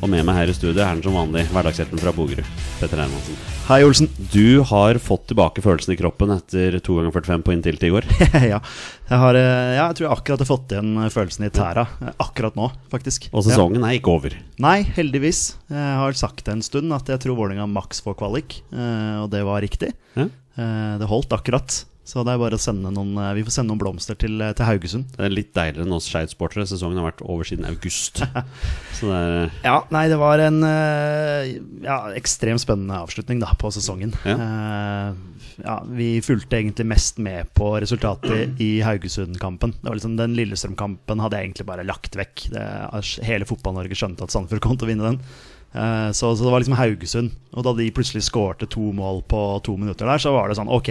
[0.00, 2.46] Og med meg her i studio er den som vanlig hverdagshelten fra Bogerud,
[2.80, 3.36] Petter Hermansen.
[3.66, 4.06] Hei, Olsen.
[4.32, 8.06] Du har fått tilbake følelsen i kroppen etter 2 ganger 45 på inntil i går.
[8.54, 8.62] ja.
[8.62, 11.84] Jeg, har, eh, ja, jeg tror jeg akkurat har fått igjen følelsen i tæra.
[12.00, 13.28] eh, Akkurat nå, faktisk.
[13.36, 14.38] Og sesongen er ikke over.
[14.64, 15.42] Nei, heldigvis.
[15.68, 19.28] Jeg har sagt det en stund at jeg tror Vålerenga maks får kvalik, eh, og
[19.36, 19.92] det var riktig.
[20.16, 20.30] Ja?
[20.56, 21.82] Eh, Det holdt akkurat.
[22.10, 24.50] Så det er bare å sende noen eh, Vi får sende noen blomster til, eh,
[24.58, 25.12] til Haugesund.
[25.14, 26.66] Det er litt deiligere enn oss Skeid-sportere.
[26.66, 28.18] Sesongen har vært over siden august.
[28.98, 31.52] Så det er Ja, nei, det var en eh,
[31.84, 34.16] ja, ekstremt spennende avslutning da, på sesongen.
[34.26, 34.34] Ja.
[34.34, 39.76] Eh, ja, vi fulgte egentlig mest med på resultatet i Haugesund-kampen.
[39.78, 42.48] Det var liksom Den Lillestrøm-kampen hadde jeg egentlig bare lagt vekk.
[42.54, 42.64] Det,
[43.28, 45.20] hele Fotball-Norge skjønte at Sandefjord kom til å vinne den.
[45.76, 47.38] Eh, så, så det var liksom Haugesund.
[47.54, 50.72] Og da de plutselig skårte to mål på to minutter der, så var det sånn
[50.72, 50.90] Ok,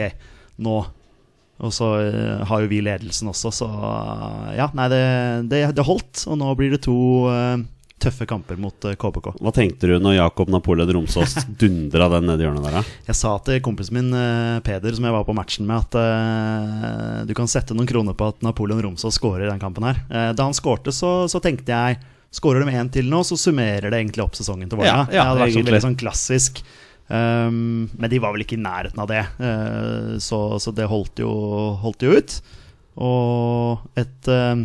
[0.63, 0.77] nå
[1.59, 5.03] og så eh, har jo vi ledelsen også, så eh, ja, nei, det,
[5.51, 6.23] det, det holdt.
[6.31, 6.95] Og nå blir det to
[7.27, 7.59] uh,
[7.99, 9.33] tøffe kamper mot uh, KBK.
[9.43, 12.83] Hva tenkte du når Jakob Napoleon Romsås dundra den nedi hjørnet der, da?
[13.09, 17.35] Jeg sa til kompisen min uh, Peder, som jeg var på matchen med, at du
[17.35, 19.99] kan sette noen kroner på at Napoleon Romsås skårer i den kampen her.
[20.07, 24.03] Da han skårte, så, så tenkte jeg Skårer de én til nå, så summerer det
[24.03, 25.07] egentlig opp sesongen til Vålerenga.
[25.09, 26.59] Ja, ja, det hadde vært sånn, veldig sånn klassisk.
[27.09, 31.23] Um, men de var vel ikke i nærheten av det, uh, så, så det holdt
[31.23, 31.31] jo,
[31.81, 32.35] holdt jo ut.
[32.99, 34.61] Og et uh,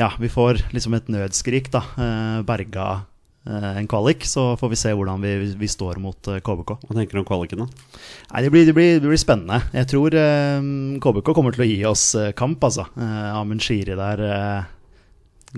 [0.00, 1.86] Ja, vi får liksom et nødskrik, da.
[1.94, 3.06] Uh, berga
[3.42, 6.14] en kvalik, så får vi se hvordan vi, vi står mot
[6.46, 6.68] KBK.
[6.78, 7.96] Hva tenker du om kvaliken, da?
[8.30, 9.58] Nei, det blir, det, blir, det blir spennende.
[9.74, 10.14] Jeg tror
[11.02, 12.04] KBK kommer til å gi oss
[12.38, 12.84] kamp, altså.
[12.94, 14.22] Amund Shiri der,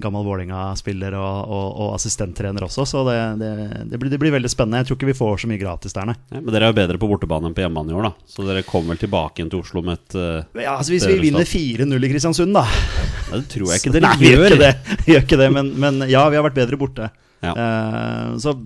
[0.03, 3.51] gammel Vålerenga-spiller og, og, og assistenttrener også, så det, det,
[3.93, 4.81] det, blir, det blir veldig spennende.
[4.83, 6.17] Jeg tror ikke vi får så mye gratis der, nei.
[6.35, 8.31] Ja, men dere er jo bedre på bortebane enn på hjemmebane i år, da.
[8.31, 11.21] Så dere kommer vel tilbake igjen til Oslo med et uh, Ja, altså Hvis vi
[11.23, 14.73] vinner 4-0 i Kristiansund, da Ja, Det tror jeg ikke dere Nei, gjør det,
[15.05, 17.13] vi gjør ikke det men, men ja, vi har vært bedre borte.
[17.45, 17.55] Ja.
[17.55, 18.57] Uh, så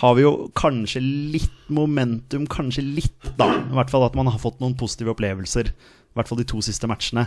[0.00, 3.50] har vi jo kanskje litt momentum, kanskje litt, da.
[3.68, 5.74] I hvert fall at man har fått noen positive opplevelser.
[5.74, 7.26] I hvert fall de to siste matchene.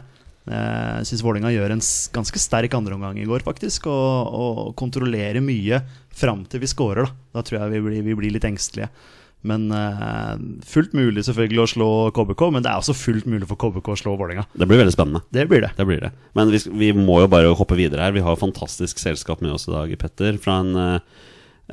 [0.49, 1.83] Eh, Jeg syns Vålerenga gjør en
[2.15, 3.87] ganske sterk andreomgang i går, faktisk.
[3.91, 5.81] Og, og kontrollerer mye
[6.13, 7.09] fram til vi scorer.
[7.33, 8.89] Da Da tror jeg vi blir, vi blir litt engstelige.
[9.43, 13.59] Men uh, fullt mulig selvfølgelig å slå KBK, men det er også fullt mulig for
[13.59, 14.45] KBK å slå Vålerenga.
[14.55, 15.19] Det blir veldig spennende.
[15.35, 15.73] Det blir det.
[15.75, 16.13] Det blir det.
[16.37, 18.15] Men vi, vi må jo bare hoppe videre her.
[18.15, 20.39] Vi har fantastisk selskap med oss i dag, Petter.
[20.39, 21.25] Fra en, eh,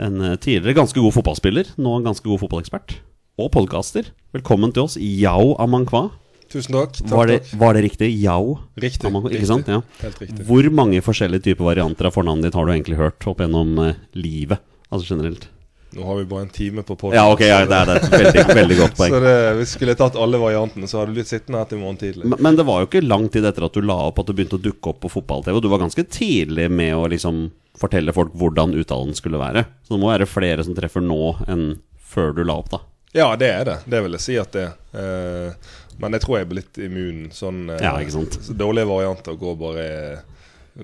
[0.03, 2.97] en eh, tidligere ganske god fotballspiller, nå en ganske god fotballekspert.
[3.39, 4.11] Og podkaster.
[4.35, 6.09] Velkommen til oss, Yao Amankwa.
[6.51, 6.97] Tusen takk.
[6.99, 7.61] takk, Var det, takk.
[7.61, 8.09] var det riktig?
[8.25, 9.47] Yao Riktig, Amankwa, riktig.
[9.47, 9.69] sant?
[9.71, 9.81] Ja.
[10.03, 10.45] Helt riktig.
[10.49, 13.95] Hvor mange forskjellige typer varianter av fornavnet ditt har du egentlig hørt opp gjennom eh,
[14.19, 14.59] livet?
[14.91, 15.47] Altså generelt.
[15.95, 17.17] Nå har vi bare en time på podkast.
[17.19, 19.15] Ja, ok, ja, det er, det er et veldig, veldig godt poeng.
[19.15, 21.81] Så det, hvis vi skulle tatt alle variantene, så hadde du blitt sittende her til
[21.83, 22.27] morgen tidlig.
[22.31, 24.35] Men, men det var jo ikke lang tid etter at du la opp at du
[24.39, 25.57] begynte å dukke opp på fotball-TV.
[25.59, 27.43] Og du var ganske tidlig med å liksom
[27.81, 29.65] fortelle folk hvordan uttalen skulle være.
[29.87, 31.67] Så det må være flere som treffer nå enn
[32.11, 32.83] før du la opp, da.
[33.15, 33.79] Ja, det er det.
[33.91, 34.75] Det vil jeg si at det er.
[34.95, 37.21] Eh, men jeg tror jeg er blitt immun.
[37.35, 38.39] Sånn eh, Ja, ikke sant.
[38.47, 39.85] så dårlige varianter går bare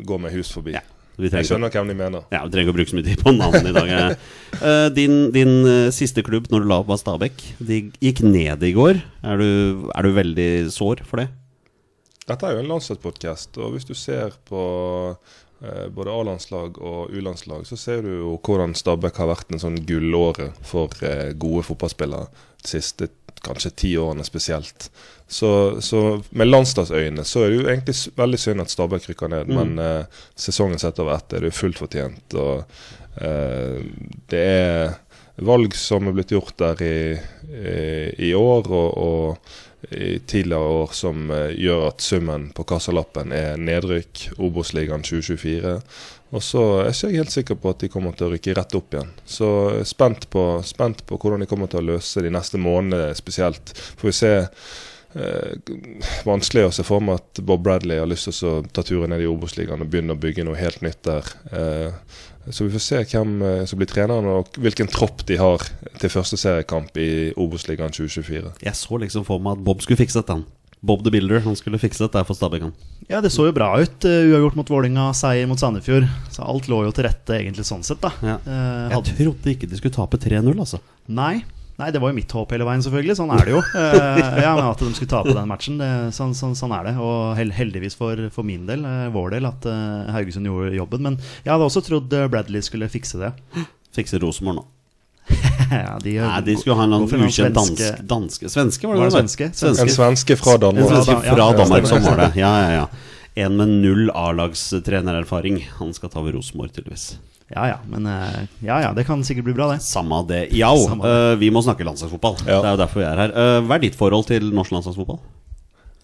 [0.06, 0.74] Går med hus forbi.
[0.76, 0.82] Ja,
[1.16, 2.24] Vi Jeg skjønner hvem de mener.
[2.34, 4.16] ja, vi trenger ikke å bruke så mye tid på navn i dag.
[4.56, 7.42] Eh, din din eh, siste klubb når du la opp, var Stabæk.
[7.60, 9.02] De gikk ned i går.
[9.22, 11.26] Er du, er du veldig sår for det?
[12.26, 14.62] Dette er jo en landslagspodkast, og hvis du ser på
[15.88, 20.50] både A-landslag og U-landslag, så ser du jo hvordan Stabæk har vært en sånn gullåre
[20.66, 22.28] for eh, gode fotballspillere
[22.60, 23.08] de siste
[23.46, 24.90] kanskje ti årene spesielt.
[25.28, 29.50] Så, så med landslagsøyne så er det jo egentlig veldig synd at Stabæk rykker ned,
[29.52, 32.36] men eh, sesongen sett over ett er det jo fullt fortjent.
[32.36, 32.62] Og
[33.24, 33.80] eh,
[34.32, 34.96] det er
[35.36, 36.98] valg som er blitt gjort der i,
[37.52, 43.32] i, i år og, og i tidligere år som eh, gjør at summen på kassalappen
[43.36, 45.76] er nedrykk, Obos-ligaen 2024
[46.34, 48.74] Og så er jeg ikke helt sikker på at de kommer til å rykke rett
[48.74, 49.12] opp igjen.
[49.22, 52.58] Så jeg er spent på, spent på hvordan de kommer til å løse de neste
[52.58, 53.70] månedene spesielt.
[54.00, 54.32] Får vi se.
[55.16, 55.74] Eh,
[56.28, 59.22] vanskelig å se for meg at Bob Bradley har lyst til å ta turen ned
[59.24, 61.30] i Obos-ligaen og begynne å bygge noe helt nytt der.
[61.52, 61.94] Eh,
[62.52, 65.64] så vi får se hvem eh, som blir treneren og hvilken tropp de har
[65.98, 68.52] til første seriekamp i Obos-ligaen 2024.
[68.68, 70.36] Jeg så liksom for meg at Bob skulle fikse dette.
[70.86, 72.68] Bob the Builder han skulle fikse dette for Stabæk.
[73.08, 74.04] Ja, det så jo bra ut.
[74.04, 76.04] Uavgjort mot Vålinga, seier mot Sandefjord.
[76.30, 78.12] Så alt lå jo til rette egentlig sånn sett, da.
[78.22, 78.36] Ja.
[78.44, 80.78] Eh, Jeg trodde ikke de skulle tape 3-0, altså.
[81.08, 81.40] nei.
[81.80, 83.16] Nei, det var jo mitt håp hele veien, selvfølgelig.
[83.18, 83.62] Sånn er det jo.
[83.76, 86.94] Eh, ja, men At de skulle tape den matchen, det, sånn, sånn, sånn er det.
[87.02, 91.04] Og heldigvis for, for min del, eh, vår del, at eh, Haugesund gjorde jobben.
[91.10, 93.34] Men jeg hadde også trodd Bradley skulle fikse det.
[93.96, 94.66] Fikse Rosenborg nå.
[95.72, 98.86] ja, de, Nei, de skulle ha en går eller annen ukjent dansk, svenske- danske Svenske,
[98.86, 99.14] var det det det?
[99.16, 99.48] svenske?
[99.50, 100.92] En svenske fra En Danmark.
[100.92, 102.28] svenske fra Danmark som var det.
[102.38, 102.86] Ja, ja, ja.
[103.46, 105.58] En med null A-lagstrenererfaring.
[105.80, 107.16] Han skal ta over Rosenborg, tydeligvis.
[107.54, 109.78] Ja ja, men eh, ja ja, det kan sikkert bli bra, det.
[109.86, 110.48] Samme det.
[110.56, 112.40] Ja, Samme eh, vi må snakke landslagsfotball.
[112.42, 112.58] Ja.
[112.58, 113.34] Det er jo derfor vi er her.
[113.36, 115.20] Uh, hva er ditt forhold til norsk landslagsfotball?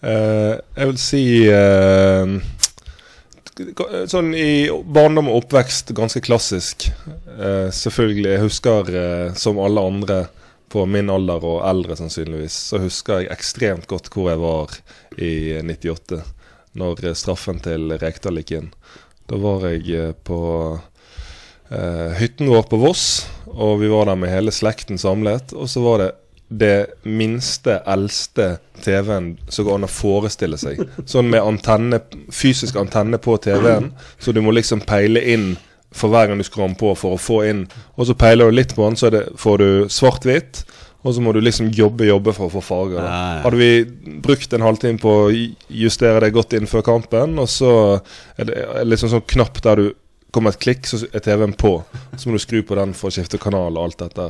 [0.03, 2.31] Uh, jeg vil si eh,
[4.09, 6.87] Sånn i barndom og oppvekst ganske klassisk.
[7.37, 8.31] Eh, selvfølgelig.
[8.31, 8.89] Jeg husker,
[9.37, 10.17] som alle andre
[10.73, 14.73] på min alder og eldre sannsynligvis, så husker jeg ekstremt godt hvor jeg var
[15.21, 16.23] i 98.
[16.81, 18.71] Når straffen til Rekdal gikk inn.
[19.29, 20.41] Da var jeg på
[22.19, 23.05] hytten vår på Voss,
[23.53, 25.53] og vi var der med hele slekten samlet.
[25.57, 26.11] Og så var det
[26.53, 30.81] det minste, eldste TV-en som går an å forestille seg.
[31.09, 32.01] Sånn med antenne,
[32.33, 33.91] fysisk antenne på TV-en,
[34.21, 35.53] så du må liksom peile inn
[35.93, 37.65] for hver gang du skrur den på for å få inn.
[37.97, 40.63] Og så peiler du litt på den, så det, får du svart-hvitt.
[41.03, 43.01] Og så må du liksom jobbe jobbe for å få farger.
[43.01, 43.15] da.
[43.43, 47.73] Hadde vi brukt en halvtime på å justere det godt inn før kampen, og så
[48.39, 49.89] er det liksom sånn knapp der du
[50.33, 51.75] kommer et klikk, så er TV-en på.
[52.17, 54.29] Så må du skru på den for å skifte kanal og alt dette.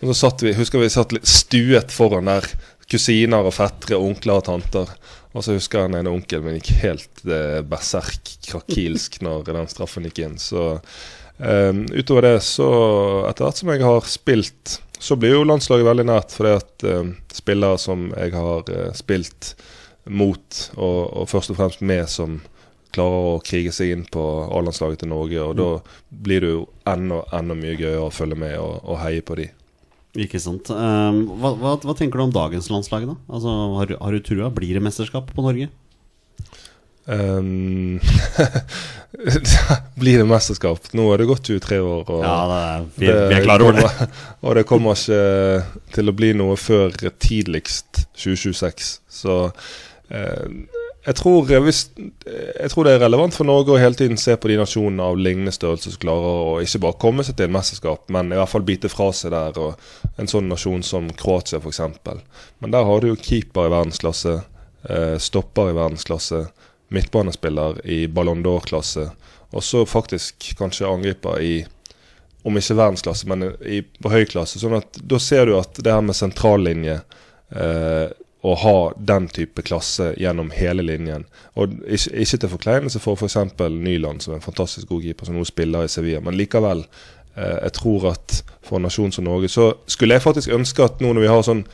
[0.00, 2.46] Men så satt vi, husker vi satt litt stuet foran der.
[2.90, 4.92] Kusiner og fettere, onkler og tanter.
[5.30, 9.70] Og så husker jeg den ene onkelen min gikk helt eh, berserk, krakilsk, når den
[9.70, 10.38] straffen gikk inn.
[10.42, 12.70] Så eh, utover det, så
[13.28, 16.34] etter hvert som jeg har spilt, så blir jo landslaget veldig nært.
[16.34, 19.54] Fordi at eh, spillere som jeg har eh, spilt
[20.10, 22.40] mot, og, og først og fremst med, som
[22.94, 25.40] klarer å krige seg inn på A-landslaget til Norge.
[25.46, 25.70] Og da
[26.26, 29.48] blir det jo enda, enda mye gøyere å følge med og, og heie på de.
[30.24, 30.70] Ikke sant.
[30.74, 33.14] Um, hva, hva, hva tenker du om dagens landslag, da?
[33.30, 34.48] Altså, har, har du trua?
[34.54, 35.68] Blir det mesterskap på Norge?
[37.10, 37.98] Um,
[40.00, 40.90] blir det mesterskap?
[40.96, 42.02] Nå er det gått 23 år.
[42.10, 43.86] Og Ja, er, vi, det, vi er klare over det.
[43.86, 48.90] kommer- Og det kommer ikke til å bli noe før tidligst 2026.
[49.10, 49.38] Så
[50.10, 50.44] eh,
[51.04, 54.50] jeg, tror, hvis, jeg tror det er relevant for Norge å hele tiden se på
[54.50, 58.04] de nasjonene av lignende størrelse som klarer å ikke bare komme seg til et mesterskap,
[58.12, 59.56] men i hvert fall bite fra seg der.
[59.56, 61.80] Og en sånn nasjon som Kroatia, f.eks.
[62.60, 64.36] Men der har du jo keeper i verdensklasse,
[64.92, 66.44] eh, stopper i verdensklasse,
[66.92, 69.08] midtbanespiller i Ballon d'Or-klasse,
[69.50, 71.54] og så faktisk kanskje angriper i
[72.44, 74.60] om ikke verdensklasse, men i, på høy klasse.
[74.60, 77.00] Sånn at da ser du at det her med sentrallinje
[77.52, 81.26] eh, Å ha den type klasse gjennom hele linjen.
[81.60, 83.36] Og ikke, ikke til forkleinelse for f.eks.
[83.60, 86.22] Nyland, som er en fantastisk god keeper, som nå spiller i Sevilla.
[86.24, 86.86] Men likevel,
[87.36, 91.04] eh, jeg tror at for en nasjon som Norge, så skulle jeg faktisk ønske at
[91.04, 91.64] nå når vi har sånn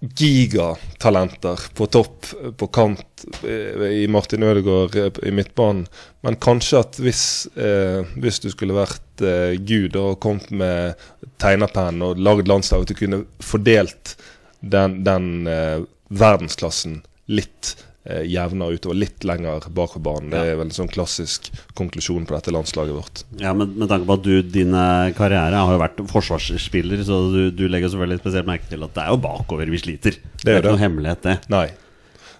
[0.00, 5.84] gigatalenter på topp, på kant, eh, i Martin Ødegaard eh, i midtbanen.
[6.24, 7.24] Men kanskje at hvis,
[7.56, 11.08] eh, hvis du skulle vært eh, Gud og kommet med
[11.42, 14.16] tegnerpenn og lagd landslaget, at du kunne fordelt
[14.60, 17.00] den, den eh, verdensklassen
[17.30, 17.74] litt
[18.04, 20.32] eh, jevnere utover, litt lenger bak på banen.
[20.32, 23.22] Det er vel en sånn klassisk konklusjon på dette landslaget vårt.
[23.40, 27.22] Ja, men Med tanke på at du, din eh, karriere har jo vært forsvarsspiller, så
[27.32, 30.18] du, du legger selvfølgelig spesielt merke til at det er jo bakover vi sliter.
[30.40, 30.74] Det er er ikke det.
[30.74, 31.38] noe hemmelighet, det.
[31.52, 31.68] Nei.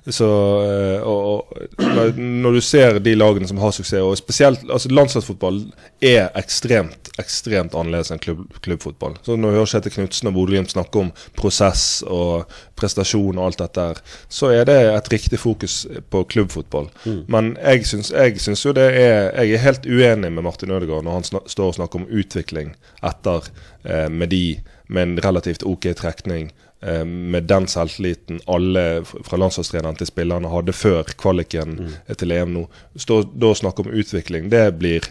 [0.09, 0.27] Så,
[0.65, 5.61] eh, og, og, når- du ser de lagene som har suksess, og spesielt altså landslagsfotball
[6.01, 9.19] er ekstremt ekstremt annerledes enn klubb, klubbfotball.
[9.27, 12.47] Så Når vi hører Kjetil Knutsen og Bodø-Glimt snakke om prosess og
[12.81, 13.85] prestasjon og alt dette,
[14.33, 16.89] så er det et riktig fokus på klubbfotball.
[17.29, 21.05] Men jeg syns, jeg syns jo det er Jeg er helt uenig med Martin Ødegaard
[21.05, 22.73] når han snak, står og snakker om utvikling
[23.05, 23.51] etter
[23.85, 26.51] eh, med de med en relativt ok trekning
[26.81, 31.91] med den selvtilliten alle fra landslagstreneren til spillerne hadde før kvaliken mm.
[32.17, 32.63] til EM nå.
[32.97, 35.11] Da å snakke om utvikling, det blir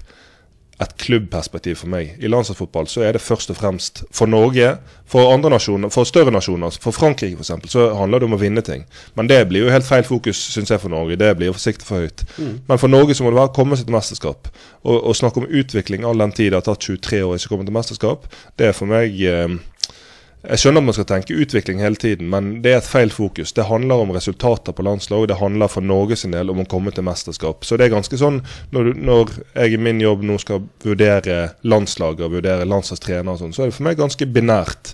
[0.80, 2.14] et klubbperspektiv for meg.
[2.24, 4.78] I landslagsfotball så er det først og fremst for Norge,
[5.10, 8.64] for andre nasjoner, for større nasjoner, for Frankrike f.eks., så handler det om å vinne
[8.64, 8.86] ting.
[9.20, 11.20] Men det blir jo helt feil fokus, syns jeg, for Norge.
[11.20, 12.24] Det blir jo forsiktig for høyt.
[12.70, 14.48] Men for Norge så må det være å komme seg til mesterskap.
[14.86, 17.52] Og, og snakke om utvikling all den tid det har tatt 23 år å ikke
[17.52, 19.60] komme til mesterskap, det er for meg eh,
[20.40, 23.52] jeg skjønner at man skal tenke utvikling hele tiden, men det er et feil fokus.
[23.52, 25.26] Det handler om resultater på landslag.
[25.28, 27.66] Det handler for Norge sin del om å komme til mesterskap.
[27.68, 28.40] Så det er ganske sånn
[28.72, 33.42] når, du, når jeg i min jobb nå skal vurdere landslaget og vurdere landslagstrener og
[33.42, 34.94] sånn, så er det for meg ganske binært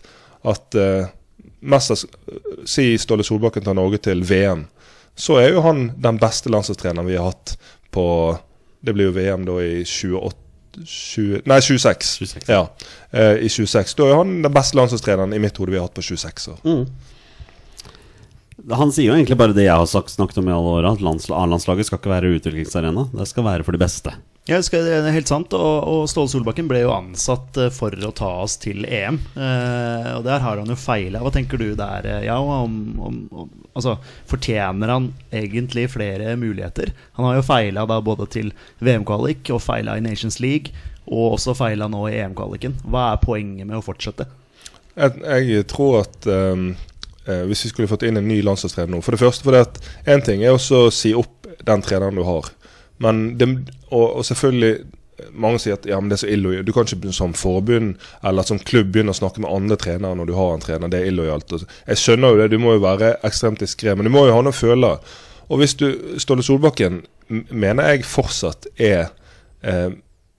[0.50, 1.12] at uh,
[1.62, 2.08] mesters,
[2.66, 4.66] Si Ståle Solbakken tar Norge til VM.
[5.14, 7.54] Så er jo han den beste landslagstreneren vi har hatt
[7.94, 8.08] på
[8.86, 10.45] Det blir jo VM da i 28
[10.84, 12.10] 20, nei, 26.
[12.20, 12.50] 26.
[12.52, 12.66] Ja,
[13.16, 13.96] uh, I 26.
[14.00, 16.86] Da er han den beste landslagstreneren i mitt hode vi har hatt på 26 år.
[18.76, 21.02] Han sier jo egentlig bare det jeg har sagt, snakket om i alle år, at
[21.04, 23.04] landsla- A-landslaget skal ikke være utviklingsarena.
[23.14, 24.14] Det skal være for de beste.
[24.46, 25.54] Ja, det det er helt sant.
[25.58, 29.18] Og, og Ståle Solbakken ble jo ansatt eh, for å ta oss til EM.
[29.34, 31.24] Eh, og der har han jo feila.
[31.24, 33.98] Hva tenker du der, eh, ja, om, om, om Altså,
[34.30, 36.94] fortjener han egentlig flere muligheter?
[37.18, 40.72] Han har jo feila både til VM-kvalik og feila i Nations League,
[41.10, 42.78] og også feila nå i EM-kvaliken.
[42.86, 44.30] Hva er poenget med å fortsette?
[44.96, 46.70] Jeg, jeg tror at um,
[47.50, 49.82] hvis vi skulle fått inn en ny landslagstrener nå For det første for det at
[50.08, 52.48] én ting er å si opp den treneren du har.
[53.06, 53.50] Men det,
[53.92, 54.76] og, og selvfølgelig
[55.32, 56.68] mange sier at ja, men det er så illojalt.
[56.68, 57.96] Du kan ikke som forbund
[58.26, 60.92] eller som klubb begynne å snakke med andre trenere når du har en trener.
[60.92, 61.54] Det er illojalt.
[61.88, 64.42] Jeg skjønner jo det, du må jo være ekstremt diskré, men du må jo ha
[64.46, 65.00] noe føler.
[65.50, 65.88] Og hvis du
[66.22, 69.08] Ståle Solbakken mener jeg fortsatt er
[69.66, 69.94] eh,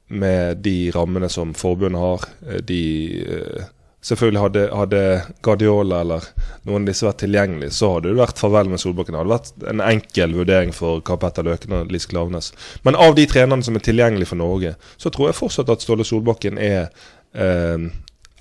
[0.09, 2.83] med de rammene som forbundet har, eh, de
[3.23, 3.73] eh,
[4.07, 5.01] Selvfølgelig hadde, hadde
[5.43, 6.27] Guardiola eller
[6.69, 9.17] noen av disse vært tilgjengelig, så hadde det vært farvel med Solbakken.
[9.17, 12.53] Det hadde vært en enkel vurdering for Karl Petter Løken og Lise Klaveness.
[12.87, 16.07] Men av de trenerne som er tilgjengelige for Norge, så tror jeg fortsatt at Ståle
[16.07, 16.87] Solbakken er
[17.35, 17.89] eh,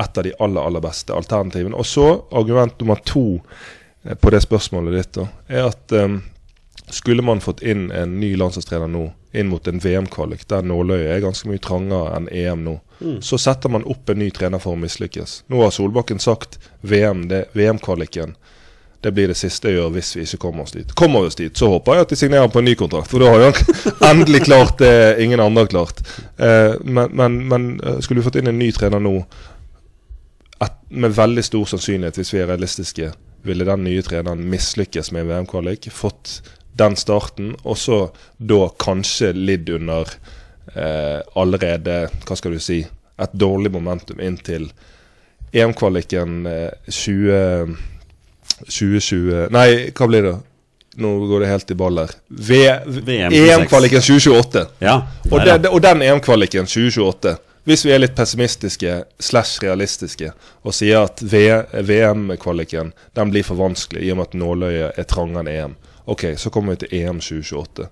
[0.05, 1.77] et av de aller, aller beste alternativene.
[1.81, 3.25] Og så argument nummer to
[4.05, 6.19] eh, på det spørsmålet ditt, da, er at eh,
[6.89, 11.23] skulle man fått inn en ny landslagstrener nå, inn mot en VM-kvalik, der nåløyet er
[11.23, 12.75] ganske mye trangere enn EM nå,
[13.25, 15.43] så setter man opp en ny trener for å mislykkes.
[15.51, 18.35] Nå har Solbakken sagt VM, det- VM-kvaliken.
[19.01, 20.93] Det blir det siste jeg gjør hvis vi ikke kommer oss dit.
[20.95, 23.11] Kommer vi oss dit, så håper jeg at de signerer på en ny kontrakt.
[23.11, 26.01] For da har jo han endelig klart det ingen andre har klart.
[26.37, 29.19] Eh, men, men, men eh, skulle vi fått inn en ny trener nå,
[30.63, 33.11] et, med veldig stor sannsynlighet, hvis vi er realistiske,
[33.45, 35.89] ville den nye treneren mislykkes med VM-kvalik.
[35.93, 36.39] Fått
[36.75, 37.99] den starten, og så
[38.37, 40.11] da kanskje lidd under
[40.75, 42.81] eh, allerede, hva skal du si,
[43.15, 44.67] et dårlig momentum inn til
[45.55, 47.77] EM-kvaliken eh, 20
[48.65, 50.35] 2020 Nei, hva blir det?
[50.95, 52.11] Nå går det helt i baller.
[52.27, 53.33] VM 26.
[53.35, 54.61] EM-kvaliken 2028.
[54.79, 55.01] Ja,
[55.31, 57.35] Og, den, og den EM-kvaliken 2028
[57.67, 60.31] Hvis vi er litt pessimistiske slash realistiske
[60.63, 65.41] og sier at VM-kvaliken den blir for vanskelig i og med at nåløyet er trangere
[65.43, 67.87] enn EM, ok, så kommer vi til EM 2028.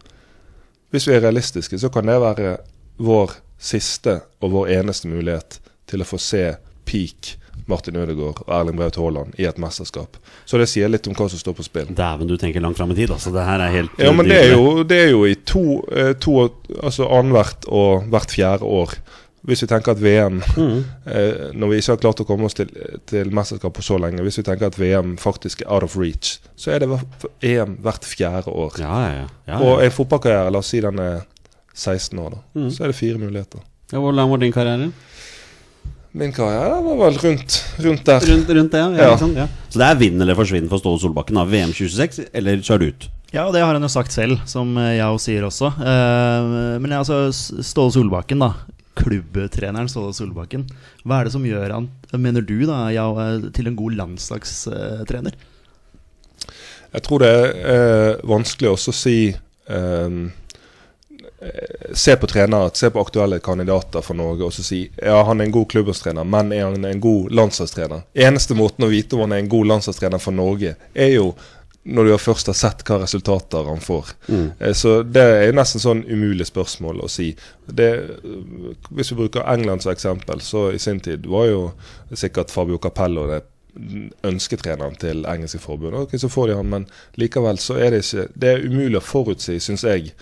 [0.94, 2.58] Hvis vi er realistiske, så kan det være
[3.02, 6.44] vår siste og vår eneste mulighet til å få se
[6.86, 7.36] peak
[7.70, 10.18] Martin Ødegaard og Erling Braut Haaland i et mesterskap.
[10.46, 11.92] Så det sier litt om hva som står på spill.
[11.96, 13.14] Dæven, du tenker langt fram i tid.
[13.16, 15.66] Altså, det her er helt Ja, men det er jo, det er jo i to,
[15.92, 16.50] eh, to
[16.82, 18.96] Altså annethvert og hvert fjerde år.
[19.44, 22.70] Hvis vi tenker at VM eh, Når vi ikke har klart å komme oss til,
[23.10, 26.38] til mesterskap på så lenge, hvis vi tenker at VM faktisk er out of reach,
[26.56, 26.88] så er det
[27.44, 28.78] EM hvert fjerde år.
[28.80, 29.28] Ja, ja, ja.
[29.52, 31.26] ja, Og en fotballkarriere, la oss si den er
[31.76, 33.60] 16 år, da, så er det fire muligheter.
[33.92, 34.00] ja.
[34.00, 34.92] Hvor lang var din karriere?
[36.14, 38.22] Min karriere var vel rundt, rundt der.
[38.30, 38.90] Rundt, rundt det, ja.
[38.94, 39.10] ja, Ja.
[39.16, 39.38] ikke sant?
[39.42, 39.48] ja.
[39.74, 43.08] Så det er vinn eller forsvinn for Ståle Solbakken av VM 26, eller kjør ut.
[43.34, 45.72] Ja, og det har han jo sagt selv, som Yao også sier også.
[45.82, 48.52] Eh, Men altså, Ståle Solbakken, da.
[49.00, 50.68] Klubbtreneren Ståle Solbakken.
[51.04, 53.08] Hva er det som gjør han, mener du, da, ja,
[53.56, 55.36] til en god landslagstrener?
[56.94, 60.18] Jeg tror det er eh, vanskelig også å si eh,
[61.94, 65.50] Se på trenere, se på aktuelle kandidater for Norge og så si ja, han er
[65.50, 68.06] en god klubbhåndtrener, men er han en god landslagstrener?
[68.14, 71.34] Eneste måten å vite om han er en god landslagstrener for Norge, er jo
[71.84, 74.14] når du først har sett hva resultater han får.
[74.32, 74.46] Mm.
[74.76, 77.34] Så det er nesten sånn umulig spørsmål å si.
[77.68, 77.90] Det,
[78.90, 81.66] hvis vi bruker England som eksempel, så i sin tid var jo
[82.16, 83.42] sikkert Fabio Capello det
[84.24, 85.98] ønsketreneren til engelske forbund.
[85.98, 86.86] Ok, så får de han, men
[87.20, 90.14] likevel så er det ikke Det er umulig å forutsi, syns jeg.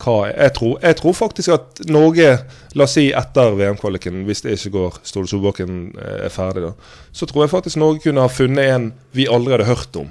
[0.00, 2.28] Hva, jeg, tror, jeg tror faktisk at Norge,
[2.72, 6.94] la oss si etter VM-kvaliken, hvis det ikke går Ståle Solbakken eh, er ferdig, da,
[7.12, 10.08] så tror jeg faktisk Norge kunne ha funnet en vi aldri hadde hørt om.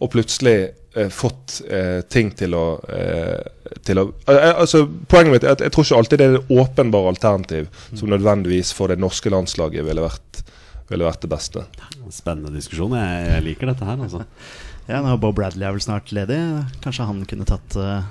[0.00, 0.56] Og plutselig
[0.96, 5.64] eh, fått eh, ting til å, eh, til å eh, altså, Poenget mitt er at
[5.64, 9.86] jeg tror ikke alltid det er det åpenbare alternativ som nødvendigvis for det norske landslaget
[9.86, 10.42] ville vært,
[10.90, 11.66] ville vært det beste.
[12.10, 12.96] Spennende diskusjon.
[12.98, 14.24] Jeg, jeg liker dette her, altså.
[14.90, 16.38] Ja, nå Bob Bradley er vel snart ledig.
[16.82, 18.08] Kanskje han kunne tatt eh,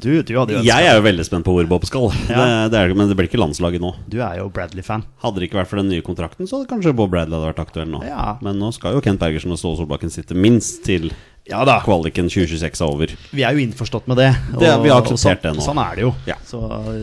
[0.00, 2.10] Du, du hadde jo ønsket- Jeg er jo veldig spent på hvor Bob skal.
[2.28, 2.68] Ja.
[2.68, 3.94] det er, men det blir ikke landslaget nå.
[4.10, 5.04] Du er jo Bradley-fan.
[5.22, 7.62] Hadde det ikke vært for den nye kontrakten, så hadde kanskje Bob Bradley hadde vært
[7.66, 8.02] aktuell nå.
[8.04, 8.34] Ja.
[8.42, 11.12] Men nå skal jo Kent Bergersen og Ståle Solbakken sitte minst til
[11.46, 13.10] Ja kvaliken 2026 er over.
[13.36, 14.30] Vi er jo innforstått med det.
[14.58, 15.64] Det- vi har og akseptert sånn, det nå.
[15.66, 16.14] Sånn er det jo.
[16.26, 16.36] Ja.
[16.42, 16.60] Så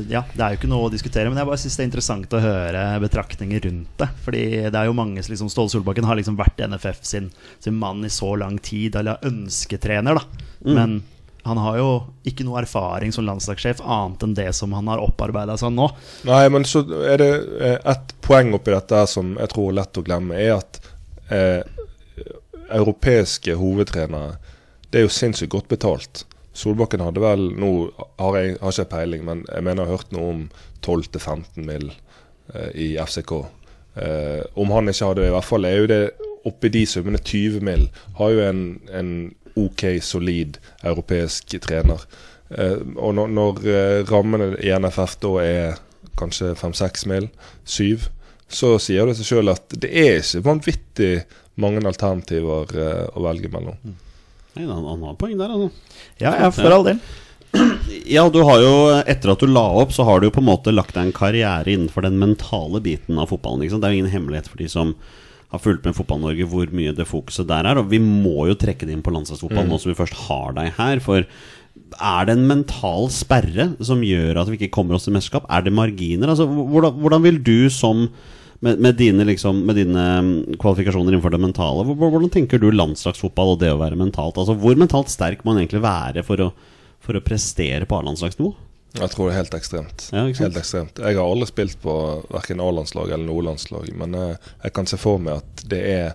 [0.10, 1.30] ja, det er jo ikke noe å diskutere.
[1.30, 4.10] Men jeg bare synes det er interessant å høre betraktninger rundt det.
[4.26, 7.30] Fordi det er jo mange som liksom, Ståle Solbakken har liksom vært NFF sin,
[7.60, 10.26] sin mann i så lang tid, eller ønsketrener, da.
[10.66, 10.74] Mm.
[10.76, 11.04] Men
[11.44, 11.90] han har jo
[12.28, 15.88] ikke noe erfaring som landslagssjef annet enn det som han har opparbeida seg nå.
[16.30, 20.02] Nei, men så er det eh, ett poeng oppi dette som jeg tror er lett
[20.02, 20.82] å glemme, er at
[21.34, 21.62] eh,
[22.72, 24.38] europeiske hovedtrenere
[24.92, 26.26] Det er jo sinnssykt godt betalt.
[26.56, 27.72] Solbakken hadde vel Nå
[28.20, 30.42] har jeg har ikke peiling, men jeg mener jeg har hørt noe om
[30.84, 31.92] 12-15 mill.
[32.54, 33.32] Eh, i FCK.
[33.96, 36.02] Eh, om han ikke hadde i hvert fall er jo det
[36.48, 37.86] oppi de summene 20 mill.
[38.18, 39.12] Har jo en, en
[39.60, 42.03] OK, solid europeisk trener.
[42.51, 45.81] Eh, og når, når eh, rammene i NFF da er
[46.20, 47.29] kanskje 5-6 mil,
[47.65, 48.08] 7,
[48.51, 51.12] så sier det seg sjøl at det er ikke vanvittig
[51.62, 53.79] mange alternativer eh, å velge mellom.
[54.55, 56.00] Nei, han, han har poeng der, altså.
[56.20, 57.03] Ja, ja, for all del.
[58.08, 58.75] Ja, du har jo,
[59.12, 61.15] etter at du la opp, så har du jo på en måte lagt deg en
[61.15, 63.65] karriere innenfor den mentale biten av fotballen.
[63.65, 63.84] Ikke sant?
[63.84, 64.93] Det er jo ingen hemmelighet for de som
[65.51, 67.79] har fulgt med Fotball-Norge, hvor mye det fokuset der er.
[67.81, 70.72] Og vi må jo trekke det inn på landslagsfotball nå som vi først har deg
[70.77, 71.01] her.
[71.03, 71.25] For
[72.00, 75.50] er det en mental sperre som gjør at vi ikke kommer oss til mesterskap?
[75.51, 76.31] Er det marginer?
[76.31, 78.08] Altså, hvordan, hvordan vil du som
[78.62, 83.55] med, med, dine, liksom, med dine mm, kvalifikasjoner innenfor det mentale, hvordan tenker du landslagsfotball
[83.55, 84.38] og det å være mentalt?
[84.38, 86.51] Altså, hvor mentalt sterk må man egentlig være for å,
[87.01, 88.53] for å prestere på A-landslagsnivå?
[88.98, 90.10] Jeg tror det er helt ekstremt.
[90.12, 91.00] Ja, helt ekstremt.
[91.00, 91.96] Jeg har aldri spilt på
[92.32, 96.14] verken A-landslag eller noe landslag, men jeg, jeg kan se for meg at det er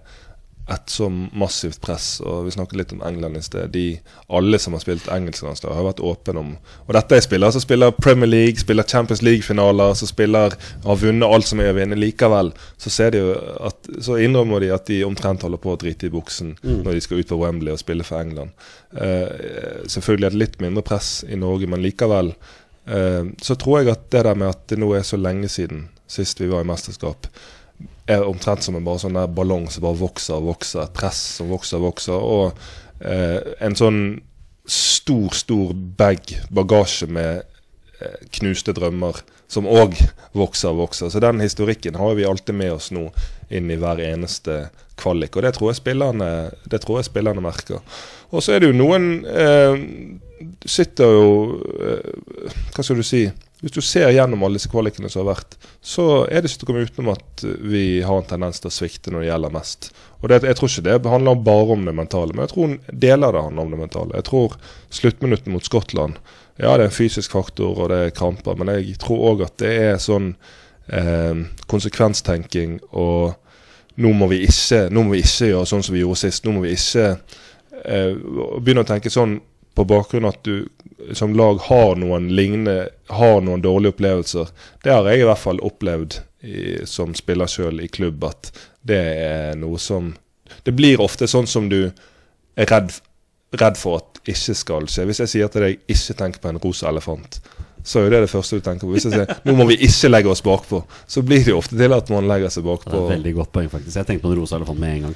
[0.67, 2.21] et så massivt press.
[2.27, 3.71] Og Vi snakket litt om England i sted.
[3.71, 3.85] De,
[4.27, 6.51] alle som har spilt engelsklandslag, har vært åpne om
[6.87, 11.29] Og dette er spillere som spiller Premier League, spiller Champions League-finaler, som spiller, har vunnet
[11.29, 11.99] alt som er å vinne.
[11.99, 13.23] Likevel så, ser de
[13.63, 17.05] at, så innrømmer de at de omtrent holder på å drite i buksen når de
[17.05, 18.51] skal ut på Wembley og spille for England.
[18.91, 22.55] Uh, selvfølgelig er det litt mindre press i Norge, men likevel eh,
[22.87, 26.41] så tror jeg at det der med at det nå er så lenge siden sist
[26.41, 27.27] vi var i mesterskap,
[28.07, 30.85] er omtrent som en bare sånn der ballong som bare vokser og vokser.
[30.85, 32.15] Et press som vokser og vokser.
[32.15, 34.01] Og eh, en sånn
[34.67, 39.19] stor, stor bag bagasje med eh, knuste drømmer
[39.51, 39.99] som òg
[40.39, 41.11] vokser og vokser.
[41.11, 43.09] Så den historikken har vi alltid med oss nå
[43.51, 44.69] inn i hver eneste
[44.99, 45.37] kvalik.
[45.37, 46.31] Og det tror jeg spillerne,
[46.71, 47.83] tror jeg spillerne merker.
[48.31, 49.75] Og så er det jo noen eh,
[50.69, 51.29] sitter jo
[51.81, 53.27] eh, Hva skal du si?
[53.63, 56.67] Hvis du ser gjennom alle disse kvalikene som har vært, så er det ikke til
[56.67, 59.89] å komme utenom at vi har en tendens til å svikte når det gjelder mest.
[60.21, 62.75] Og det, Jeg tror ikke det handler bare om det mentale, men jeg tror
[63.07, 64.19] deler det handler om det mentale.
[64.21, 64.59] Jeg tror
[65.01, 66.21] sluttminutten mot Skottland
[66.61, 69.57] Ja, det er en fysisk faktor, og det er kramper, men jeg tror òg at
[69.61, 70.35] det er sånn
[70.93, 73.35] eh, konsekvenstenking og
[73.97, 76.45] nå må, ikke, nå må vi ikke gjøre sånn som vi gjorde sist.
[76.45, 77.07] Nå må vi ikke
[77.85, 78.13] eh,
[78.61, 79.39] begynne å tenke sånn
[79.77, 84.49] på bakgrunn av at du som lag har noen lignende Har noen dårlige opplevelser.
[84.83, 88.51] Det har jeg i hvert fall opplevd i, som spiller sjøl i klubb, at
[88.83, 90.15] det er noe som
[90.67, 91.93] Det blir ofte sånn som du
[92.57, 92.93] er redd,
[93.55, 95.07] redd for at ikke skal skje.
[95.07, 97.41] Hvis jeg sier til deg 'ikke tenk på en rosa elefant',
[97.87, 98.93] så er jo det det første du tenker på.
[98.97, 101.77] Hvis jeg sier 'nå må vi ikke legge oss bakpå', så blir det jo ofte
[101.79, 103.03] til at man legger seg Det er bakpå.
[103.13, 103.95] veldig godt poeng, faktisk.
[104.01, 105.15] Jeg tenkte på en rosa elefant med en gang.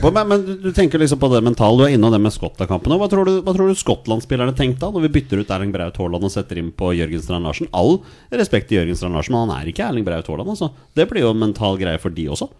[0.00, 0.10] på.
[0.12, 1.78] Men, men du, du tenker liksom på det mentale.
[1.78, 2.96] Du er innom det med Skottland-kampen.
[2.98, 5.96] Hva tror du, hva tror du Skottland-spillerne tenkte da når vi bytter ut Erling Braut
[6.02, 7.70] Haaland og setter inn på Jørgen Strand Larsen?
[7.72, 8.00] All
[8.34, 10.50] respekt til Jørgen Strand Larsen, men han er ikke Erling Braut Haaland.
[10.56, 10.72] Altså.
[10.98, 12.50] Det blir jo en mental greie for de også.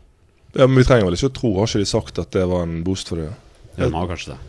[0.54, 2.62] Ja, men vi trenger vel ikke å tro, har ikke de sagt at det var
[2.66, 3.30] en boost for det?
[3.78, 3.88] Jeg.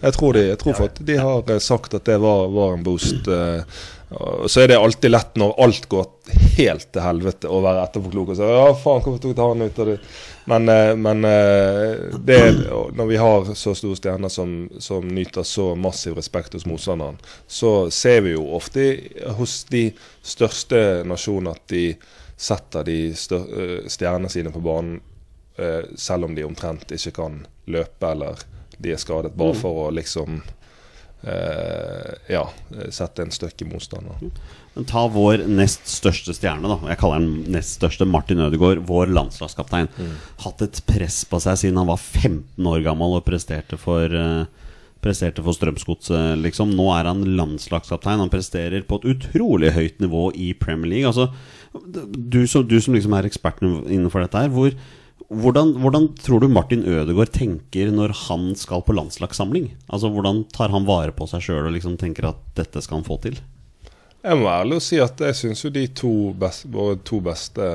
[0.01, 3.27] Jeg tror, de, jeg tror de har eh, sagt at det var, var en boost.
[3.29, 3.61] eh,
[4.47, 6.07] Så er det alltid lett når alt går
[6.57, 9.87] helt til helvete, å være etterpåklok og si ja, faen, hvorfor tok han ut av
[9.87, 9.97] det?
[10.51, 12.39] Men, eh, men eh, det,
[12.97, 17.91] når vi har så store stjerner som, som nyter så massiv respekt hos motstanderen, så
[17.93, 18.87] ser vi jo ofte
[19.37, 19.87] hos de
[20.21, 21.85] største nasjonene at de
[22.35, 24.99] setter de eh, stjernene sine på banen
[25.99, 27.35] selv om de omtrent ikke kan
[27.69, 28.39] løpe eller
[28.81, 30.39] de er skadet, bare for å liksom
[31.21, 32.41] ja,
[32.89, 34.31] sette en støkk i motstanderen.
[34.73, 36.77] Men ta vår nest største stjerne, da.
[36.93, 38.85] Jeg kaller han nest største Martin Ødegaard.
[38.87, 39.91] Vår landslagskaptein.
[40.45, 44.45] Hatt et press på seg siden han var 15 år gammel og presterte for eh,
[45.01, 46.75] Presterte for Strømsgodset, liksom.
[46.77, 48.21] Nå er han landslagskaptein.
[48.21, 51.09] Han presterer på et utrolig høyt nivå i Premier League.
[51.09, 51.31] Altså,
[51.73, 54.75] du som, du som liksom er eksperten innenfor dette her, hvor,
[55.31, 59.69] hvordan, hvordan tror du Martin Ødegaard tenker når han skal på landslagssamling?
[59.87, 63.07] Altså, Hvordan tar han vare på seg sjøl og liksom tenker at dette skal han
[63.07, 63.39] få til?
[64.21, 67.69] Jeg må ærlig og si at jeg syns jo de to beste, våre to beste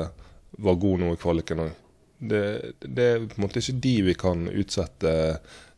[0.63, 1.73] var gode nå i kvaliken òg.
[2.17, 2.43] Det,
[2.81, 5.15] det er på en måte ikke de vi kan utsette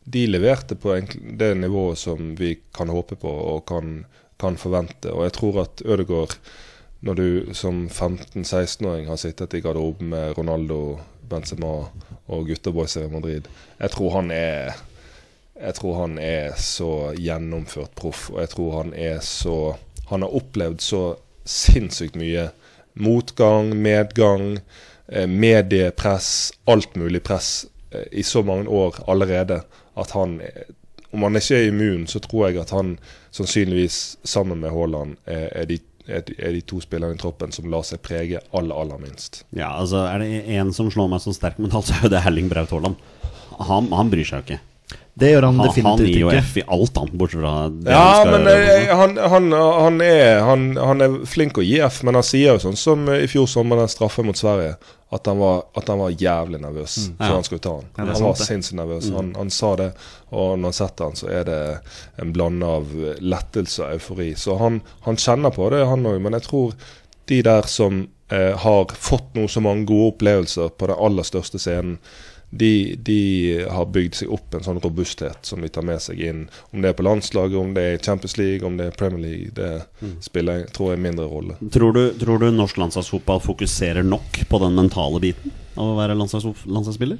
[0.09, 0.95] de leverte på
[1.39, 4.03] det nivået som vi kan håpe på og kan,
[4.41, 5.11] kan forvente.
[5.13, 6.35] Og jeg tror at Ødegaard,
[7.05, 11.73] når du som 15-16-åring har sittet i garderoben med Ronaldo, Benzema
[12.29, 13.47] og gutta boys i Madrid,
[13.79, 14.77] jeg tror han er
[15.59, 19.75] jeg tror han er så gjennomført proff, og jeg tror han er så
[20.09, 21.01] Han har opplevd så
[21.45, 22.47] sinnssykt mye.
[22.97, 24.57] Motgang, medgang,
[25.07, 29.61] eh, mediepress, alt mulig press eh, i så mange år allerede
[29.95, 30.41] at han
[31.11, 32.99] Om han ikke er immun, så tror jeg at han
[33.31, 38.01] sannsynligvis, sammen med Haaland, er, de, er de to spillerne i troppen som lar seg
[38.05, 39.43] prege aller, aller minst.
[39.55, 42.49] Ja, altså Er det én som slår meg så sterk mentalt, så er det Helling
[42.51, 42.97] Braut Haaland.
[43.69, 44.59] Han, han bryr seg jo ikke.
[45.19, 46.43] Det gjør han Han, han gir jo ikke.
[46.47, 48.75] F i alt, han, bortsett fra det Ja, han skal men gjøre.
[48.77, 49.49] eh, han, han,
[49.83, 53.03] han, er, han, han er flink å gi F, men han sier jo sånn som
[53.11, 54.77] i fjor sommer, den straffen mot Sverige,
[55.11, 57.33] at han var, at han var jævlig nervøs før Ja.
[57.35, 57.89] han skulle ta den.
[57.97, 59.09] Ja, han var sinnssykt nervøs.
[59.17, 59.89] Han, han sa det,
[60.29, 61.59] og når han setter han, så er det
[62.23, 64.29] en blande av lettelse og eufori.
[64.39, 66.73] Så han, han kjenner på det, han òg, men jeg tror
[67.33, 71.59] de der som eh, har fått noe så mange gode opplevelser på den aller største
[71.59, 71.97] scenen,
[72.49, 73.19] de, de
[73.69, 76.45] har bygd seg opp en sånn robusthet som de tar med seg inn.
[76.73, 79.53] Om det er på landslaget, om det er Champions League, om det er Premier League,
[79.53, 81.59] det spiller tror jeg mindre rolle.
[81.73, 86.17] Tror du, tror du norsk landslagsfotball fokuserer nok på den mentale biten av å være
[86.17, 87.19] landslags, landslagsspiller?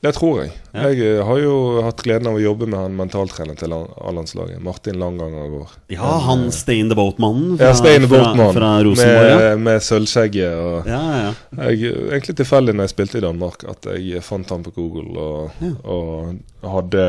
[0.00, 0.52] Det tror jeg.
[0.72, 0.86] Ja.
[0.88, 4.96] Jeg eh, har jo hatt gleden av å jobbe med han mentaltrener til A-landslaget, Martin
[5.00, 5.74] Langanger går.
[5.92, 9.28] Ja, han Stay in the Boat-mannen fra, Ja, Steine fra, boat fra Rosenborg.
[9.28, 9.36] Ja.
[9.42, 10.56] med, med sølvskjegget.
[10.56, 11.34] og Ja, ja.
[11.68, 15.68] Jeg, egentlig tilfeldig når jeg spilte i Danmark, at jeg fant han på Google og,
[15.84, 17.04] og hadde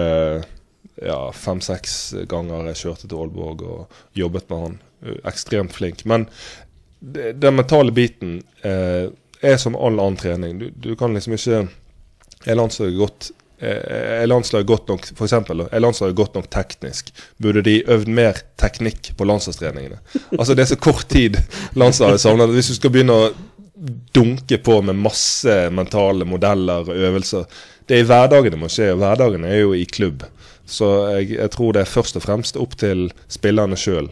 [1.00, 1.98] ja, fem-seks
[2.30, 4.80] ganger jeg kjørte til Aalborg og jobbet med han.
[5.32, 6.04] Ekstremt flink.
[6.04, 6.28] Men
[7.00, 9.08] den mentale biten eh,
[9.42, 10.60] er som all annen trening.
[10.60, 11.70] Du, du kan liksom ikke
[12.46, 17.12] Er landslaget godt eh, er landslaget godt nok for eksempel, er landslaget godt nok teknisk?
[17.42, 20.02] Burde de øvd mer teknikk på landslagstreningene?
[20.38, 21.38] Altså Det er så kort tid
[21.76, 22.52] landslaget savner.
[22.52, 23.32] Hvis du skal begynne å
[24.14, 27.46] dunke på med masse mentale modeller og øvelser
[27.90, 30.22] Det er i hverdagen det må skje, og hverdagen er jo i klubb.
[30.66, 34.08] Så jeg, jeg tror det er først og fremst opp til spillerne sjøl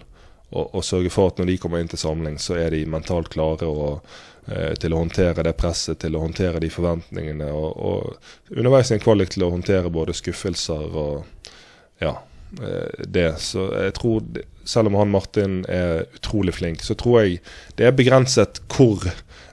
[0.52, 3.68] å sørge for at når de kommer inn til samling, så er de mentalt klare
[3.70, 4.06] og,
[4.48, 7.52] eh, til å håndtere det presset, til å håndtere de forventningene.
[7.54, 11.54] Og, og underveis i en kvalik til å håndtere både skuffelser og
[12.02, 12.16] ja,
[12.62, 13.32] eh, det.
[13.46, 14.26] Så jeg tror,
[14.66, 17.44] selv om han Martin er utrolig flink, så tror jeg
[17.78, 19.06] det er begrenset hvor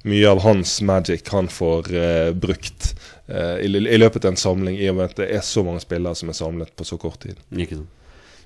[0.07, 2.95] mye av hans magic han får eh, brukt
[3.27, 5.83] eh, i, i løpet av en samling, i og med at det er så mange
[5.85, 7.41] spillere som er samlet på så kort tid.
[7.53, 7.93] Ikke sant.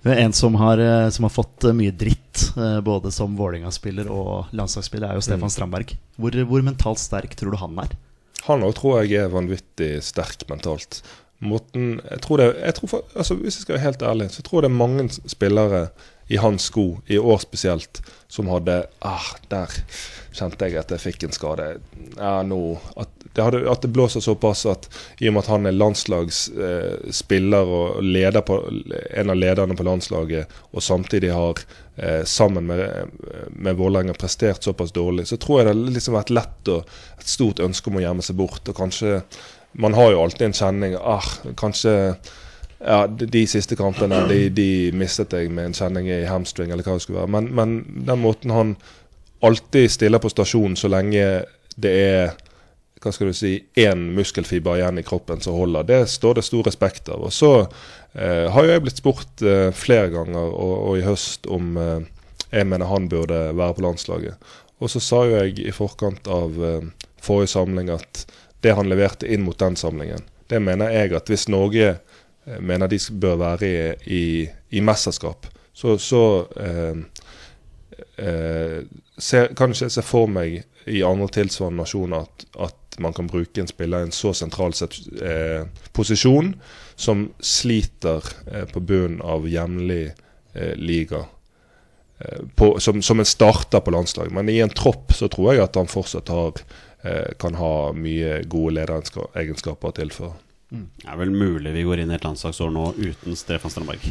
[0.03, 4.53] En som har, eh, som har fått eh, mye dritt, eh, både som Vålerenga-spiller og
[4.57, 5.93] landslagsspiller, er jo Stefan Strandberg.
[6.17, 7.93] Hvor, hvor mentalt sterk tror du han er?
[8.47, 11.03] Han òg tror jeg er vanvittig sterk mentalt.
[11.45, 14.43] Måten, jeg tror det, jeg tror for, altså Hvis jeg skal være helt ærlig, så
[14.45, 15.83] tror jeg det er mange spillere
[16.29, 19.73] i hans sko, i år spesielt, som hadde ah, Der
[20.37, 21.67] kjente jeg at jeg fikk en skade.
[22.17, 24.89] Ja, nå, at, det hadde, at det blåser såpass at
[25.19, 28.61] i og med at han er landslagsspiller og leder på,
[29.11, 31.63] en av lederne på landslaget, og samtidig har
[31.97, 32.83] eh, sammen med,
[33.51, 36.81] med Vålerenga prestert såpass dårlig, så tror jeg det har liksom vært lett og
[37.19, 38.69] et stort ønske om å gjemme seg bort.
[38.69, 39.23] og kanskje
[39.73, 41.93] man har jo alltid en kjenning ah, Kanskje
[42.81, 46.97] ja, de siste kampene de, de mistet jeg med en kjenning i hamstring, eller hva
[46.97, 47.33] det skulle være.
[47.35, 47.75] Men, men
[48.09, 48.73] den måten han
[49.47, 51.27] alltid stiller på stasjon så lenge
[51.81, 52.33] det er
[53.01, 56.67] hva skal du si, én muskelfiber igjen i kroppen som holder, det står det stor
[56.69, 57.23] respekt av.
[57.25, 57.53] Og så
[58.13, 62.03] eh, har jo jeg blitt spurt eh, flere ganger, og, og i høst, om eh,
[62.51, 64.53] jeg mener han burde være på landslaget.
[64.81, 66.85] Og så sa jo jeg i forkant av eh,
[67.25, 68.27] forrige samling at
[68.61, 72.91] det han leverte inn mot den samlingen, det mener jeg at hvis Norge eh, mener
[72.91, 74.25] de bør være i, i,
[74.77, 76.23] i mesterskap, så, så
[76.61, 77.01] eh,
[78.21, 78.85] eh,
[79.19, 83.29] ser, kan ikke jeg se for meg i andre tilsvarende nasjoner at, at man kan
[83.31, 86.55] bruke en spiller i en så sentral eh, posisjon,
[87.01, 91.25] som sliter eh, på bunnen av hjemlig eh, liga.
[92.21, 94.35] Eh, på, som, som en starter på landslaget.
[94.37, 96.61] Men i en tropp så tror jeg at han fortsatt har,
[97.03, 100.37] eh, kan ha mye gode lederegenskaper til for.
[100.71, 104.05] Det er vel mulig vi går inn i et landslagsår nå uten Stefan Strandberg.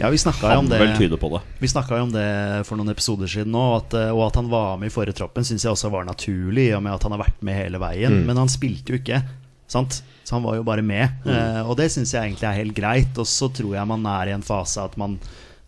[0.00, 1.42] Ja, vi snakka jo om det vel på det.
[1.60, 2.26] Vi jo om det
[2.68, 3.76] for noen episoder siden òg.
[3.82, 6.70] at, eh, og at han var med i forrige troppen, syns jeg også var naturlig,
[6.70, 8.20] i og med at han har vært med hele veien.
[8.20, 8.26] Mm.
[8.26, 9.22] Men han spilte jo ikke,
[9.70, 10.02] sant?
[10.24, 11.08] Så han var jo bare med.
[11.24, 11.32] Mm.
[11.32, 13.16] Eh, og det syns jeg egentlig er helt greit.
[13.18, 15.18] Og så tror jeg man er i en fase at man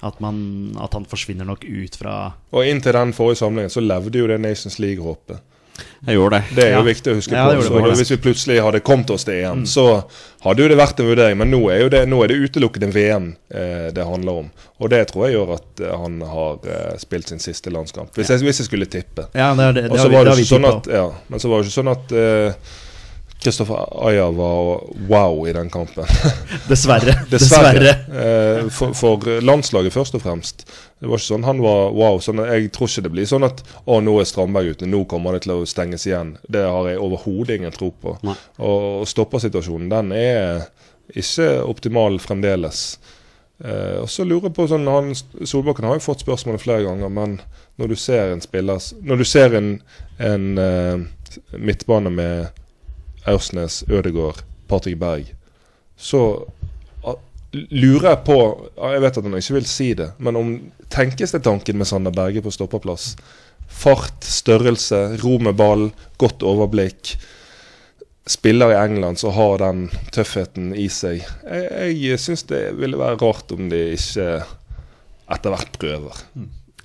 [0.04, 2.14] at, man, at han forsvinner nok ut fra
[2.52, 5.40] Og inntil den forrige samlingen så levde jo det Nations League-håpet.
[6.06, 6.54] Jeg gjorde det.
[6.56, 6.82] Det er jo Ja.
[6.86, 7.62] viktig å huske Ja, på.
[7.62, 10.04] Så hvis vi plutselig hadde kommet oss til EM, så
[10.44, 11.38] hadde jo det vært en vurdering.
[11.40, 14.50] Men nå er, jo det, nå er det utelukkende VM eh, det handler om.
[14.80, 18.12] Og det tror jeg gjør at eh, han har eh, spilt sin siste landskamp.
[18.14, 19.26] Hvis, jeg, hvis jeg skulle tippe.
[19.34, 21.62] Ja, det, det, det har vi, det har vi sånn at, ja, men så var
[21.62, 22.74] det ikke sånn at eh,
[23.44, 26.08] Kristoffer Aya var wow i den kampen.
[26.70, 27.16] Dessverre.
[27.30, 27.74] Dessverre.
[27.80, 28.70] Dessverre.
[28.72, 30.66] for, for landslaget først og fremst.
[31.00, 32.20] Det var ikke sånn han var wow.
[32.24, 35.36] Sånn, jeg tror ikke det blir sånn at å, nå er Strandberg ute, nå kommer
[35.36, 36.36] det til å stenges igjen.
[36.48, 38.16] Det har jeg overhodet ingen tro på.
[38.24, 38.36] Nei.
[38.56, 40.64] Og, og stoppersituasjonen, den er
[41.12, 42.86] ikke optimal fremdeles.
[43.64, 47.12] Eh, og så lurer jeg på sånn han, Solbakken har jo fått spørsmålet flere ganger,
[47.12, 47.36] men
[47.78, 49.68] når du ser en spiller Når du ser en,
[50.18, 51.04] en eh,
[51.58, 52.63] midtbane med
[53.30, 55.30] Aursnes, Ødegaard, Patrick Berg,
[55.96, 56.44] så
[57.54, 58.36] lurer jeg på
[58.74, 60.50] Jeg vet at han ikke vil si det, men om
[60.92, 63.14] tenkes det tanken med Sander Berge på stoppeplass?
[63.70, 65.88] Fart, størrelse, ro med ball,
[66.20, 67.14] godt overblikk.
[68.26, 71.24] Spiller i England som har den tøffheten i seg.
[71.44, 74.28] Jeg, jeg syns det ville være rart om de ikke
[75.34, 76.22] etter hvert prøver.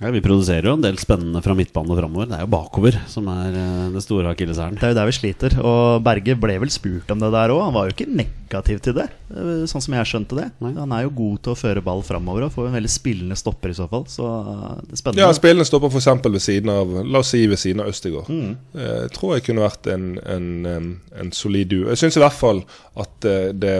[0.00, 2.28] Ja, vi produserer jo en del spennende fra midtbane og framover.
[2.30, 4.78] Det er jo bakover som er eh, det store akilleshælen.
[4.80, 5.56] Det er jo der vi sliter.
[5.60, 7.60] Og Berge ble vel spurt om det der òg.
[7.66, 10.46] Han var jo ikke negativ til det, eh, sånn som jeg skjønte det.
[10.64, 10.72] Nei.
[10.78, 13.74] Han er jo god til å føre ball framover og får en veldig spillende stopper
[13.74, 14.08] i så fall.
[14.08, 15.26] Så eh, det er spennende.
[15.26, 16.10] Ja, spillende stopper f.eks.
[16.30, 18.32] ved siden av La oss si ved siden av Østegård.
[18.32, 18.56] Mm.
[18.80, 21.90] Jeg tror jeg kunne vært en, en, en solid duo.
[21.92, 22.64] Jeg syns i hvert fall
[22.96, 23.78] at det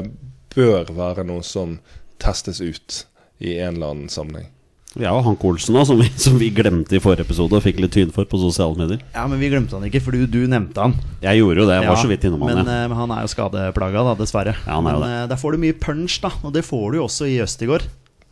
[0.52, 1.78] bør være noe som
[2.20, 3.04] testes ut
[3.40, 4.52] i en eller annen sammenheng.
[4.98, 7.62] Vi er jo Hank Olsen da, som vi, som vi glemte i forrige episode og
[7.62, 9.02] fikk litt tyn for på sosiale medier.
[9.14, 10.96] Ja, men vi glemte han ikke, for du, du nevnte han.
[11.22, 12.58] Jeg gjorde jo det, jeg var Ja, så vidt innom han.
[12.58, 12.78] men, ja.
[12.88, 14.56] eh, han er jo skadeplaga, da, dessverre.
[14.66, 16.32] Ja, han er jo men eh, der får du mye punch, da.
[16.42, 17.86] Og det får du jo også i Østigård.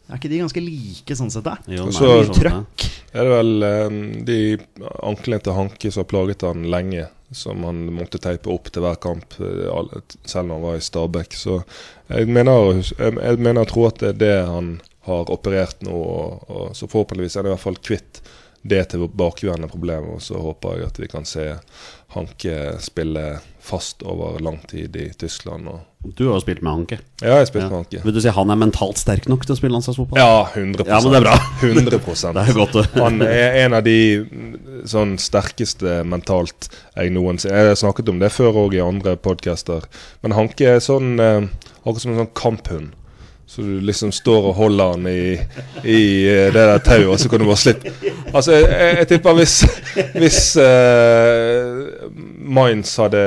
[0.09, 1.55] Er ikke de ganske like sånn sett, da?
[1.71, 2.66] Jo, så- er det, sånn.
[3.12, 4.38] Er det vel em, de
[5.05, 7.07] anklene til Hanke som har plaget han lenge,
[7.38, 9.71] som han måtte teipe opp til hver kamp, eh,
[10.27, 11.38] selv når han var i Stabæk.
[11.38, 11.61] Så
[12.11, 14.75] jeg mener, jeg, jeg mener jeg tror at det er det han
[15.09, 18.23] har operert nå, og, og så forhåpentligvis er det i hvert fall kvitt
[18.68, 20.16] det til tilbakevendende problemet.
[20.18, 21.53] Og så håper jeg at vi kan se
[22.14, 25.68] Hanke spille fast over lang tid i Tyskland.
[25.68, 25.81] Og,
[26.16, 26.99] Du har jo spilt med Hanke.
[27.21, 27.68] ja, jeg har spilt Ja.
[27.68, 28.01] med Hanke.
[28.05, 30.18] Vil du si han er mentalt sterk nok til å spille landslagsfotball?
[30.18, 31.37] Ja, 100% Ja, men det er bra.
[31.61, 37.55] 100% Det er godt Han er en av de mm, sånn sterkeste mentalt jeg noensinne
[37.55, 39.85] Jeg har snakket om det før òg i andre podcaster.
[40.23, 41.44] Men Hanke er sånn eh,
[41.85, 42.94] akkurat som en sånn kamphund.
[43.49, 45.23] Så du liksom står og holder han i,
[45.89, 47.93] i eh, det der tauet, og så kan du bare slippe.
[48.29, 49.55] Altså, jeg, jeg, jeg tipper hvis,
[50.21, 52.11] hvis uh,
[52.45, 53.23] Mainz hadde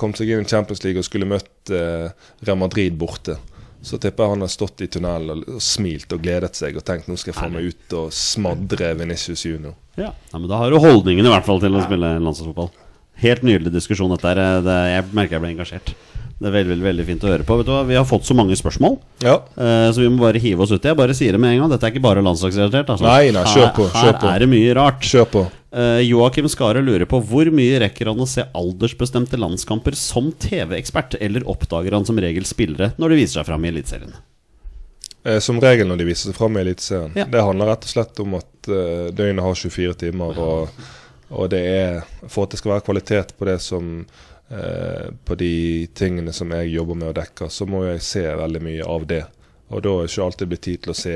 [0.00, 2.08] kommet seg inn i Champions League og skulle møtt uh,
[2.40, 3.36] Real Madrid borte,
[3.84, 6.86] så tipper jeg han har stått i tunnelen og, og smilt og gledet seg og
[6.88, 9.76] tenkt nå skal jeg få meg ut og smadre Venicius Junior.
[10.00, 10.14] Ja.
[10.14, 12.72] ja, men Da har du holdningen i hvert fall til å spille landslagsfotball.
[13.20, 14.64] Helt nydelig diskusjon dette her.
[14.64, 15.92] Det, jeg merker jeg ble engasjert.
[16.40, 17.56] Det er veldig, veldig, veldig fint å høre på.
[17.60, 19.34] Vet du hva, Vi har fått så mange spørsmål, Ja.
[19.60, 20.88] eh, så vi må bare hive oss uti.
[20.88, 21.70] Jeg bare sier det med en gang.
[21.74, 22.88] Dette er ikke bare landslagsrelatert.
[22.94, 23.04] Altså.
[23.04, 24.26] Nei, nei, kjør på, kjør på.
[24.30, 25.02] her er det mye rart.
[25.04, 25.42] Kjør på.
[25.70, 31.14] Uh, Joakim Skare lurer på hvor mye rekker han å se aldersbestemte landskamper som TV-ekspert,
[31.20, 34.16] eller oppdager han som regel spillere når de viser seg fram i Eliteserien?
[35.22, 37.12] Eh, som regel når de viser seg fram i Eliteserien.
[37.14, 37.28] Ja.
[37.28, 40.82] Det handler rett og slett om at uh, døgnet har 24 timer, og,
[41.30, 44.06] og det er For at det skal være kvalitet på det som
[44.50, 48.86] På de tingene som jeg jobber med å dekke, så må jeg se veldig mye
[48.88, 49.20] av det.
[49.70, 51.12] Og da er det ikke alltid blitt tid til å se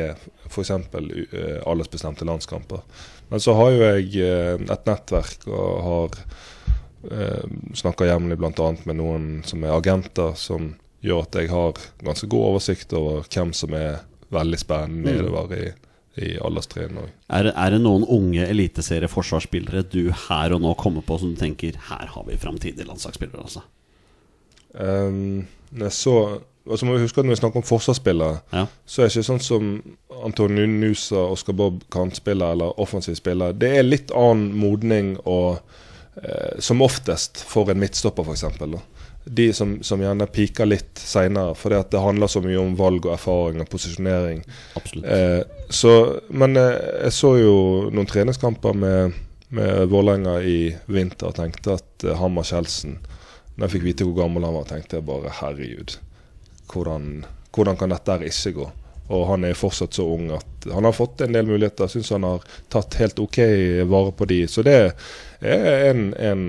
[0.47, 0.71] f.eks.
[0.71, 2.85] Uh, aldersbestemte landskamper.
[3.33, 6.19] Men så har jo jeg eh, et nettverk og har
[7.75, 8.69] snakker jevnlig bl.a.
[8.85, 13.53] med noen som er agenter, som gjør at jeg har ganske god oversikt over hvem
[13.57, 15.65] som er veldig spennende nedover i,
[16.17, 16.99] i alderstrinn.
[17.01, 17.09] òg.
[17.35, 21.79] Er, er det noen unge eliteserieforsvarsspillere du her og nå kommer på som du tenker
[21.91, 23.43] her har vi framtidige landslagsspillere?
[23.43, 23.65] Altså.
[24.75, 25.47] Um,
[25.91, 28.67] så, altså må vi huske at når vi snakker om forsvarsspillere, Ja.
[28.87, 29.71] så er det ikke sånn som
[30.25, 33.53] Antonio Nusa, Oscar Bob kantspiller eller offensiv spiller.
[33.53, 35.59] Det er litt annen modning og
[36.23, 38.45] eh, som oftest for en midtstopper, f.eks.
[39.25, 43.07] De som, som gjerne piker litt seinere, fordi at det handler så mye om valg
[43.07, 44.43] og erfaring og posisjonering.
[45.01, 45.41] Eh,
[45.73, 45.95] så,
[46.29, 47.55] men eh, jeg så jo
[47.95, 49.17] noen treningskamper med,
[49.57, 50.59] med Vålerenga i
[50.93, 52.99] vinter og tenkte at eh, Hammer Kjeldsen
[53.55, 55.97] Når jeg fikk vite hvor gammel han var, tenkte jeg bare herregud,
[56.73, 58.71] hvordan, hvordan kan dette her ikke gå?
[59.13, 61.91] Og han er fortsatt så ung at han har fått en del muligheter.
[61.93, 63.39] Syns han har tatt helt OK
[63.91, 64.41] vare på de.
[64.49, 64.79] Så det
[65.45, 66.45] er en, en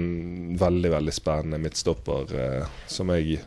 [0.60, 3.42] veldig, veldig spennende midtstopper eh, som jeg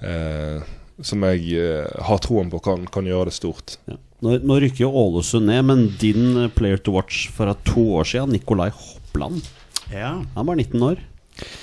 [0.00, 0.64] eh,
[1.04, 3.76] som jeg eh, har troen på kan, kan gjøre det stort.
[3.90, 3.98] Ja.
[4.24, 8.08] Nå, nå rykker jo Ålesund ned, men din eh, player to watch fra to år
[8.08, 9.44] siden, Nikolai Hoppland
[9.92, 10.18] Ja.
[10.34, 11.04] Han var 19 år.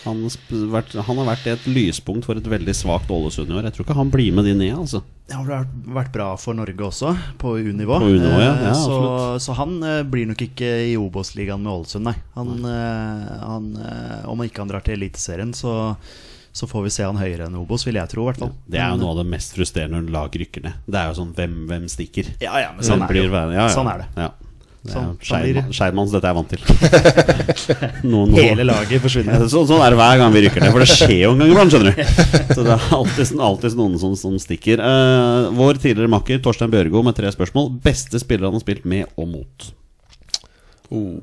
[0.05, 0.21] Han,
[0.71, 3.67] vært, han har vært et lyspunkt for et veldig svakt Ålesund i år.
[3.67, 5.01] Jeg tror ikke han blir med de ned, altså.
[5.25, 7.97] Det har vært, bra for Norge også, på U-nivå.
[7.99, 8.53] På U-nivå, ja.
[8.67, 12.15] Ja, Eh, så, så han eh, blir nok ikke i Obos-ligaen med Ålesund, nei.
[12.37, 13.67] Han, eh, han,
[14.29, 15.95] om ikke han drar til Eliteserien, så,
[16.55, 18.53] så får vi se han høyere enn Obos, vil jeg tro, hvert fall.
[18.69, 20.81] Det er jo noe av det mest frustrerende når lag rykker ned.
[20.85, 22.35] Det er jo sånn hvem, hvem stikker.
[22.43, 23.33] Ja, ja, men sånn er det blir jo.
[23.33, 23.69] Ja, ja.
[23.73, 24.11] Sånn er det.
[24.27, 24.29] Ja.
[24.85, 26.61] Sånn- jo sånn dette er jeg vant til.
[28.11, 29.39] Noen- noen- Hele laget forsvinner.
[29.41, 31.41] Ja, så, sånn er det hver gang vi rykker ned, for det skjer jo en
[31.41, 32.03] gang iblant, skjønner du.
[32.55, 34.83] Så det er alltid, alltid noen som, som stikker.
[34.83, 37.71] Uh, vår tidligere makker Torstein Bjørgo med tre spørsmål.
[37.85, 39.67] Beste spiller han har spilt med og mot?
[40.93, 41.17] Oh.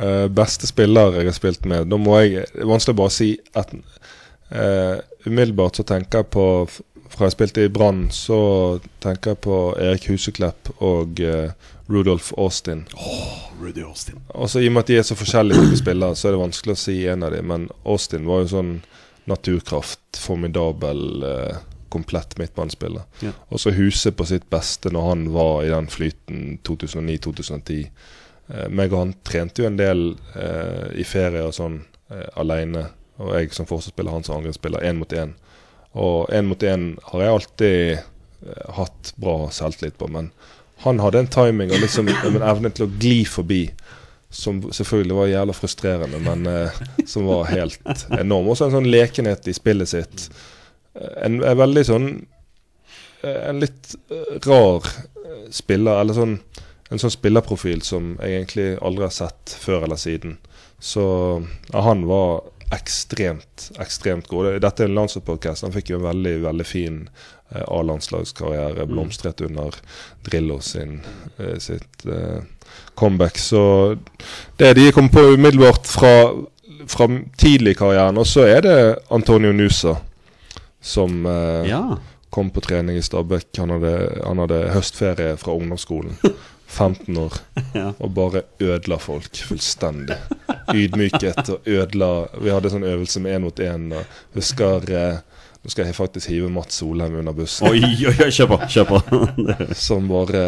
[0.00, 3.12] Uh, beste spiller jeg har spilt med Da må jeg Det er vanskelig å bare
[3.14, 6.44] si at uh, Umiddelbart så tenker jeg på
[7.14, 8.36] Fra jeg spilte i Brann, så
[9.04, 11.52] tenker jeg på Erik Huseklepp og eh,
[11.86, 12.84] Rudolf Austin.
[13.60, 14.20] Rudy Austin.
[14.28, 16.74] Også I og med at de er så forskjellige typer spillere, så er det vanskelig
[16.74, 17.48] å si en av dem.
[17.50, 18.72] Men Austin var jo sånn
[19.30, 21.56] naturkraft, formidabel, eh,
[21.88, 23.06] komplett midtbanespiller.
[23.22, 23.32] Ja.
[23.48, 27.88] Og så Huset på sitt beste når han var i den flyten 2009-2010.
[28.48, 32.88] Eh, meg og han trente jo en del eh, i ferie og sånn eh, aleine.
[33.22, 35.34] Og jeg som forsvarsspiller, han som angrepsspiller, én mot én.
[35.96, 40.30] Og én mot én har jeg alltid eh, hatt bra selvtillit på, men
[40.84, 43.62] han hadde en timing og liksom en evne til å gli forbi.
[44.36, 48.50] Som selvfølgelig var jævla frustrerende, men eh, som var helt enorm.
[48.52, 50.26] Også en sånn lekenhet i spillet sitt.
[50.96, 52.06] En, en veldig sånn
[53.20, 56.38] eh, En litt eh, rar eh, spiller, eller sånn
[56.86, 60.36] en sånn spillerprofil som jeg egentlig aldri har sett før eller siden.
[60.78, 61.02] Så
[61.72, 64.56] ja, han var ekstremt, ekstremt god.
[64.60, 65.62] Dette er en landslagspodkast.
[65.66, 66.98] Han fikk jo en veldig, veldig fin
[67.52, 68.86] eh, A-landslagskarriere.
[68.90, 69.76] Blomstret under
[70.26, 71.00] Drillo sin,
[71.38, 72.42] eh, sitt eh,
[72.98, 73.38] comeback.
[73.38, 73.96] Så
[74.58, 76.12] det de kom på umiddelbart fra,
[76.90, 78.18] fra tidlig i karrieren.
[78.18, 78.76] Og så er det
[79.14, 79.96] Antonio Nusa
[80.80, 81.84] som eh, Ja.
[82.30, 83.48] kom på trening i Stabæk.
[83.58, 83.94] Han hadde,
[84.26, 86.18] han hadde høstferie fra ungdomsskolen.
[86.66, 87.32] 15 år.
[87.76, 87.90] Ja.
[88.00, 90.16] Og bare ødela folk fullstendig.
[90.72, 92.08] Ydmyket og ødela
[92.40, 93.90] Vi hadde sånn øvelse med én mot én.
[94.32, 95.18] Husker eh,
[95.60, 97.68] Nå skal jeg faktisk hive Mats Solheim under bussen.
[97.68, 98.58] Oi, oi, oi, kjør på!
[98.70, 99.00] Kjør på.
[99.86, 100.44] Som bare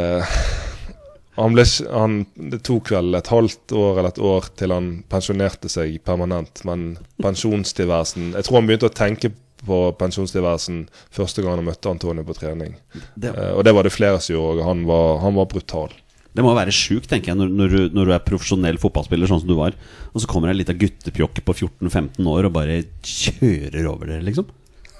[1.38, 5.70] han ble, han, Det tok vel et halvt år eller et år til han pensjonerte
[5.70, 6.64] seg permanent.
[6.66, 9.33] Men pensjonstilværelsen Jeg tror han begynte å tenke
[9.66, 12.76] på pensjonstilværelsen første gang han møtte Antonio på trening.
[13.14, 14.66] Det, Eh, og det var det flere som gjorde.
[14.66, 15.94] Han var, han var brutal.
[16.38, 19.40] Det må være sjukt, tenker jeg, når, når, du, når du er profesjonell fotballspiller sånn
[19.42, 19.74] som du var,
[20.12, 24.22] og så kommer det en liten guttepjokke på 14-15 år og bare kjører over dere,
[24.29, 24.46] liksom.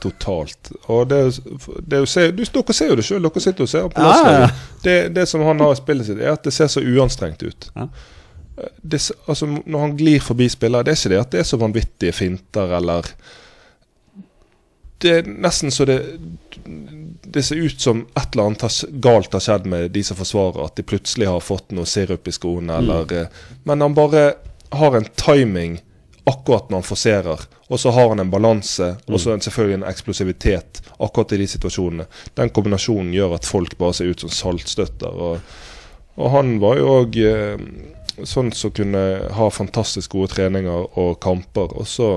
[0.03, 0.73] Totalt.
[0.91, 1.21] Og det,
[1.91, 4.35] det er du, Dere ser jo det sjøl, dere sitter og ser på Ja, ja,
[4.45, 4.51] ja.
[4.83, 7.71] Det, det som han har i spillet sitt, er at det ser så uanstrengt ut.
[7.75, 7.89] Ja.
[8.83, 11.59] Det, altså, når han glir forbi spillere, det er ikke det at det er så
[11.63, 13.11] vanvittige finter eller
[14.99, 15.99] Det er nesten så det
[17.29, 18.73] Det ser ut som et eller annet har,
[19.05, 22.33] galt har skjedd med de som forsvarer, at de plutselig har fått noe sirup i
[22.33, 23.37] skoene, eller mm.
[23.69, 24.23] Men han bare
[24.73, 25.79] har en timing
[26.29, 27.45] akkurat når han forserer.
[27.69, 31.47] Og så har han en balanse, og så en- selvfølgelig en eksplosivitet akkurat i de
[31.47, 32.07] situasjonene.
[32.35, 35.09] Den kombinasjonen gjør at folk bare ser ut som saltstøtter.
[35.13, 35.41] Og,
[36.17, 37.61] og han var jo òg eh,
[38.25, 39.05] sånn som kunne
[39.37, 41.77] ha fantastisk gode treninger og kamper.
[41.77, 42.11] Og så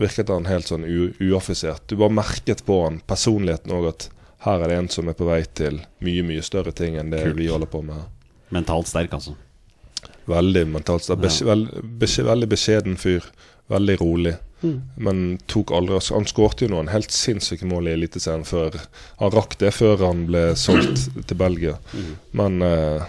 [0.00, 0.84] virket han helt sånn
[1.20, 1.86] uaffisert.
[1.88, 4.08] Du bare merket på han, personligheten òg, at
[4.44, 7.22] her er det en som er på vei til mye, mye større ting enn det
[7.24, 7.36] Kult.
[7.38, 8.08] vi holder på med her.
[8.52, 9.36] Mentalt sterk, altså.
[10.28, 11.20] Veldig mentalt sterk.
[11.24, 11.46] Bes Ja.
[11.52, 13.24] vel, bes veldig beskjeden fyr.
[13.70, 14.34] Veldig rolig.
[14.96, 18.78] Men tok aldri Han skårte jo noen helt sinnssyke mål i Eliteserien før
[19.20, 21.74] Han rakk det før han ble solgt til Belgia.
[22.32, 23.02] Men eh,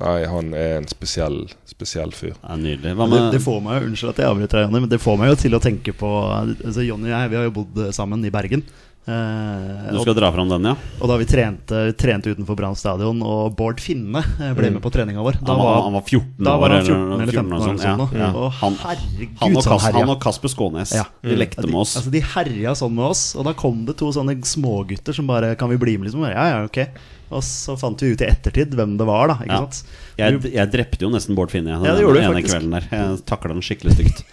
[0.00, 2.34] nei, han er en spesiell, spesiell fyr.
[2.42, 2.94] Er nydelig.
[2.98, 5.18] Hva Det, med det får meg, Unnskyld at jeg avbryter deg, Jonny, men det får
[5.20, 8.24] meg jo til å tenke på altså Jonny og jeg vi har jo bodd sammen
[8.24, 8.64] i Bergen.
[9.08, 10.74] Eh, Du og, skal dra fram den, ja?
[11.00, 14.20] og da vi trente, trente utenfor Brann stadion, og Bård Finne
[14.58, 16.60] ble med på treninga vår Da Han var, han var 14 da år.
[16.60, 17.62] var han 14 eller 15 år.
[17.64, 18.28] sånn, eller ja, ja.
[18.36, 21.06] Og Han, herregud, han, og han Kas, han og Kasper Skånes Ja.
[21.24, 21.96] De lekte med oss.
[21.96, 25.54] Altså, de herja sånn med oss, og da kom det to sånne smågutter som bare
[25.56, 26.28] Kan vi bli med, liksom?
[26.28, 26.82] Ja, ja, ok.
[27.30, 29.34] Og så fant vi ut i ettertid hvem det var, da.
[29.44, 29.58] Ikke Ja.
[29.62, 29.84] sant?
[30.18, 32.56] Jeg, jeg drepte jo nesten Bård Finne den Ja, det gjorde du ene faktisk.
[32.56, 32.88] kvelden der.
[32.90, 34.24] Jeg takla den skikkelig stygt.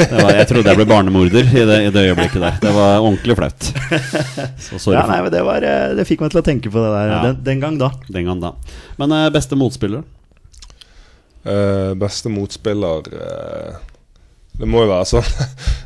[0.00, 2.58] Det var, jeg trodde jeg ble barnemorder i det, i det øyeblikket der.
[2.60, 3.68] Det var ordentlig flaut.
[4.66, 6.82] Så sorry Ja, nei, men det, var, eh, det fikk meg til å tenke på
[6.82, 7.20] det der Ja.
[7.30, 7.92] den, den gang da.
[8.10, 8.52] den gang da.
[8.98, 10.02] Men eh, beste motspiller?
[11.46, 13.78] Uh, beste motspiller eh,
[14.60, 15.36] Det må jo være sånn.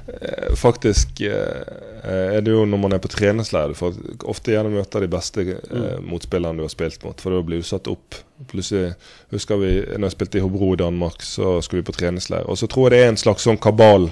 [0.05, 1.63] Eh, Faktisk eh,
[2.05, 3.97] er det jo når man er på treningsleir får
[4.29, 6.05] ofte gjerne møte de beste mm.
[6.05, 7.19] motspillerne du har spilt mot.
[7.21, 8.19] For da blir du satt opp.
[8.51, 8.93] Plutselig
[9.33, 12.45] husker vi når jeg spilte i Hobro i Danmark, så skulle vi på treningsleir.
[12.51, 14.11] Og så tror jeg det er en slags sånn kabal.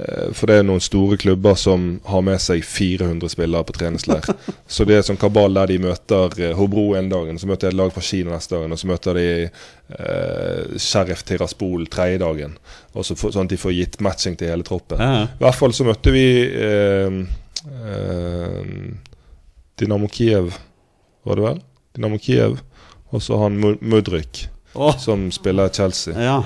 [0.00, 4.26] Eh, For det er noen store klubber som har med seg 400 spillere på treningsleir.
[4.74, 7.74] Så det er sånn kabal der de møter eh, Hobro en dag, så møter de
[7.74, 12.56] et lag fra Kina neste dagen, og så møter de eh, Sheriff Tiraspol tredje dagen.
[12.94, 15.02] Og så for, sånn at de får gitt matching til hele troppen.
[15.02, 15.28] Ja.
[15.28, 17.20] I hvert fall så møtte vi eh,
[17.66, 18.72] eh,
[19.80, 20.54] Dynamo Kiev,
[21.28, 21.62] var det vel?
[21.96, 22.60] Dynamo Kiev.
[23.10, 24.96] Og så han Mudryk, oh.
[24.98, 26.14] som spiller Chelsea.
[26.14, 26.42] ja.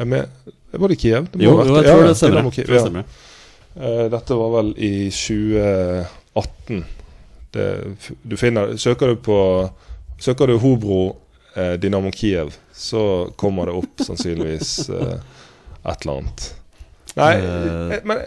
[0.00, 1.26] Jeg med, var det Kiev?
[1.32, 2.50] Det Jo, jo, jeg tror det stemmer.
[2.54, 2.80] Kiev, det ja.
[2.86, 3.04] stemmer.
[3.80, 6.84] Eh, dette var vel i 2018.
[7.50, 7.66] Det,
[8.22, 9.36] du finner, søker du på
[10.20, 11.16] Søker du Hobro
[11.56, 15.16] eh, Dynamo Kiev, så kommer det opp sannsynligvis eh,
[15.90, 16.46] et eller annet.
[17.16, 17.32] Nei,
[18.06, 18.20] men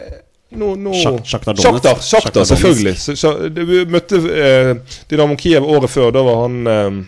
[0.54, 0.94] nå, no, no.
[1.24, 2.96] Sjaktar, Shakhtar Shakhtar, selvfølgelig.
[3.00, 4.72] Så, så, det- vi møtte eh,
[5.10, 6.10] Dynamo Kiev året før.
[6.14, 6.98] Da var han eh,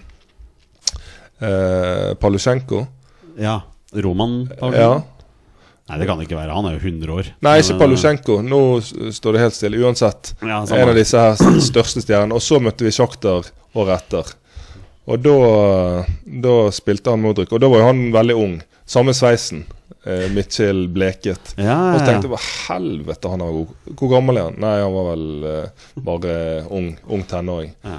[1.49, 2.87] eh, Palusjenko.
[3.39, 3.61] Ja.
[3.93, 4.81] Roman Palusjenko.
[4.81, 5.03] Ja.
[5.87, 6.55] Nei, det kan det ikke være.
[6.57, 7.29] Han er jo 100 år.
[7.47, 8.41] Nei, ikke Palusjenko.
[8.43, 8.61] Nå
[9.15, 9.79] står det helt stille.
[9.87, 10.33] Uansett.
[10.43, 12.35] Ja, En av disse her største stjernene.
[12.35, 14.33] Og så møtte vi Sjakter året etter.
[15.07, 15.37] Og da,
[16.43, 17.53] da spilte han Modric.
[17.55, 18.57] Og da var jo han veldig ung.
[18.87, 19.63] Samme sveisen.
[20.07, 21.55] Eh, Mitchell bleket.
[21.59, 23.73] Ja, Og så tenkte jeg helvete, han er god.
[23.99, 24.59] Hvor gammel er han?
[24.63, 26.35] Nei, han var vel eh, bare
[26.75, 27.73] ung, ung tenåring.
[27.87, 27.99] Ja.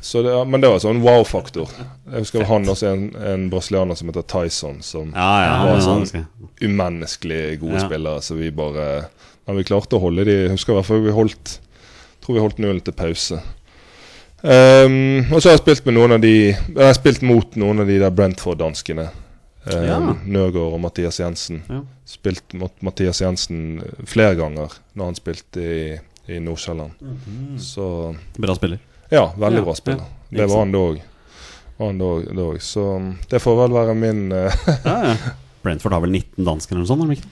[0.00, 1.68] Så det, men det var sånn wow-faktor.
[2.08, 6.26] Jeg husker han også en, en brasilianer som heter Tyson, som Ja, ja, var sånn
[6.64, 8.22] umenneskelig gode spillere.
[8.24, 8.86] Så vi bare
[9.46, 11.58] Men vi klarte å holde de Jeg husker i hvert fall vi holdt
[12.20, 13.38] tror vi holdt nullen til pause.
[14.40, 17.82] Um, og så har jeg spilt med noen av de Jeg har spilt mot noen
[17.82, 19.08] av de der Brentford-danskene.
[19.68, 20.14] Um.
[20.24, 21.62] Nøgaard og Mathias Jensen.
[22.08, 25.82] Spilt mot Mathias Jensen flere ganger når han spilte i,
[26.32, 26.96] i Nordsjælland.
[27.60, 28.80] Så Bra spiller.
[29.10, 30.08] Ja, veldig Ja, bra spiller.
[30.30, 30.38] ja.
[30.40, 30.84] Det var han da
[32.46, 32.58] òg.
[32.62, 34.52] Så um, det får vel være min eh,
[34.84, 35.14] Ja, ja.
[35.64, 37.04] Brentford har vel 19 dansker eller noe sånt?
[37.04, 37.30] Eller ikke?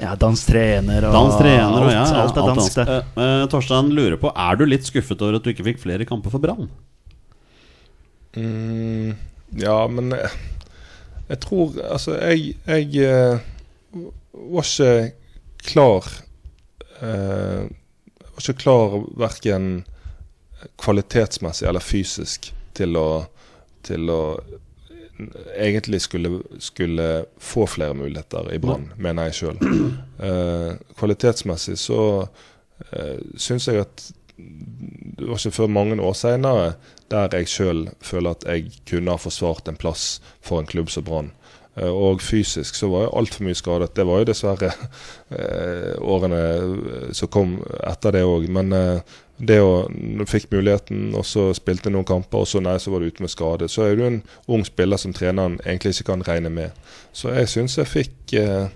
[0.00, 2.94] Ja, dansk trener og dansk trener og alt, ja, ja, alt er dansk, det.
[2.96, 6.06] Eh, eh, Torstein lurer på Er du litt skuffet over at du ikke fikk flere
[6.08, 6.70] kamper for Brann?
[8.36, 9.12] Mm,
[9.60, 10.30] ja, men jeg,
[11.28, 14.06] jeg tror Altså, jeg, jeg uh,
[14.54, 15.12] var ikke
[15.68, 16.08] klar
[17.02, 19.68] uh, Var ikke klar verken
[20.80, 23.08] kvalitetsmessig eller fysisk til å
[23.82, 24.22] til å
[25.58, 29.60] egentlig skulle, skulle få flere muligheter i Brann, mener jeg sjøl.
[30.22, 36.72] Eh, kvalitetsmessig så eh, syns jeg at det var ikke før mange år seinere
[37.12, 41.04] der jeg sjøl føler at jeg kunne ha forsvart en plass for en klubb som
[41.06, 41.30] Brann.
[41.74, 43.92] Eh, og fysisk så var jeg altfor mye skadet.
[43.96, 44.72] Det var jo dessverre
[45.38, 48.48] eh, årene som kom etter det òg.
[48.52, 49.86] Men eh, det å
[50.30, 53.32] fikk muligheten, og så spilte noen kamper, og så nei, så var du ute med
[53.32, 53.68] skade.
[53.70, 56.78] Så er du en ung spiller som treneren egentlig ikke kan regne med.
[57.16, 58.70] Så jeg syns jeg fikk eh,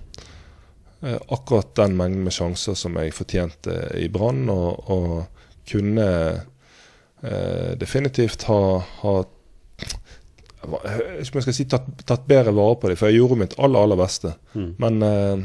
[1.07, 6.11] eh, akkurat den mengden med sjanser som jeg fortjente i Brann, og, og kunne
[7.23, 8.61] eh, definitivt ha,
[9.05, 9.17] ha
[10.67, 13.99] jeg skal si tatt, tatt bedre vare på dem, for jeg gjorde mitt aller, aller
[14.01, 14.33] beste.
[14.57, 14.71] Mm.
[14.83, 15.45] Men eh,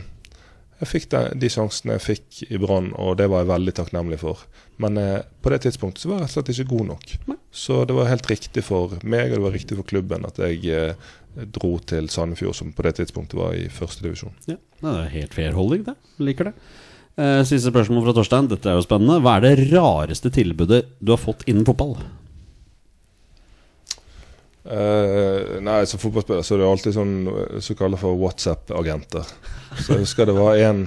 [0.82, 4.18] jeg fikk de, de sjansene jeg fikk i Brann, og det var jeg veldig takknemlig
[4.24, 4.42] for.
[4.82, 7.16] Men eh, på det tidspunktet så var jeg rett og slett ikke god nok.
[7.54, 10.62] Så det var helt riktig for meg, og det var riktig for klubben at jeg
[10.74, 11.12] eh,
[11.54, 14.34] dro til Sandefjord, som på det tidspunktet var i førstedivisjon.
[14.50, 15.98] Ja, det er helt fair holding, det.
[16.24, 16.56] Liker det.
[17.22, 18.50] Eh, siste spørsmål fra Torstein.
[18.50, 19.20] Dette er jo spennende.
[19.22, 21.98] Hva er det rareste tilbudet du har fått innen fotball?
[24.62, 27.16] Eh, nei, som fotballspiller så er det alltid sånn
[27.60, 29.32] såkalte som for WhatsApp-agenter.
[29.80, 30.84] Så jeg husker det var en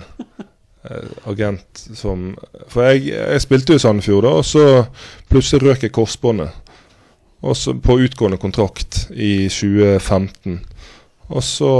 [0.86, 2.34] uh, agent som
[2.70, 4.66] For jeg, jeg spilte jo i Sandefjord, da, og så
[5.32, 6.60] plutselig røk jeg korsbåndet.
[7.44, 10.62] Og så på utgående kontrakt i 2015.
[11.34, 11.72] Og så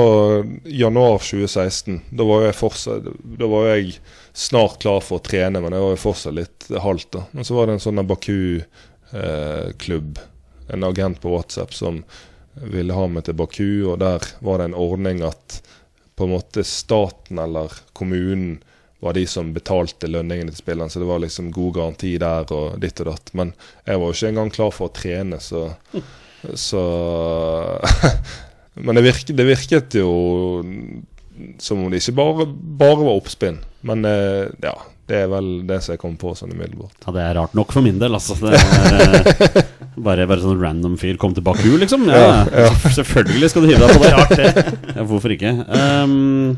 [0.64, 2.02] januar 2016.
[2.16, 3.98] Da var jeg fortsatt Da var jeg
[4.36, 7.10] snart klar for å trene, men jeg var jo fortsatt litt halvt.
[7.16, 7.22] da.
[7.32, 10.10] Men så var det en sånn Baku-klubb,
[10.72, 12.02] en agent på WhatsApp, som
[12.54, 15.60] ville ha meg til Baku, og der var det en ordning at
[16.14, 18.60] på en måte staten eller kommunen
[19.02, 22.78] var de som betalte lønningene til spillerne, så det var liksom god garanti der og
[22.80, 23.34] ditt og datt.
[23.36, 23.50] Men
[23.84, 25.66] jeg var jo ikke engang klar for å trene, så,
[26.56, 26.84] så
[28.86, 30.14] Men det virket, det virket, jo
[31.58, 32.46] som om det ikke bare,
[32.80, 33.58] bare var oppspinn.
[33.86, 34.74] Men eh, ja,
[35.10, 36.96] det er vel det som jeg kom på sånn umiddelbart.
[37.04, 38.36] Ja, Det er rart nok for min del, altså.
[38.40, 39.62] Det er, eh,
[39.96, 42.08] bare, bare sånn random fyr kom til Baku, liksom.
[42.10, 42.44] Ja,
[42.96, 44.14] Selvfølgelig skal du hive deg på det.
[44.14, 44.94] Rart, det.
[44.96, 45.52] Ja, hvorfor ikke?
[45.68, 46.56] Um,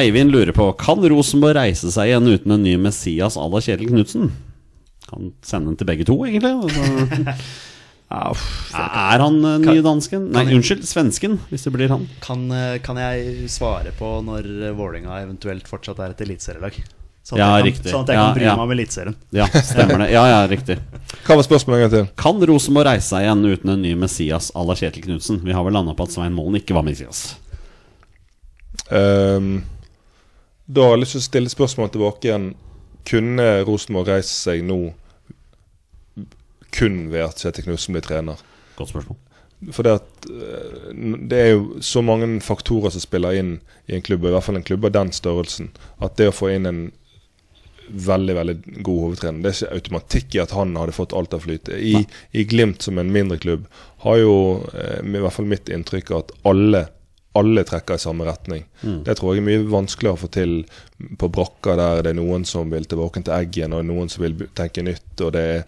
[0.00, 3.90] Eivind lurer på Kan Rosenborg reise seg igjen uten en ny Messias à la Kjetil
[3.90, 4.30] Knutsen?
[5.10, 6.54] Kan sende den til begge to, egentlig.
[6.54, 7.34] Altså,
[8.10, 10.24] Ja, uff, er han uh, nye dansken?
[10.34, 12.08] Nei, unnskyld, svensken, hvis det blir han.
[12.24, 16.80] kan, eh, kan jeg svare på når Vålinga Vålerenga eventuelt fortsatt er et eliteserielag?
[17.30, 17.84] Sånn at Ja, jeg kan.
[17.92, 18.54] Sånn at jeg Ja, kan bry ja.
[18.58, 19.16] meg om Eliteserien.
[19.38, 20.08] Ja, stemmer det.
[20.10, 20.76] Ja, ja, riktig.
[21.28, 22.08] Hva var spørsmålet en gang til?
[22.18, 25.38] Kan Rosenborg reise seg igjen uten en ny Messias à la Kjetil Knutsen?
[25.46, 27.36] Vi har vel landa på at Svein Målen ikke var Messias.
[28.90, 29.62] Um,
[30.66, 32.50] da har jeg lyst til å stille spørsmålet tilbake igjen.
[33.06, 34.80] Kunne Rosenborg reise seg nå
[36.74, 38.42] kun ved at Kjetil Knutsen blir trener?
[38.78, 39.18] Godt spørsmål.
[39.76, 40.92] For det, at, eh,
[41.28, 43.50] det er jo så mange faktorer som spiller inn
[43.90, 45.68] i en klubb, i hvert fall en klubb av den størrelsen,
[46.00, 46.80] at det å få inn en
[47.90, 48.54] veldig veldig
[48.86, 51.68] god hovedtrener Det er ikke automatikk i at han hadde fått alt av flyt.
[51.74, 51.96] I,
[52.32, 53.66] I Glimt, som en mindre klubb,
[54.06, 54.34] har jo
[54.74, 56.86] eh, i hvert fall mitt inntrykk at alle
[57.38, 58.64] alle trekker i samme retning.
[59.06, 60.54] Det tror jeg er mye vanskeligere å få til
[61.18, 64.34] på brakka der det er noen som vil tilbake til Eggen, og noen som vil
[64.58, 65.20] tenke nytt.
[65.20, 65.62] og det er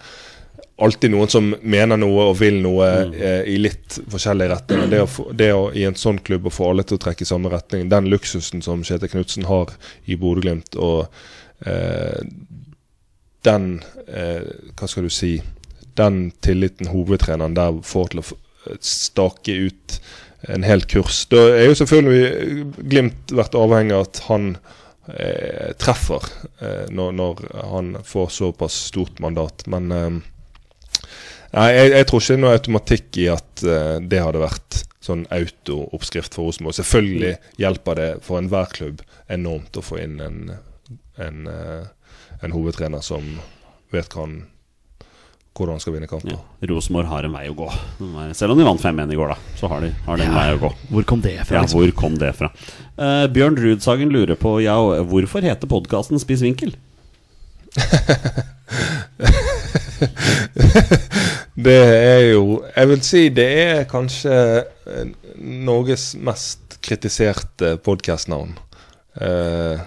[0.82, 4.90] alltid noen som mener noe og vil noe eh, i litt forskjellige retninger.
[4.90, 7.22] Det, å få, det å i en sånn klubb å få alle til å trekke
[7.22, 9.70] i samme retning, den luksusen som Kjetil Knutsen har
[10.10, 11.06] i Bodø-Glimt, og
[13.42, 13.66] den
[14.06, 14.42] eh,
[14.78, 15.36] Hva skal du si
[15.98, 18.26] Den tilliten hovedtreneren der får til å
[18.82, 19.96] stake ut
[20.50, 21.24] en hel kurs.
[21.30, 24.46] Da er jo selvfølgelig Glimt vært avhengig av at han
[25.10, 26.26] eh, treffer
[26.62, 27.42] eh, når, når
[27.72, 29.66] han får såpass stort mandat.
[29.70, 30.08] Men eh,
[31.52, 35.24] jeg, jeg tror ikke det er noe automatikk i at eh, det hadde vært sånn
[35.34, 36.78] auto-oppskrift for Rosenborg.
[36.78, 39.02] Selvfølgelig hjelper det for enhver klubb
[39.32, 40.38] enormt å få inn en,
[41.26, 41.84] en, eh,
[42.42, 43.24] en hovedtrener som
[43.92, 44.36] vet hva han,
[45.52, 46.32] hvordan han skal vinne kamper.
[46.34, 46.40] Ja.
[46.70, 47.68] Rosenborg har en vei å gå.
[48.38, 50.46] Selv om de vant 5-1 i går, da, så har de, har de en vei
[50.54, 50.70] å gå.
[50.92, 51.58] Hvor kom det fra?
[51.58, 51.82] Ja, liksom?
[51.82, 52.48] hvor kom det fra?
[52.96, 54.76] Uh, Bjørn Rudsagen lurer på ja,
[55.08, 56.72] hvorfor heter podkasten Spiss vinkel?
[61.52, 64.34] Det er jo Jeg vil si det er kanskje
[64.88, 68.56] eh, Norges mest kritiserte podkastnavn.
[69.20, 69.82] Eh,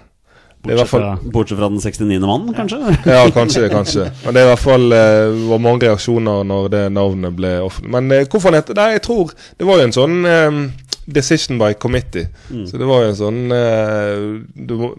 [0.67, 2.19] det fall, fra, Bortsett fra den 69.
[2.21, 2.79] mannen, kanskje?
[3.05, 4.07] Ja, kanskje, kanskje.
[4.23, 7.93] Men det er i hvert fall eh, var mange reaksjoner når det navnet ble offentlig.
[7.97, 10.63] Men eh, hvorfor han heter Nei, jeg tror Det var jo en sånn eh,
[11.05, 12.29] decision by committee.
[12.49, 14.25] Så det var jo en sånn eh,
[14.67, 14.91] du må,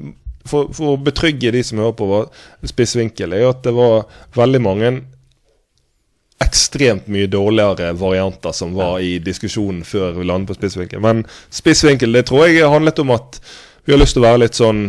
[0.47, 2.23] for, for å betrygge de som hører på hva
[2.71, 4.05] spissvinkel, er jo at det var
[4.39, 4.93] veldig mange
[6.45, 11.01] ekstremt mye dårligere varianter som var i diskusjonen før vi landet på spissvinkel.
[11.03, 13.41] Men spissvinkel, det tror jeg handlet om at
[13.87, 14.87] vi har lyst til å være litt sånn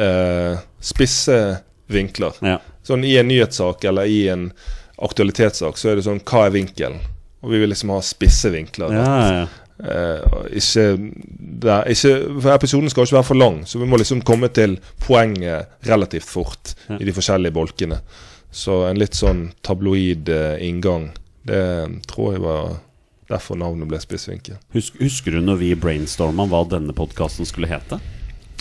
[0.00, 1.38] eh, spisse
[1.90, 2.36] vinkler.
[2.44, 2.58] Ja.
[2.86, 4.50] Sånn I en nyhetssak eller i en
[5.00, 7.00] aktualitetssak så er det sånn Hva er vinkelen?
[7.40, 8.92] Og vi vil liksom ha spisse vinkler.
[8.92, 9.44] Ja, ja.
[9.80, 10.82] Eh, ikke,
[11.30, 12.10] det er ikke
[12.42, 16.28] For episoden skal ikke være for lang, så vi må liksom komme til poenget relativt
[16.28, 18.00] fort i de forskjellige bolkene.
[18.52, 21.10] Så en litt sånn tabloid eh, inngang,
[21.48, 21.64] det
[22.10, 22.78] tror jeg var
[23.30, 24.58] derfor navnet ble Spissvinkel.
[24.74, 28.00] Husk, husker du når vi brainstorma hva denne podkasten skulle hete?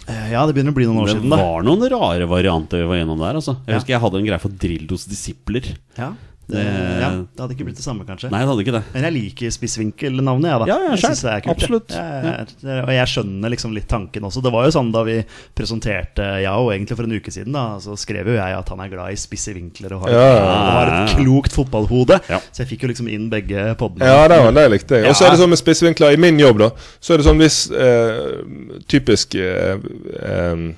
[0.09, 1.37] Eh, Ja, det begynner å bli noen år Det siden, da.
[1.37, 3.35] var noen rare varianter vi var gjennom der.
[3.39, 3.55] Altså.
[3.65, 3.79] Jeg Ja.
[3.79, 5.75] husker jeg hadde en greie for Drildos disipler.
[5.97, 6.13] Ja,
[6.49, 8.31] det, Det- ja, det hadde ikke blitt det samme, kanskje.
[8.33, 8.81] Nei, det hadde ikke det.
[8.95, 10.65] Men jeg liker spissvinkelnavnet, jeg, da.
[10.71, 11.53] Ja, ja, jeg synes det er kult.
[11.55, 11.93] Absolutt.
[11.93, 12.31] Ja, ja,
[12.65, 12.79] ja.
[12.87, 14.41] Og jeg skjønner liksom litt tanken også.
[14.43, 15.17] Det var jo sånn da vi
[15.55, 18.81] presenterte Ja, og egentlig for en uke siden, da, så skrev jo jeg at han
[18.83, 22.19] er glad i spisse vinkler og har, Ja, ja, og har et klokt fotballhode.
[22.29, 22.41] Ja.
[22.51, 24.09] Så jeg fikk jo liksom inn begge podene.
[24.09, 25.09] Ja, det var det likte jeg.
[25.09, 26.71] Og så er det sånn med spissvinkler i min jobb, da.
[26.99, 29.77] Så er det sånn hvis eh, Typisk eh,
[30.23, 30.69] eh,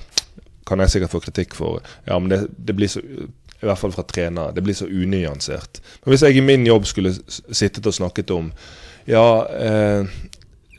[0.67, 3.01] kan jeg sikkert få kritikk for Ja, men det, det blir så
[3.61, 4.53] I hvert fall fra trenere.
[4.55, 5.81] Det blir så unyansert.
[6.03, 8.51] Men hvis jeg i min jobb skulle sittet og snakket om
[9.09, 10.05] Ja, eh,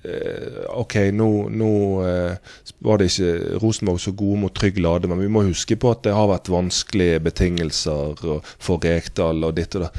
[0.06, 1.72] eh, OK, nå, nå
[2.06, 2.52] eh,
[2.86, 6.04] var det ikke Rosenborg så gode mot Trygg Lade, men vi må huske på at
[6.06, 8.22] det har vært vanskelige betingelser
[8.62, 9.92] for Rekdal og ditt og da.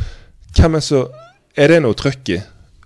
[0.55, 1.05] Hvem er så
[1.55, 2.39] Er det noe trøkk i?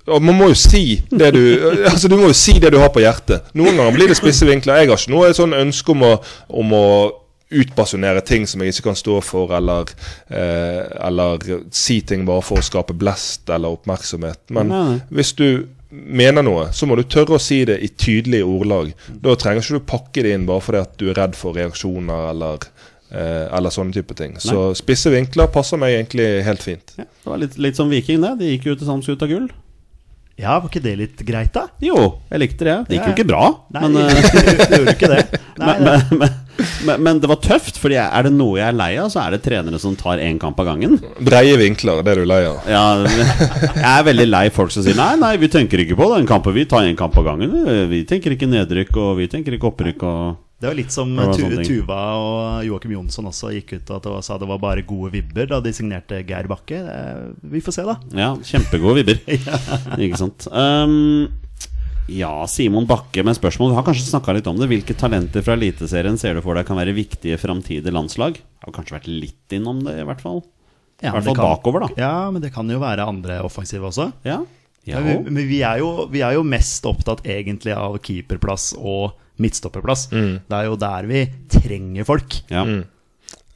[0.08, 1.41] Man må jo si det du
[1.91, 3.48] Altså du må jo si det du har på hjertet.
[3.56, 4.82] Noen ganger blir det spisse vinkler.
[4.82, 6.14] Jeg har ikke noe sånn ønske om å,
[6.62, 6.88] om å
[7.50, 9.88] utbasunere ting som jeg ikke kan stå for, eller,
[10.28, 14.41] eh, eller si ting bare for å skape blest eller oppmerksomhet.
[14.52, 15.02] Men Nei, nei.
[15.20, 15.48] hvis du
[15.89, 18.91] mener noe, så må du tørre å si det i tydelige ordlag.
[19.24, 22.32] Da trenger ikke du pakke det inn bare fordi at du er redd for reaksjoner
[22.34, 22.68] eller,
[23.12, 24.36] eh, eller sånne type ting.
[24.43, 26.98] Så spisse vinkler passer meg egentlig helt fint.
[27.00, 28.36] Ja, det var litt, litt som Viking, det.
[28.41, 29.48] De gikk jo til Samskuta gull.
[30.38, 31.64] Ja, var ikke det litt greit, da?
[31.82, 32.76] Jo, jeg likte det.
[32.89, 34.28] Det gikk jo ikke bra, Nei, men, eh,
[34.68, 35.24] det gjorde ikke det.
[35.58, 36.36] Nei, men, men, men,
[36.88, 37.80] men, men det var tøft.
[37.82, 40.39] Fordi er det noe jeg er lei av, så er det trenere som tar én
[40.41, 40.97] kamp av gangen.
[41.24, 42.59] Breie vinkler, det er du lei av.
[42.70, 46.28] Ja, jeg er veldig lei folk som sier nei, nei, vi tenker ikke på den
[46.30, 46.55] kampen.
[46.57, 47.55] Vi tar én kamp av gangen.
[47.91, 50.05] Vi tenker ikke nedrykk, og vi tenker ikke opprykk.
[50.07, 51.34] Og Det var litt som var.
[51.38, 54.86] Tuva og Joakim Jonsson også gikk ut og at det var, sa det var bare
[54.88, 56.82] gode vibber da de signerte Geir Bakke.
[57.41, 57.99] Vi får se, da.
[58.18, 59.22] ja, kjempegode vibber.
[60.07, 60.49] Ikke sant.
[60.51, 61.28] Um,
[62.08, 63.72] ja, Simon Bakke med spørsmål.
[63.74, 64.70] Vi har kanskje snakka litt om det.
[64.72, 68.39] Hvilke talenter fra Eliteserien ser du for deg kan være viktige framtidige landslag?
[68.64, 70.41] Har kanskje vært litt innom det, i hvert fall.
[71.01, 71.89] Ja, I hvert fall kan, bakover, da.
[71.99, 74.10] Ja, men det kan jo være andre offensive også.
[74.28, 74.41] Ja.
[74.88, 75.01] Ja.
[75.03, 79.18] Men, vi, men vi, er jo, vi er jo mest opptatt egentlig av keeperplass og
[79.43, 80.08] midtstopperplass.
[80.10, 82.39] Det er jo der vi trenger folk.
[82.53, 82.68] ja.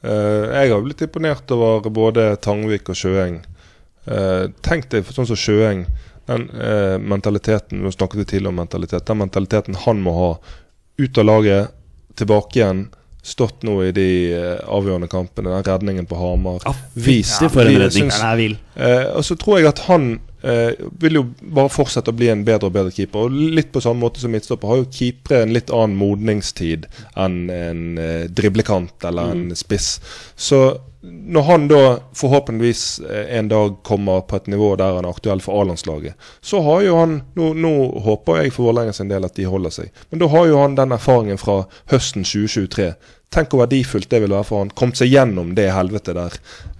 [0.02, 3.36] Eh, jeg har blitt imponert over både Tangvik og Sjøeng.
[4.02, 5.84] Uh, tenk deg for sånn som Sjøeng.
[6.26, 9.06] Den eh, mentaliteten Nå snakket vi tidligere om mentalitet.
[9.06, 10.32] Den mentaliteten han må ha.
[11.02, 11.72] Ut av laget,
[12.14, 12.82] tilbake igjen.
[13.22, 15.50] Stått nå i de eh, avgjørende kampene.
[15.54, 16.60] Den redningen på Hamar.
[16.66, 18.10] Ah, Vist fytti for en redning.
[18.10, 18.58] syns-.
[18.76, 22.44] Eh, og så tror jeg at han eh, vil jo bare fortsette å bli en
[22.46, 23.26] bedre og bedre keeper.
[23.26, 26.88] Og litt på samme måte som midtstopper har jo keepere en litt annen modningstid
[27.18, 29.94] enn en eh, driblekant eller en spiss.
[30.36, 30.64] Så
[31.02, 35.42] når han da forhåpentligvis eh, en dag kommer på et nivå der han er aktuell
[35.42, 37.72] for A-landslaget, så har jo han nå, nå
[38.04, 39.90] håper jeg for Vålerenga sin del at de holder seg.
[40.10, 42.92] Men da har jo han den erfaringen fra høsten 2023.
[43.32, 44.70] Tenk hvor verdifullt det vil være for han.
[44.76, 46.34] Kommet seg gjennom det helvetet der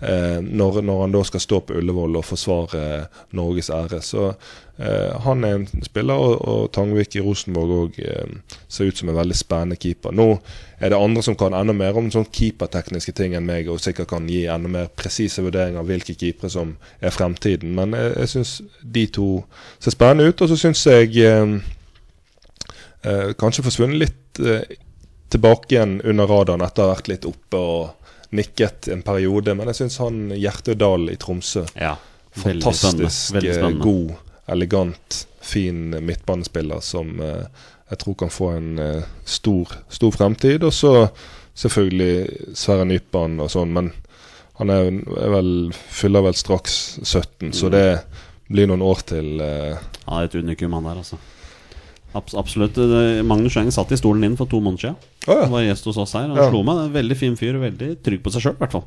[0.05, 4.03] eh, når, når han da skal stå på Ullevål og forsvare eh, Norges ære.
[4.05, 9.01] Så eh, han er en spiller, og, og Tangvik i Rosenborg òg eh, ser ut
[9.01, 10.13] som en veldig spennende keeper.
[10.13, 10.29] Nå
[10.77, 14.13] er det andre som kan enda mer om sånn keepertekniske ting enn meg, og sikkert
[14.13, 17.73] kan gi enda mer presise vurderinger av hvilke keepere som er fremtiden.
[17.81, 19.33] Men jeg, jeg syns de to
[19.79, 21.61] ser spennende ut, og så syns jeg eh,
[23.41, 24.43] kanskje forsvunnet litt
[25.33, 29.55] tilbake igjen under radaren etter å ha vært litt oppe og nikket en periode.
[29.59, 31.97] Men jeg syns han Hjertødal i Tromsø ja.
[32.33, 32.63] Veldig.
[32.65, 33.85] Fantastisk Veldig eh, spennende.
[33.85, 34.15] god,
[34.55, 37.45] elegant, fin midtbanespiller som eh,
[37.93, 40.65] jeg tror kan få en eh, stor, stor fremtid.
[40.65, 40.93] Og så
[41.61, 43.91] selvfølgelig Sverre Nypan og sånn, men
[44.61, 44.89] han er,
[45.21, 45.51] er vel,
[45.93, 47.73] fyller vel straks 17, så Mm.
[47.77, 47.87] det
[48.53, 49.29] blir noen år til.
[49.41, 49.77] eh,
[50.09, 51.17] er et unikum, han der, altså.
[52.15, 52.77] Abs absolutt.
[53.25, 54.97] Magnus Scheng satt i stolen din for to måneder siden.
[55.27, 55.43] Oh, ja.
[55.47, 56.27] Han var gjest hos oss her.
[56.29, 56.51] Han Ja.
[56.51, 56.77] slo meg.
[56.87, 58.85] En Veldig fin fyr, veldig trygg på seg sjøl, i hvert fall.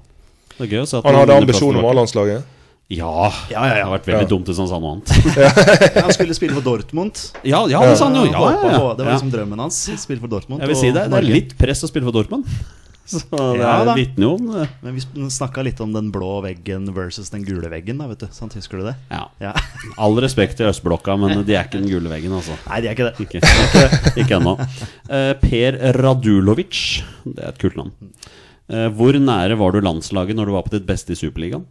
[0.57, 1.85] Det er gøy å se at Han hadde ambisjoner om.
[1.89, 2.43] A-landslaget.
[2.87, 3.73] Ja, Ja, ja, ja.
[3.73, 4.29] det har vært veldig Ja.
[4.29, 5.09] dumt hvis han sa noe annet.
[6.05, 7.17] Han skulle spille for Dortmund.
[7.43, 8.25] Ja, ja det sa han jo.
[8.29, 8.93] Ja, ja, ja.
[8.93, 9.79] Det var liksom drømmen hans.
[9.97, 10.61] Spille for Dortmund.
[10.61, 11.09] Jeg vil si det.
[11.09, 12.45] Det er litt press å spille for Dortmund.
[13.11, 13.93] Så det Ja, da.
[13.97, 14.63] vitner jo om det.
[14.81, 17.99] Men vi snakka litt om den blå veggen versus den gule veggen.
[18.01, 18.95] da, vet du Sant, Husker du det?
[19.11, 19.27] Ja.
[19.43, 19.53] Ja.
[20.01, 22.57] All respekt til østblokka, men de er ikke den gule veggen, altså.
[22.69, 23.27] Nei, de er ikke det.
[23.27, 24.55] Ikke, ikke, ikke ennå.
[25.11, 26.81] Uh, per Radulovic,
[27.27, 27.93] det er et kult navn.
[28.65, 31.67] Uh, hvor nære var du landslaget når du var på ditt beste i Superligaen?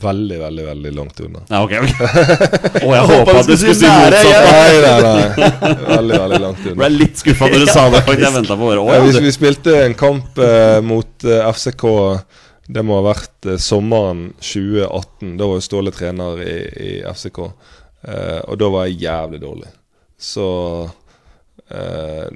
[0.00, 1.42] Veldig, veldig veldig langt unna.
[1.48, 2.00] Ja, ok, ok
[2.86, 4.46] Å, jeg håpa du skulle si motsatt.
[4.48, 5.50] Nei, nei, nei.
[5.82, 6.76] Veldig, veldig langt unna.
[6.80, 8.00] ble litt skuffa når du sa det.
[8.06, 8.88] faktisk Jeg på året.
[8.88, 11.84] Ja, vi, vi spilte en kamp eh, mot eh, FCK.
[12.72, 15.36] Det må ha vært eh, sommeren 2018.
[15.36, 16.56] Da var jo Ståle trener i,
[16.88, 17.44] i FCK.
[18.08, 19.70] Eh, og da var jeg jævlig dårlig.
[20.22, 20.48] Så
[21.68, 22.26] eh,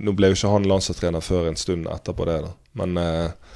[0.00, 2.54] Nå ble jo ikke han landslagstrener før en stund etterpå det, da.
[2.80, 3.51] Men eh,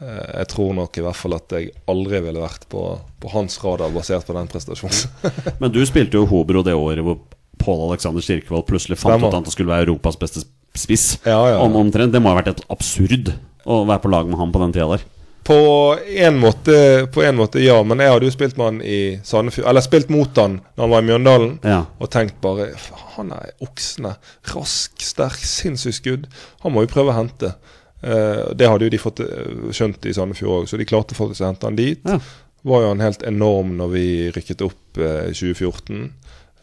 [0.00, 2.82] jeg tror nok i hvert fall at jeg aldri ville vært på,
[3.22, 5.32] på hans radar basert på den prestasjonen.
[5.62, 7.22] Men du spilte jo Hobro det året hvor
[7.56, 10.44] Pål Alexander Kirkevold plutselig fant ut at han skulle være Europas beste
[10.76, 11.14] spiss.
[11.24, 11.60] Ja, ja.
[11.64, 12.12] Om, omtrent.
[12.12, 13.32] Det må ha vært et absurd
[13.64, 15.06] å være på lag med han på den tida der.
[15.46, 15.56] På
[15.94, 17.78] en, måte, på en måte, ja.
[17.86, 20.92] Men jeg hadde jo spilt med han i Sandefjord Eller spilt mot han når han
[20.92, 21.52] var i Mjøndalen.
[21.62, 21.80] Ja.
[22.02, 22.72] Og tenkt bare
[23.14, 24.16] Han er oksene.
[24.52, 26.26] Rask, sterk, sinnssykt skudd.
[26.64, 27.54] Han må jo prøve å hente.
[28.06, 31.42] Eh, det hadde jo de fått eh, skjønt i Sandefjord òg, så de klarte faktisk
[31.42, 32.04] å hente han dit.
[32.06, 32.20] Ja.
[32.66, 36.08] Var jo han helt enorm når vi rykket opp eh, i 2014.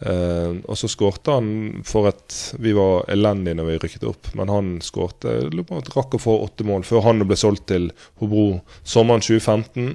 [0.04, 1.46] Uh, og så skårte han
[1.88, 5.46] for at vi var elendige når vi rykket opp, men han skårte
[5.94, 7.86] rakk å få åtte mål før han ble solgt til
[8.20, 9.94] Hobro sommeren 2015.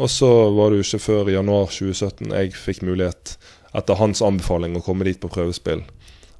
[0.00, 3.34] Og så var det jo ikke før januar 2017 jeg fikk mulighet
[3.76, 5.84] etter hans anbefaling å komme dit på prøvespill.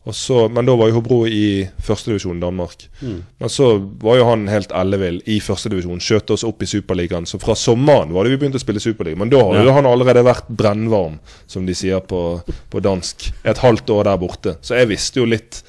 [0.05, 2.83] Og så, men da var jo Hobro i førstedivisjon Danmark.
[3.01, 3.71] Men så
[4.03, 6.03] var jo han helt ellevill i førstedivisjon.
[6.05, 7.25] Skjøt oss opp i Superligaen.
[7.27, 9.17] Så fra sommeren var det vi begynte å spille Superliga.
[9.17, 9.73] Men da hadde Ja.
[9.79, 13.31] han allerede vært brennvarm, som de sier på, på dansk.
[13.49, 14.57] Et halvt år der borte.
[14.61, 15.63] Så jeg visste jo litt.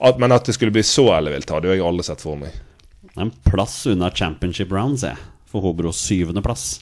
[0.00, 2.50] At, men at det skulle bli så ellevilt, hadde jo jeg aldri sett for meg.
[3.18, 5.16] En plass unna championship rounds, jeg.
[5.46, 6.80] For Hobros syvendeplass.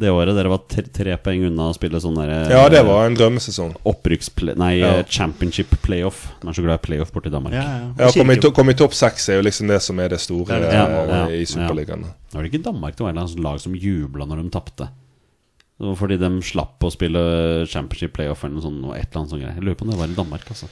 [0.00, 3.04] Det året dere var tre, tre poeng unna å spille sånn derre Ja, det var
[3.10, 3.74] en drømmesesong.
[3.90, 4.54] Opprykksplay...
[4.56, 4.94] Nei, Ja.
[5.00, 6.22] eh, championship playoff.
[6.40, 7.52] De er så glad i playoff borti Danmark.
[7.58, 7.90] Ja, ja.
[8.06, 10.20] Ja, Komme i, to- komme i topp seks er jo liksom det som er det
[10.24, 10.72] store Det er det.
[10.72, 11.50] Ja, ja, eh, i ja.
[11.52, 12.06] Superligaen.
[12.32, 14.88] Var det ikke Danmark det var et eller annet lag som jubla når de tapte?
[15.80, 17.20] Fordi de slapp å spille
[17.68, 18.82] championship playoff eller noe sånt.
[18.84, 19.54] og Et eller annet sånt greier.
[19.56, 20.68] Jeg lurer på om det var i Danmark, altså.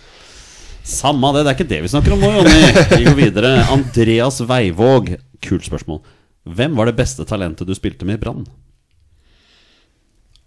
[0.89, 2.59] Samma det, det er ikke det vi snakker om nå, Jonny.
[2.97, 3.51] Vi går videre.
[3.73, 5.15] Andreas Veivåg.
[5.45, 6.01] Kult spørsmål.
[6.49, 8.47] Hvem var det beste talentet du spilte med i Brann?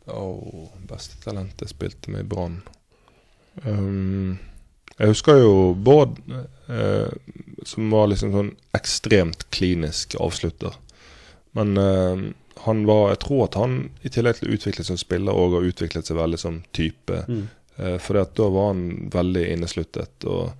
[0.05, 2.61] Åh, beste talent jeg spilte med i Brann.
[3.65, 4.39] Um,
[4.97, 6.17] jeg husker jo Bård,
[6.69, 7.09] eh,
[7.65, 10.75] som var liksom sånn ekstremt klinisk avslutter.
[11.57, 12.27] Men eh,
[12.65, 15.57] han var Jeg tror at han i tillegg til å utvikle seg som spiller òg
[15.57, 17.23] har utviklet seg veldig som type.
[17.77, 20.51] Eh, fordi at da var han veldig innesluttet og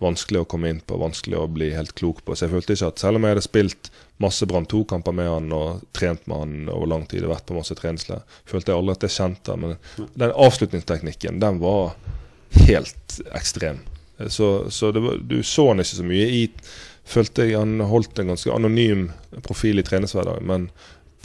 [0.00, 2.32] vanskelig å komme inn på, vanskelig å bli helt klok på.
[2.32, 3.90] Så jeg følte ikke at selv om jeg hadde spilt
[4.20, 7.56] masse Brann 2-kamper med han og trent med han over lang tid, og vært på
[7.56, 9.64] masse treningsleir, følte jeg aldri at jeg kjente han.
[9.64, 11.94] Men den avslutningsteknikken, den var
[12.66, 13.80] helt ekstrem.
[14.28, 16.46] Så, så var, du så han ikke så mye i
[17.10, 19.08] Følte jeg han holdt en ganske anonym
[19.42, 20.66] profil i treningshverdagen, men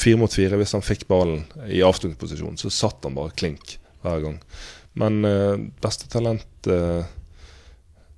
[0.02, 4.24] fire mot fire, hvis han fikk ballen i avslutningsposisjon, så satt han bare klink hver
[4.24, 4.40] gang.
[4.98, 7.04] Men eh, beste talent uh,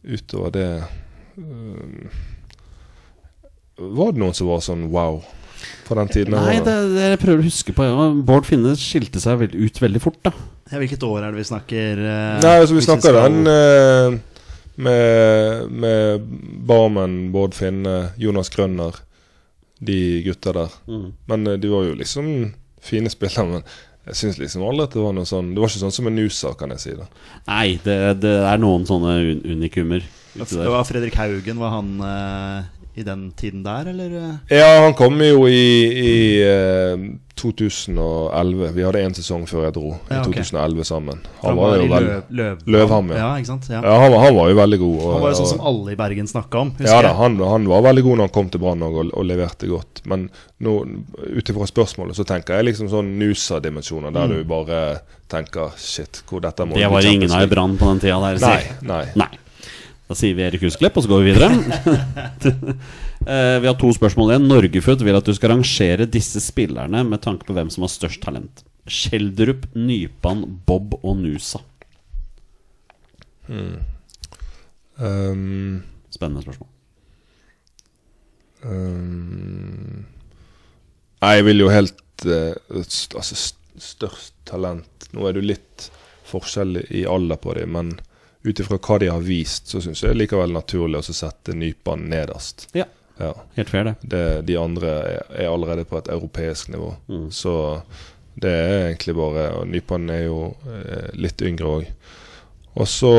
[0.07, 2.21] utover det eh,
[3.78, 5.19] Var det noen som var sånn wow
[5.88, 6.34] på den tiden?
[6.38, 8.07] Nei, det, det jeg prøver å huske på ja.
[8.25, 10.32] Bård Finne skilte seg vel- ut veldig fort, da.
[10.71, 14.17] Ja, hvilket år er det vi snakker Uh, Nei, altså vi snakker skal- den uh,
[14.78, 16.25] med, med
[16.67, 18.97] Barmen, Bård Finne, Jonas Grønner,
[19.80, 20.73] de gutta der.
[20.89, 21.07] Mm.
[21.30, 22.32] Men uh, de var jo liksom
[22.84, 23.45] fine spillere.
[23.55, 23.63] Men
[24.07, 26.19] jeg syns liksom aldri at det var noe sånn Det var ikke sånn som en
[26.23, 26.93] USA, kan jeg si.
[26.95, 27.07] da
[27.49, 30.05] Nei, det, det er noen sånne un unikumer.
[30.38, 31.95] Det var Fredrik Haugen, var han
[32.97, 34.13] i den tiden der, eller?
[34.49, 34.57] eh?
[34.57, 35.61] Ja, han kom jo i,
[36.01, 37.03] i uh,
[37.37, 38.71] 2011.
[38.73, 40.41] Vi hadde én sesong før jeg dro, Ja, okay.
[40.41, 41.19] i 2011 sammen.
[41.43, 43.19] Han Han var jo veldig Løv, Løv, Løvham, ja.
[43.21, 43.29] ja.
[43.37, 43.67] Ikke sant?
[43.69, 43.81] Ja.
[43.85, 44.95] Ja, han, var- han var jo veldig god.
[45.03, 46.71] og- Han var jo sånn som alle i Bergen snakka om.
[46.79, 49.25] husker Ja da, han, han var veldig god når han kom til Brann og, og
[49.29, 50.01] leverte godt.
[50.05, 50.29] Men
[50.65, 56.41] ut ifra spørsmålet så tenker jeg liksom sånn Nusa-dimensjoner, der du bare tenker shit, hvor
[56.41, 58.41] dette må Det var ingen av i Brann på den tida der.
[58.41, 59.05] Nei, nei.
[59.15, 59.29] Nei.
[60.08, 61.49] Da sier vi Erik Husklepp, og så går vi videre.
[63.28, 64.45] Eh, vi har to spørsmål igjen.
[64.47, 68.22] Norgefødt vil at du skal rangere disse spillerne med tanke på hvem som har størst
[68.24, 68.62] talent.
[68.88, 71.60] Skjelderup, Nypan, Bob og Nusa.
[73.49, 73.82] Um,
[76.14, 76.70] Spennende spørsmål.
[78.64, 80.05] um,
[81.22, 82.53] jeg vil jo helt uh,
[82.84, 85.89] st Altså, st størst talent Nå er det jo litt
[86.28, 87.91] forskjell i alder på dem, men
[88.47, 91.55] ut ifra hva de har vist, så syns jeg det er likevel naturlig å sette
[91.57, 92.67] Nypan nederst.
[92.77, 92.85] Ja,
[93.19, 93.33] Ja.
[93.55, 93.95] helt fair, det.
[94.03, 96.91] det, de andre er, er allerede på et europeisk nivå.
[97.09, 97.31] Mm.
[97.33, 97.81] Så
[98.37, 101.87] det er egentlig bare Og Nypan er jo eh, litt yngre òg.
[102.77, 103.13] Og så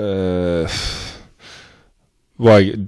[0.00, 0.80] eh,
[2.42, 2.78] var jeg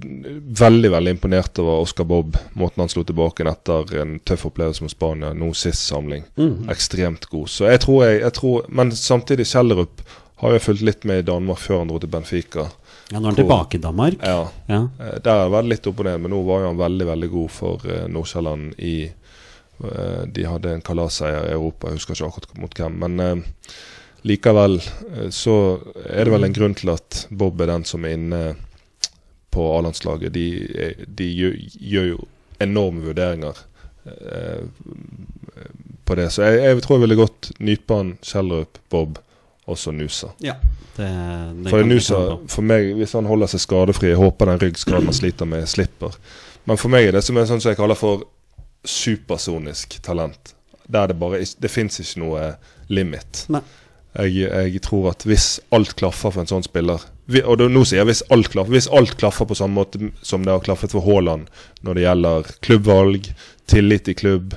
[0.59, 2.35] veldig veldig imponert over Oscar Bob.
[2.59, 6.25] Måten han slo tilbake inn etter en tøff opplevelse mot Spania, nå sist samling.
[6.35, 6.65] Mm.
[6.73, 7.47] Ekstremt god.
[7.53, 10.01] Så jeg tror jeg, jeg tror, Men samtidig, Kjellerup
[10.41, 12.65] har jeg fulgt litt med i Danmark før han dro til Benfica.
[13.11, 14.17] Ja, nå er han tilbake i Danmark.
[14.21, 14.81] Ja, Ja.
[14.99, 17.29] Eh, Der har vært litt opp og ned, men nå var jo han veldig veldig
[17.31, 22.27] god for uh, Nordsjælland i eh, De hadde en kalasseier i Europa, jeg husker ikke
[22.27, 22.99] akkurat mot hvem.
[23.05, 23.43] Men
[24.25, 24.79] likevel
[25.31, 25.55] så
[26.09, 28.41] er det vel en grunn til at Bob er den som er inne
[29.53, 30.33] på A-landslaget.
[30.33, 32.23] De, de gjør, gjør jo
[32.59, 33.59] enorme vurderinger
[36.05, 36.29] på det.
[36.33, 39.19] Så jeg, jeg tror jeg ville gått Nypan, Kjellrup, Bob,
[39.65, 40.31] også Nusa.
[40.39, 40.55] ja.
[40.95, 41.07] Det,
[41.63, 45.17] det For Nusa, for meg, hvis han holder seg skadefri Jeg håper den ryggskaden han
[45.17, 46.13] sliter med, slipper.
[46.63, 48.23] Men for meg er det som er sånn som jeg kaller for
[48.87, 50.53] supersonisk talent.
[50.87, 52.45] Der det bare Det fins ikke noe
[52.87, 53.43] limit.
[53.51, 53.61] Nei.
[54.15, 57.81] Jeg, jeg tror at hvis alt klaffer for en sånn spiller vi, Og det, nå
[57.83, 60.93] sier jeg hvis alt klaffer Hvis alt klaffer på samme måte som det har klaffet
[60.95, 61.49] for Haaland
[61.83, 63.27] når det gjelder klubbvalg,
[63.67, 64.55] tillit i klubb,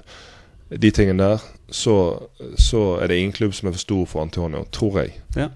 [0.70, 1.94] de tingene der, så,
[2.56, 5.14] så er det ingen klubb som er for stor for Antonio, tror jeg.
[5.36, 5.48] Ja.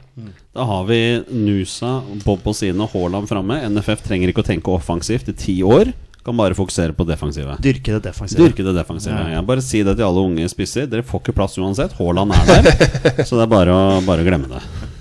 [0.53, 0.99] Da har vi
[1.33, 3.57] Nusa, Bob siden og Haaland framme.
[3.73, 5.95] NFF trenger ikke å tenke offensivt i ti år.
[6.23, 7.59] Kan bare fokusere på defensivet.
[7.65, 8.45] Dyrke det defensive.
[8.45, 9.17] Dyrke det defensive.
[9.17, 9.39] Ja.
[9.39, 10.87] Ja, bare si det til alle unge spisser.
[10.87, 11.97] Dere får ikke plass uansett.
[11.99, 13.25] Haaland er der.
[13.27, 14.61] så det er bare å, bare å glemme det.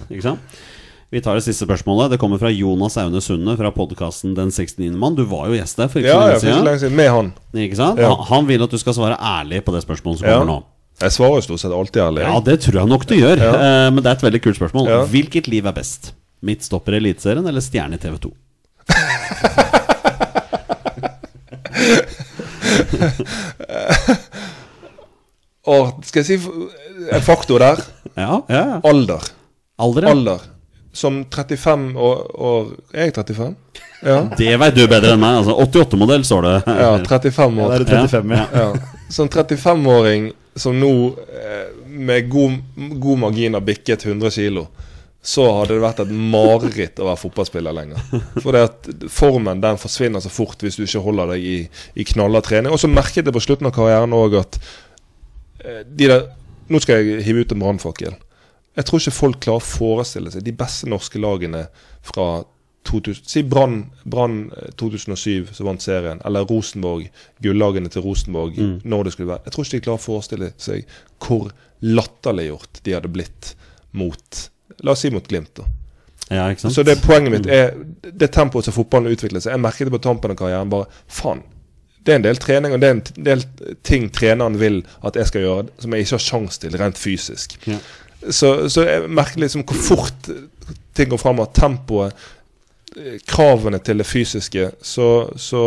[0.09, 0.57] Ikke sant?
[1.11, 2.13] Vi tar det siste spørsmålet.
[2.15, 4.95] Det kommer fra Jonas Aune Sunde fra podkasten Den 69.
[4.95, 5.17] mann.
[5.19, 6.95] Du var jo gjest der for ikke Ja, så lenge siden.
[6.95, 7.33] Med han.
[7.51, 7.99] Ikke sant?
[7.99, 8.13] Ja.
[8.15, 10.39] Han, han vil at du skal svare ærlig på det spørsmålet som Ja.
[10.39, 10.61] kommer nå.
[11.01, 12.23] Jeg svarer jo stort sett alltid ærlig.
[12.27, 13.41] Ja, det tror jeg nok du gjør.
[13.41, 13.51] Ja.
[13.57, 14.89] Eh, men det er et veldig kult spørsmål.
[14.91, 14.99] Ja.
[15.09, 16.11] Hvilket liv er best?
[16.45, 18.33] Midtstopper i Eliteserien eller stjerne i TV 2?
[25.71, 26.37] Og skal jeg si
[27.11, 27.81] en faktor der?
[28.15, 28.61] Ja, ja.
[28.75, 28.79] ja.
[28.87, 29.25] Alder.
[29.81, 30.13] Alder, ja.
[30.15, 30.47] Alder.
[30.93, 33.53] Som 35 år, år Er jeg 35?
[34.03, 34.17] Ja.
[34.37, 35.37] Det veit du bedre enn meg.
[35.39, 36.55] Altså, 88-modell står det.
[36.67, 37.75] ja 35 Ja, år.
[37.85, 38.45] det er 35, ja.
[38.51, 38.97] Ja.
[39.13, 40.91] Som 35-åring som nå
[41.31, 42.57] eh, med god,
[42.99, 44.65] god margin har bikket 100 kilo,
[45.21, 48.01] så hadde det vært et mareritt å være fotballspiller lenger.
[48.41, 51.57] For det at formen den forsvinner så fort hvis du ikke holder deg i,
[51.93, 52.73] i knallhard trening.
[52.73, 54.59] Og så merket jeg på slutten av karrieren òg at
[55.63, 56.29] eh, de der
[56.71, 58.13] Nå skal jeg hive ut en brannfakkel.
[58.79, 61.65] Jeg tror ikke folk klarer å forestille seg de beste norske lagene
[62.07, 62.45] fra
[62.87, 67.09] 2000, Si Brann Brann, eh, 2007, som vant serien, eller Rosenborg,
[67.43, 69.45] gullagene til Rosenborg, når det skulle være.
[69.45, 71.51] Jeg tror ikke de klarer å forestille seg hvor
[71.81, 73.55] latterliggjort de hadde blitt
[73.91, 74.47] mot
[74.81, 75.65] La oss si mot Glimt, da.
[76.31, 76.73] Ja, ikke sant?
[76.73, 79.51] Så det poenget mitt er det tempoet som fotballen utvikler seg.
[79.51, 80.69] Jeg merket det på tampen av karrieren.
[80.71, 81.43] bare, faen,
[82.03, 83.43] Det er en del trening og det er en del
[83.83, 87.59] ting treneren vil at jeg skal gjøre, som jeg ikke har sjanse til rent fysisk.
[87.67, 87.77] Ja.
[88.29, 90.29] Så, så jeg merker liksom hvor fort
[90.97, 91.51] ting går framover.
[91.53, 92.40] Tempoet, eh,
[93.27, 94.71] kravene til det fysiske.
[94.81, 95.07] Så,
[95.39, 95.63] så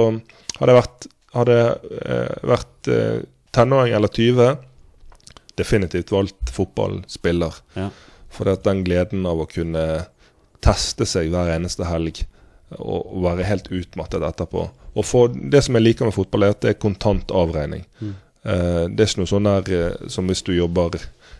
[0.59, 1.59] hadde jeg vært, hadde
[2.05, 3.21] eh, vært eh,
[3.55, 4.57] tenåring eller 20,
[5.59, 7.61] definitivt valgt fotballspiller.
[7.79, 7.89] Ja.
[8.35, 9.85] For den gleden av å kunne
[10.65, 12.25] teste seg hver eneste helg
[12.79, 14.67] og, være helt utmattet etterpå.
[14.95, 17.85] Og for Det som jeg liker med fotball, er at det er kontant avregning.
[18.01, 20.99] Eh, det er ikke noe sånn der eh, som hvis du jobber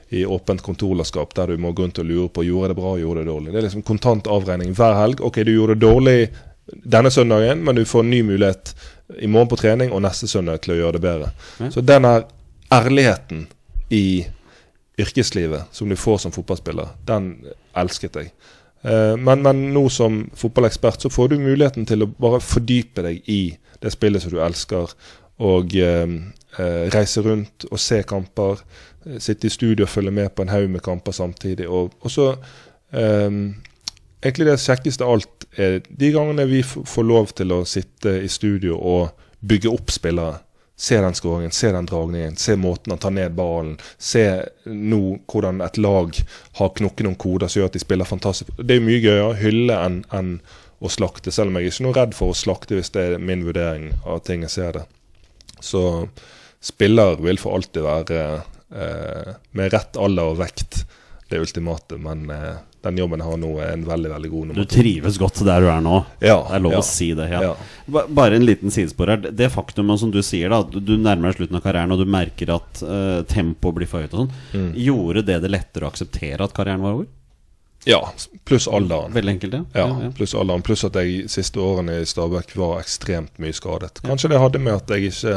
[0.09, 3.23] i åpent kontorlandskap der du må gå rundt og lure på gjorde det bra, gjorde
[3.25, 3.53] det dårlig.
[3.53, 5.21] Det er liksom kontant avregning hver helg.
[5.25, 6.19] Ok, du gjorde det dårlig
[6.85, 8.75] denne søndagen, men du får en ny mulighet
[9.21, 11.33] i morgen på trening og neste søndag til å gjøre det bedre.
[11.61, 11.71] Ja.
[11.71, 12.25] Så den her
[12.73, 13.47] ærligheten
[13.93, 14.25] i
[14.99, 17.35] yrkeslivet som du får som fotballspiller, den
[17.77, 18.31] elsket jeg.
[18.85, 23.23] Eh, Men, men nå som fotballekspert så får du muligheten til å bare fordype deg
[23.29, 24.91] i det spillet som du elsker,
[25.43, 26.07] og eh,
[26.59, 28.61] eh, reise rundt og se kamper.
[29.07, 31.69] eh, Sitte i studio og følge med på en haug med kamper samtidig.
[31.69, 32.35] Og, og så
[32.93, 33.31] eh,
[34.25, 38.79] Egentlig det kjekkeste alt er de gangene vi får lov til å sitte i studio
[38.81, 39.11] og
[39.45, 40.39] bygge opp spillere.
[40.81, 43.77] Se den skåringen, se den dragningen, se måten han tar ned ballen.
[44.01, 44.25] Se
[44.65, 46.17] nå hvordan et lag
[46.59, 48.51] har knukket noen koder som gjør at de spiller fantastisk.
[48.59, 50.39] Det er mye gøyere å hylle enn enn
[50.81, 53.23] å slakte, selv om jeg er ikke noe redd for å slakte hvis det er
[53.23, 54.83] min vurdering av ting jeg ser det.
[55.65, 55.85] Så
[56.65, 58.21] spiller vil for alltid være
[58.75, 60.85] eh, med rett alder og vekt
[61.31, 62.55] det ultimate, men eh,
[62.85, 65.65] den jobben jeg har nå, er en veldig veldig god nummer Du trives godt der
[65.65, 66.03] du er nå.
[66.21, 66.83] Ja, Det er lov ja.
[66.83, 67.29] å si det.
[67.33, 67.41] Ja.
[67.49, 68.03] Ja.
[68.13, 69.23] Bare en liten sidespor her.
[69.33, 72.53] Det faktumet som du sier, da du- nærmer deg slutten av karrieren og du merker
[72.59, 74.69] at uh, tempoet blir for høyt og sånn, Mm.
[74.85, 77.09] gjorde det det lettere å akseptere at karrieren var over?
[77.85, 78.01] Ja,
[78.49, 79.13] pluss alderen.
[79.13, 79.85] Veldig enkelt, ja.
[79.85, 80.65] Ja, pluss alderen.
[80.65, 84.01] Pluss at jeg siste årene i Stabæk var ekstremt mye skadet.
[84.07, 85.37] Kanskje det hadde med at jeg ikke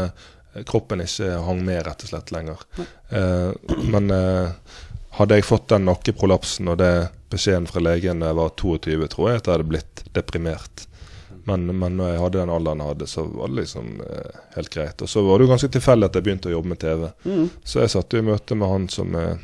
[0.66, 2.64] kroppen ikke hang med, rett og slett, lenger.
[3.10, 3.52] Eh,
[3.92, 4.76] men eh,
[5.18, 9.30] hadde jeg fått den nakkeprolapsen og det beskjeden fra legen da jeg var 22, tror
[9.30, 10.86] jeg at jeg hadde blitt deprimert.
[11.48, 14.74] Men, men når jeg hadde den alderen jeg hadde, så var det liksom eh, helt
[14.74, 15.04] greit.
[15.04, 17.08] Og så var det jo ganske tilfeldig at jeg begynte å jobbe med TV.
[17.28, 17.46] Mm.
[17.64, 19.38] Så jeg satt jo i møte med han som er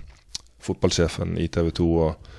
[0.64, 1.90] fotballsjefen i TV 2.
[2.08, 2.33] og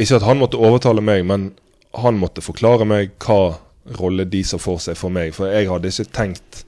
[0.00, 1.50] ikke at han måtte overtale meg, men
[1.98, 3.58] han måtte forklare meg hva
[3.98, 5.34] rolle de så for seg for meg.
[5.36, 6.62] For jeg hadde ikke tenkt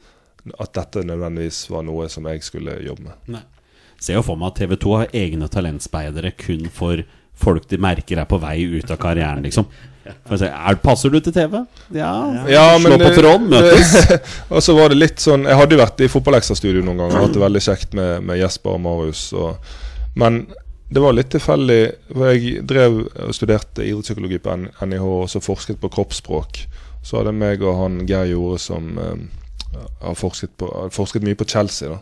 [0.61, 3.35] at dette nødvendigvis var noe som jeg skulle jobbe med.
[3.39, 3.45] Nei.
[4.03, 7.01] Ser jo for meg at TV 2 har egne talentspeidere kun for
[7.41, 9.67] folk de merker er på vei ut av karrieren, liksom.
[10.05, 11.63] Si, er, passer du til TV?
[11.97, 12.11] Ja.
[12.83, 13.95] Slå på eh, tråden, møtes.
[14.53, 17.23] og så var det litt sånn Jeg hadde jo vært i fotballekstrastudio noen ganger.
[17.25, 19.23] Hatt det veldig kjekt med, med Jesper og Marius.
[19.33, 19.73] Og,
[20.21, 20.43] men
[20.89, 21.81] det var litt tilfeldig.
[22.13, 26.61] for Jeg drev og studerte idrettspsykologi på NIH og så forsket på kroppsspråk.
[27.05, 29.19] Så hadde meg og han Geir Jorde som eh,
[30.03, 31.89] har forsket, på, har forsket mye på Chelsea.
[31.89, 31.99] da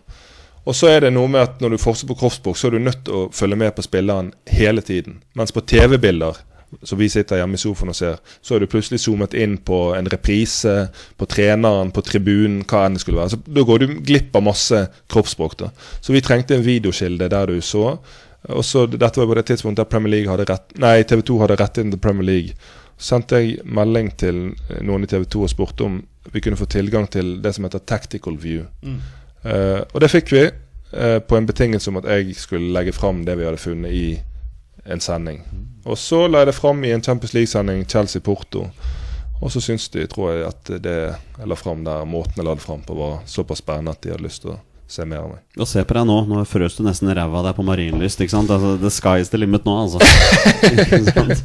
[0.65, 2.85] og så er det noe med at når du forsker på kroppsspråk, så er du
[2.85, 5.19] nødt til å følge med på spilleren hele tiden.
[5.35, 6.39] Mens på TV-bilder,
[6.87, 9.81] som vi sitter hjemme i sofaen og ser, så er du plutselig zoomet inn på
[9.97, 10.77] en reprise,
[11.19, 13.35] på treneren, på tribunen, hva enn det skulle være.
[13.35, 15.59] Så Da går du glipp av masse kroppsspråk.
[15.59, 15.73] da.
[16.01, 17.99] Så vi trengte en videokilde der du så.
[18.51, 21.37] Og så Dette var på det tidspunktet der Premier League hadde rett, nei, TV 2
[21.45, 22.57] hadde rett inn til Premier League.
[22.97, 24.41] Så sendte jeg melding til
[24.83, 26.01] noen i TV 2 og spurte om
[26.33, 28.67] vi kunne få tilgang til det som heter tactical view.
[29.43, 33.25] Eh, og det fikk vi uh, på en betingelse om at jeg skulle legge fram
[33.27, 34.07] det vi hadde funnet i
[34.87, 35.43] en sending.
[35.85, 38.67] Og så la jeg det fram i en Champions League-sending, Chelsea-Porto.
[39.43, 42.55] Og så syns de, tror jeg, at det jeg la fram der, måten jeg la
[42.55, 44.61] det fram på, var såpass spennende at de hadde lyst til å
[44.93, 45.43] se mer av meg.
[45.59, 48.21] Og se på deg nå, nå frøs du nesten ræva ræva deg på Marienlyst.
[48.21, 48.53] Ikke sant?
[48.53, 49.99] Altså, the sky is the limit nå, altså.
[50.73, 51.45] Ikke sant?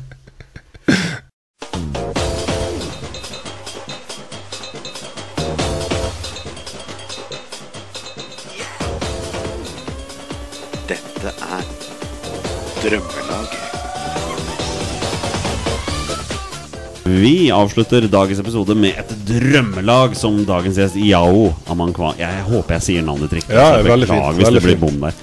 [17.07, 22.11] Vi avslutter dagens episode med et drømmelag som dagens gjest Yao Amankwa.
[22.19, 23.55] Jeg håper jeg sier navnet riktig.
[23.55, 25.15] Ja, veldig fint, hvis det blir bom der.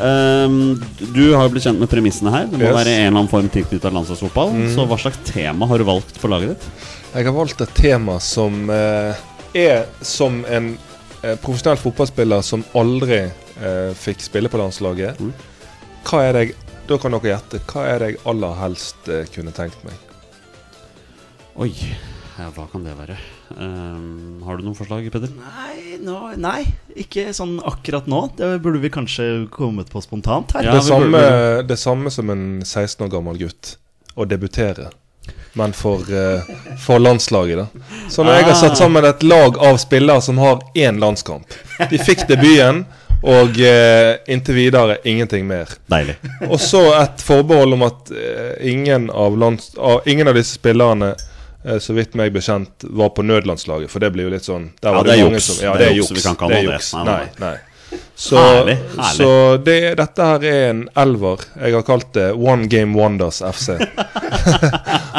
[0.00, 0.54] Um,
[1.12, 2.46] du har jo blitt kjent med premissene her.
[2.48, 2.74] Det må Yes.
[2.78, 4.54] være en eller annen form tilknyttet landslagsfotball.
[4.74, 6.68] Så hva slags tema har du valgt for laget ditt?
[7.14, 9.14] Jeg har valgt et tema som eh,
[9.54, 10.72] er som en
[11.22, 15.20] eh, profesjonell fotballspiller som aldri eh, fikk spille på landslaget.
[15.20, 15.32] Mm.
[16.08, 16.54] Hva er det jeg,
[16.90, 17.60] Da kan dere gjette.
[17.70, 19.94] Hva er det jeg aller helst eh, kunne tenkt meg?
[21.60, 21.74] Oi,
[22.38, 23.18] ja, hva kan det være?
[23.52, 25.28] Um, har du noen forslag, Peder?
[25.36, 26.62] Nei, no, nei,
[26.96, 28.20] ikke sånn akkurat nå.
[28.38, 30.64] Det burde vi kanskje kommet på spontant her.
[30.64, 33.74] Ja, det, samme, burde- det samme som en 16 år gammel gutt.
[34.16, 34.88] Å debutere.
[35.52, 36.48] Men for, uh,
[36.80, 37.84] for landslaget, da.
[38.08, 41.58] Så når jeg har satt sammen et lag av spillere som har én landskamp
[41.90, 42.86] De fikk debuten,
[43.20, 45.76] og uh, inntil videre ingenting mer.
[45.92, 46.16] Deilig.
[46.48, 51.12] Og så et forbehold om at uh, ingen, av lands, av, ingen av disse spillerne
[51.78, 55.12] så vidt meg bekjent var på nødlandslaget, for det blir jo litt sånn Ja, det
[55.18, 55.48] er juks.
[55.60, 56.12] Ja, Det det er juks.
[56.16, 57.04] Vi kan ikke ha det det.
[57.04, 57.24] nei.
[57.40, 57.56] nei.
[58.14, 59.16] Så, Herlig, herlig.
[59.18, 59.30] så
[59.66, 61.42] det, dette her er en elver.
[61.58, 63.74] Jeg har kalt det One Game Wonders FC.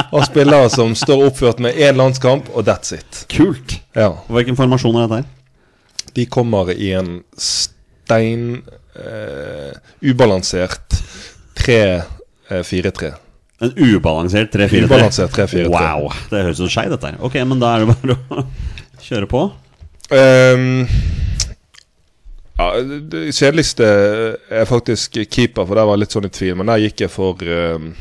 [0.07, 3.25] Av spillere som står oppført med én landskamp, og that's it.
[3.33, 3.75] Kult.
[3.97, 4.13] Ja.
[4.31, 6.11] Hvilken formasjon er dette her?
[6.15, 8.61] De kommer i en stein
[8.95, 9.75] eh,
[10.07, 10.95] Ubalansert
[11.59, 13.11] 3-4-3.
[13.61, 14.85] En ubalansert 3-4-3.
[14.89, 15.67] Ubalansert 3-4-3.
[15.69, 17.11] Wow, det høres ut som skei, dette.
[17.21, 18.45] Ok, men da er det bare å
[19.07, 19.43] kjøre på.
[20.11, 20.87] Um,
[22.57, 23.85] ja, det- kjedeligste
[24.49, 26.55] er faktisk keeper, for der var jeg litt sånn i tvil.
[26.57, 27.93] Men der gikk jeg for um,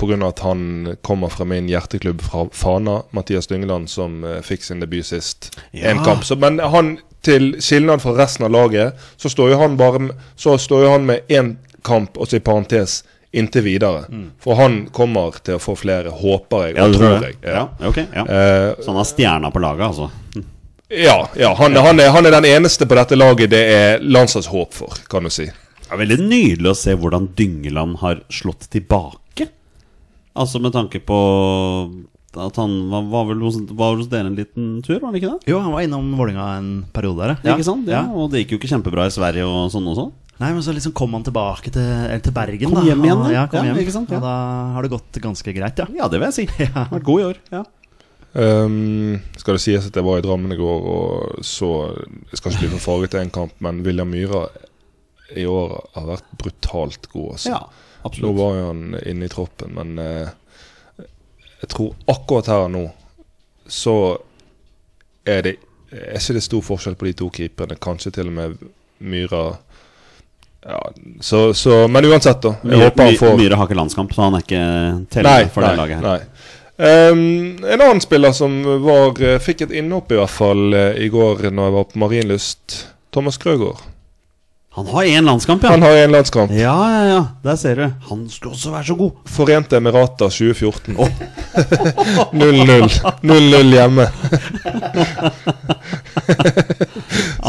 [0.00, 0.18] Pga.
[0.28, 5.06] at han kommer fra min hjerteklubb fra Fana, Mathias Dyngeland, som uh, fikk sin debut
[5.06, 5.52] sist.
[5.72, 5.90] Ja.
[5.90, 6.24] En kamp.
[6.24, 10.58] Så, men han, til skilnad fra resten av laget, så står jo han bare Så
[10.58, 13.02] står jo han med én kamp, og så i parentes
[13.32, 14.04] inntil videre.
[14.42, 16.74] For han kommer til å få flere, håper jeg.
[16.74, 16.80] Mm.
[16.80, 17.36] Ja, og tror jeg.
[17.46, 18.24] Ja, ok, ja.
[18.26, 20.10] Uh, Så han har stjerna på laget, altså.
[20.90, 24.74] ja, ja han, Han, er, han er den eneste på dette laget det er landslagshåp
[24.74, 25.46] for, kan du si.
[25.46, 29.48] Det er veldig nydelig å se hvordan Dyngeland har slått tilbake.
[30.38, 31.18] Altså med tanke på
[32.38, 35.32] at han var, var vel hos, var hos dere en liten tur, var han ikke
[35.32, 35.50] det?
[35.50, 37.40] Jo, han var innom Vålinga en periode der.
[37.56, 37.90] Ikke sant?
[37.90, 40.06] Ja, Og det gikk jo ikke kjempebra i Sverige og sånn også.
[40.40, 42.70] Nei, men så liksom kom han tilbake til, eller til Bergen.
[42.72, 43.28] Kom hjem igjen, da.
[43.32, 43.40] ja.
[43.42, 43.48] ja.
[43.52, 43.80] Kom Ja, hjem.
[43.82, 44.16] ikke sant, ja.
[44.16, 44.36] Og da
[44.76, 45.86] har det gått ganske greit, ja.
[45.98, 46.46] Ja, det vil jeg si.
[46.94, 47.40] Vært god i år.
[47.52, 47.62] Ja.
[48.32, 51.68] Um, skal det sies at jeg var i Drammen i går og så
[52.30, 54.44] Jeg skal ikke bli for farlig til en kamp, men William Myhra
[55.34, 57.32] i år har vært brutalt god.
[57.36, 57.50] Altså.
[57.56, 57.58] ja,
[58.00, 58.36] Nå absolutt.
[58.38, 61.04] var jo han inne i troppen, men uh,
[61.60, 62.84] jeg tror akkurat her og nå
[63.70, 63.92] så
[65.28, 65.52] er det
[65.92, 67.76] Jeg ikke det stor forskjell på de to keeperne.
[67.82, 68.56] Kanskje til og med
[69.02, 69.42] Myhra
[70.66, 72.48] ja, så, så, Men uansett, da.
[72.62, 74.64] Jeg Myhre, håper han får Myhre har ikke landskamp, så han er ikke
[75.12, 76.08] tellende for det laget her.
[76.08, 76.20] Nei.
[76.80, 81.08] Um, en annen spiller som var, eh, fikk et innhopp i hvert fall eh, i
[81.12, 82.76] går når jeg var på Marienlyst,
[83.12, 83.80] Thomas Krøgaard.
[84.78, 85.68] Han har én landskamp, ja.
[85.74, 86.50] Han har en landskamp.
[86.54, 87.24] Ja, ja, ja.
[87.42, 87.90] Der ser du.
[88.08, 89.10] Han skulle også være så god.
[89.26, 90.96] Forente Emirater 2014.
[92.32, 92.88] 0-0.
[93.22, 94.06] 0-0 hjemme.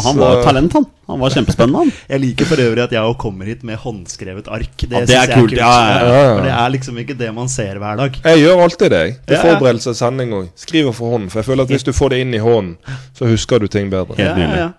[0.06, 0.86] Han var jo talent, han.
[1.12, 1.92] Han var kjempespennende, han.
[2.14, 4.76] Jeg liker for øvrig at jeg òg kommer hit med håndskrevet ark.
[4.78, 6.28] Det, Ja, det er kult, ja, ja, ja.
[6.36, 8.20] For det er liksom ikke det man ser hver dag.
[8.24, 9.18] Jeg gjør alltid det, jeg.
[9.28, 10.52] Til forberedelse av sending òg.
[10.66, 11.32] Skriver for hånden.
[11.34, 12.78] For jeg føler at hvis du får det inn i hånden,
[13.18, 14.18] så husker du ting bedre.
[14.22, 14.70] Ja, ja, ja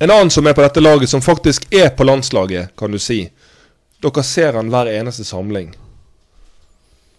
[0.00, 3.24] En annen som er på dette laget, som faktisk er på landslaget, kan du si.
[4.04, 5.72] Dere ser han hver eneste samling.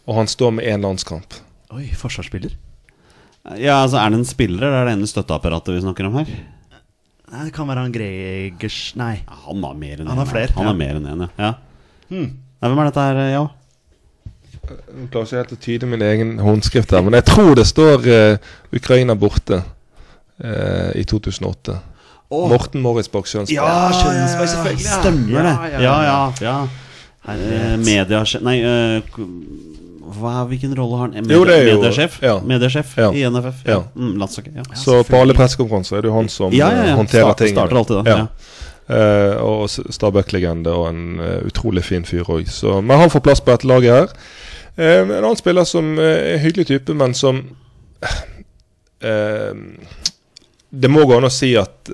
[0.05, 1.33] Og han står med én landskamp.
[1.73, 2.53] Oi, forsvarsspiller.
[3.61, 6.29] Ja, altså Er det en spiller, eller er det ene støtteapparatet vi snakker om her?
[7.31, 9.15] Nei, det kan være han Gregers Nei.
[9.25, 11.53] Ja, han har mer enn Han har en, flere, Han har mer enn én, ja.
[12.11, 12.27] Hmm.
[12.35, 13.45] Nei, hvem er dette her, ja?
[14.65, 18.07] Jeg klarer ikke helt å tyde min egen håndskrift her, men jeg tror det står
[18.07, 21.75] uh, Ukraina borte uh, i 2008.
[22.33, 23.53] Morten Morris bak Skjønsberg.
[23.57, 24.97] Ja, Kjønsberg, selvfølgelig, ja.
[25.01, 25.53] Stemmer det.
[25.53, 26.17] Ja, ja, Ja, ja.
[26.41, 26.57] ja.
[26.65, 26.81] ja.
[27.25, 29.25] Eh, media Nei, eh, k-
[30.05, 31.11] hva, Hvilken rolle har han?
[31.25, 32.19] Medie, Jo, det er jo- mediesjef?
[32.21, 32.39] ja.
[32.45, 33.11] Mediesjef Ja.
[33.11, 33.63] i NFF?
[33.65, 33.83] Ja.
[33.95, 34.21] Mm.
[34.75, 36.91] Så på alle pressekonferanser er det jo han som Ja, ja, ja.
[36.91, 37.55] eh, håndterer Start- tingene.
[37.55, 38.27] starter alltid da, Ja.
[38.87, 42.45] Eh, og Stabæk-legende og en uh, utrolig fin fyr òg.
[42.83, 44.07] Men han får plass på dette laget her.
[44.77, 47.43] Uh, en annen spiller som er en hyggelig type, men som
[50.71, 51.89] Det må gå an å si at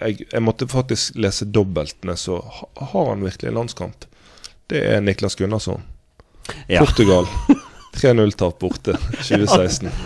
[0.00, 2.38] jeg, jeg måtte faktisk lese dobbelt ned, så
[2.76, 4.04] har han virkelig en landskamp.
[4.70, 5.82] Det er Niklas Gunnarsson.
[6.68, 6.84] Ja.
[6.84, 7.26] Portugal.
[7.98, 9.88] 3-0-tap borte 2016.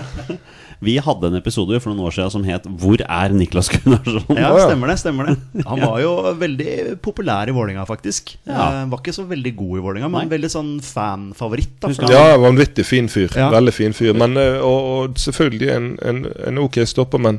[0.83, 4.51] Vi hadde en episode for noen år siden som het 'Hvor er Niklas Gunnarsson?' Ja,
[4.67, 4.97] stemmer det.
[4.99, 8.33] stemmer det Han var jo veldig populær i Vålinga faktisk.
[8.47, 8.83] Ja.
[8.83, 10.33] Eh, var ikke så veldig god i Vålinga, men Nei.
[10.33, 11.87] veldig sånn fanfavoritt.
[12.11, 13.31] Ja, vanvittig fin fyr.
[13.37, 13.51] Ja.
[13.55, 14.11] Veldig fin fyr.
[14.19, 17.39] Men, eh, og, og selvfølgelig en, en, en ok stopper, men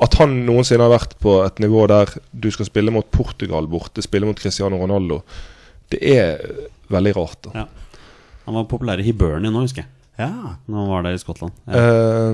[0.00, 4.00] at han noensinne har vært på et nivå der du skal spille mot Portugal borte,
[4.06, 5.24] spille mot Cristiano Ronaldo,
[5.90, 6.38] det er
[6.88, 7.42] veldig rart.
[7.50, 7.50] da.
[7.64, 7.66] Ja.
[8.50, 9.90] Han var populær i Hibernia nå, husker jeg.
[10.18, 10.56] Ja.
[10.66, 11.54] Når han var der i Skottland.
[11.70, 11.82] Ja.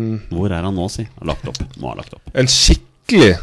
[0.01, 1.05] Um, Hvor er han nå, si?
[1.19, 1.61] Har lagt opp.
[1.79, 2.31] Må ha lagt opp.
[2.35, 3.35] en skikkelig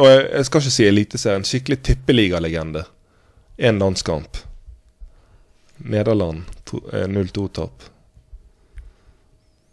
[0.00, 2.82] Og jeg, jeg skal ikke si eliteserie, en skikkelig tippeligalegende.
[3.58, 4.40] Én landskamp.
[5.84, 6.42] Nederland.
[6.92, 7.86] eh, 0-2-tap.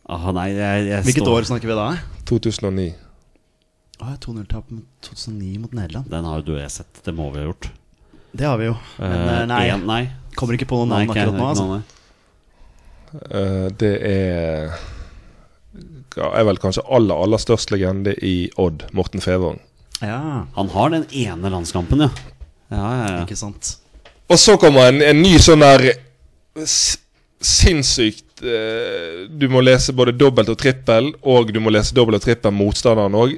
[0.08, 1.88] Ah, nei, jeg, jeg Hvilket står- år snakker vi da?
[2.28, 2.86] 2009.
[4.04, 4.68] Ah, 2-0-tap
[5.02, 6.10] 2009 mot Nederland.
[6.12, 7.02] Den har jo du og jeg sett.
[7.06, 7.70] Det må vi ha gjort.
[8.36, 8.76] Det har vi jo.
[9.00, 10.02] Men Eh, eh, nei, en- nei.
[10.36, 11.50] kommer ikke på noen navn akkurat nå.
[11.52, 11.68] Altså.
[11.70, 11.82] nei.
[13.14, 14.74] Eh, det er
[16.14, 19.58] er vel kanskje aller aller størst legende i Odd, Morten Fevang.
[20.02, 22.10] Ja, Han har den ene landskampen, ja.
[22.70, 23.22] Ja, ja, ja.
[23.24, 23.78] ikke sant.
[24.30, 25.88] Og så kommer en, en ny sånn der
[27.44, 32.28] sinnssykt eh, Du må lese både dobbelt og trippel, og du må lese dobbelt og
[32.28, 33.38] trippel motstanderen òg.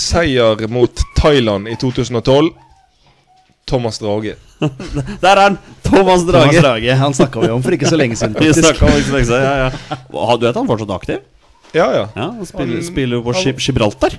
[0.00, 2.54] seier mot Thailand i 2012.
[3.66, 4.36] Thomas Drage.
[5.22, 5.58] Der er han!
[5.84, 6.60] Thomas Thomas Drage.
[6.62, 8.36] Drage han snakka vi om for ikke så lenge siden.
[8.40, 8.82] Vi faktisk.
[8.82, 9.96] om ikke så lenge siden, ja, ja.
[10.36, 11.18] Du vet han er fortsatt aktiv?
[11.74, 12.04] Ja, ja.
[12.16, 14.14] Ja, Han spiller, Han- spiller jo på han- Gibraltar.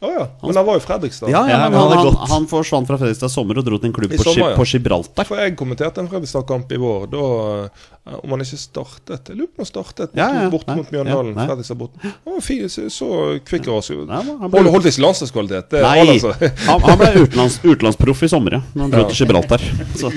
[0.00, 0.22] Å ja.
[0.40, 1.28] Men han var jo Fredrikstad.
[1.28, 3.92] Ja, ja, men han han, han, forsvant fra Fredrikstad i sommer og dro til en
[3.98, 4.56] klubb på, sommer, ja.
[4.56, 5.26] på Gibraltar.
[5.28, 7.02] For jeg kommenterte en Fredrikstad-kamp i vår.
[7.12, 7.24] Da
[7.66, 10.78] eh, Om han ikke startet Jeg lurer på om han startet Ja, ja, bort nei,
[10.78, 11.34] mot Mjøndalen.
[11.36, 11.46] ja.
[11.50, 12.00] Fredrikstad bort.
[12.06, 13.10] Han var fin, så, så
[13.50, 13.92] kvikk og rask.
[14.08, 15.68] Han Holdt holdt ikke landslagskvalitet.
[15.76, 16.32] Det Nei, altså.
[16.70, 18.62] han, han ble utenlands, utenlandsproff i sommer, ja.
[18.72, 19.10] Når han dro Ja.
[19.12, 19.68] til Gibraltar.
[20.00, 20.14] Så.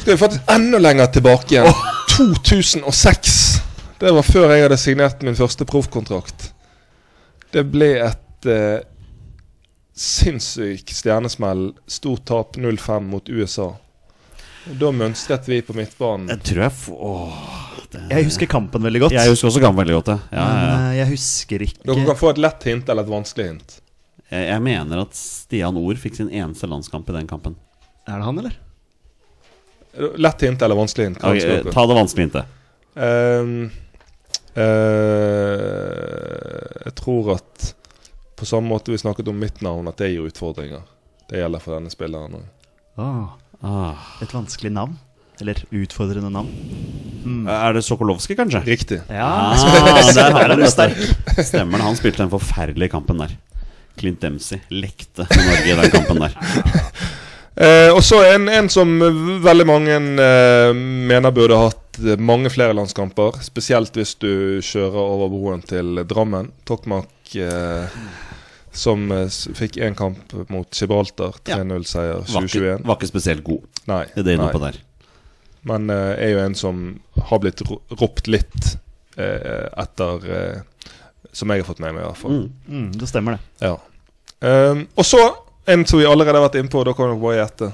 [0.00, 1.84] Skal vi faktisk enda lenger tilbake igjen.
[2.16, 3.36] 2006.
[4.00, 6.50] Det var før jeg hadde signert min første proffkontrakt.
[7.54, 8.80] Det ble et eh,
[9.94, 11.72] sinnssyk stjernesmell.
[11.86, 13.70] Stort tap 0-5 mot USA.
[14.80, 16.30] Da mønstret vi på midtbanen.
[16.32, 17.40] Jeg tror jeg åh,
[17.92, 19.12] det, Jeg husker kampen veldig godt.
[19.16, 20.18] Jeg husker også kampen veldig godt, ja.
[20.32, 23.46] ja, ja, eh, jeg husker ikke Dere kan få et lett hint eller et vanskelig
[23.50, 23.76] hint.
[24.32, 27.58] Jeg, jeg mener at Stian Ord fikk sin eneste landskamp i den kampen.
[28.08, 28.56] Er det han, eller?
[30.18, 31.20] Lett hint eller vanskelig hint.
[31.22, 31.74] Hva Ok, ønsker dere?
[31.76, 32.44] ta det vanskelig hintet.
[32.94, 33.54] Um,
[34.56, 34.64] uh,
[36.88, 37.74] jeg tror at
[38.36, 40.82] på samme måte vi snakket om mitt navn, at det gir utfordringer.
[41.30, 42.44] Det gjelder for denne spilleren òg.
[42.98, 43.94] Ah, Ah.
[44.22, 44.98] et vanskelig navn.
[45.40, 46.50] Eller utfordrende navn.
[47.48, 48.60] Er det Sokolovskij, kanskje?
[48.66, 49.00] Riktig.
[49.08, 50.94] Ja, Ah, der har er du sterk.
[51.42, 51.86] Stemmer det.
[51.86, 53.32] Han spilte den forferdelige kampen der.
[53.98, 56.36] Clint Dempsey lekte med Norge i den kampen der.
[57.56, 58.88] Eh, og så en, en som
[59.44, 61.78] veldig mange eh, mener burde hatt
[62.18, 63.40] mange flere landskamper.
[63.44, 66.50] Spesielt hvis du kjører over broen til Drammen.
[66.68, 68.00] Tokmak eh,
[68.74, 71.38] som eh, fikk én kamp mot Gibraltar.
[71.46, 72.84] 3-0-seier Var ikke, 2021.
[72.88, 74.04] var ikke spesielt god Nei.
[74.16, 74.50] det er nei.
[74.52, 74.80] på der.
[75.68, 76.84] Men eh, er jo en som
[77.30, 78.74] har blitt ro ropt litt
[79.16, 80.90] eh, etter eh,
[81.32, 82.36] Som jeg har fått med meg, i hvert fall.
[82.44, 82.50] Mm.
[82.68, 83.70] Mm, det stemmer, det.
[83.70, 83.78] Ja.
[84.44, 85.22] Um, og så
[85.66, 87.70] en som vi allerede har vært innpå, da kan dere bare gjette.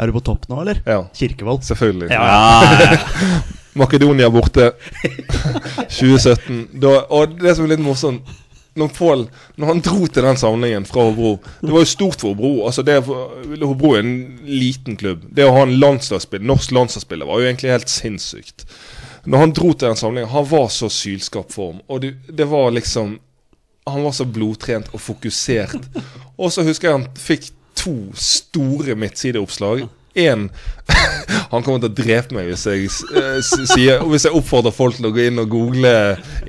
[0.00, 0.80] Er du på topp nå, eller?
[0.88, 1.62] Ja, Kirkevold.
[1.68, 2.08] selvfølgelig.
[2.10, 2.62] Ja,
[3.80, 4.70] Makedonia borte
[5.92, 6.68] 2017.
[6.80, 8.36] Da, og det som er litt morsomt
[8.78, 9.24] når, Paul,
[9.58, 12.52] når han dro til den samlingen fra Hobro Det var jo stort for Hobro.
[12.68, 14.12] Altså det, Hobro er en
[14.46, 15.24] liten klubb.
[15.34, 18.64] Det å ha en landslagsspiller, norsk landslagsspiller var jo egentlig helt sinnssykt.
[19.26, 21.82] Når han dro til den samlingen, han var så sylskarp form.
[21.90, 23.18] Og det, det var liksom
[23.90, 25.86] Han var så blodtrent og fokusert.
[26.38, 27.50] Og så husker jeg han fikk
[27.80, 29.88] to store midtsideoppslag.
[30.14, 30.48] Én
[31.52, 35.06] Han kommer til å drepe meg hvis jeg eh, sier Hvis jeg oppfordrer folk til
[35.06, 35.92] å gå inn og google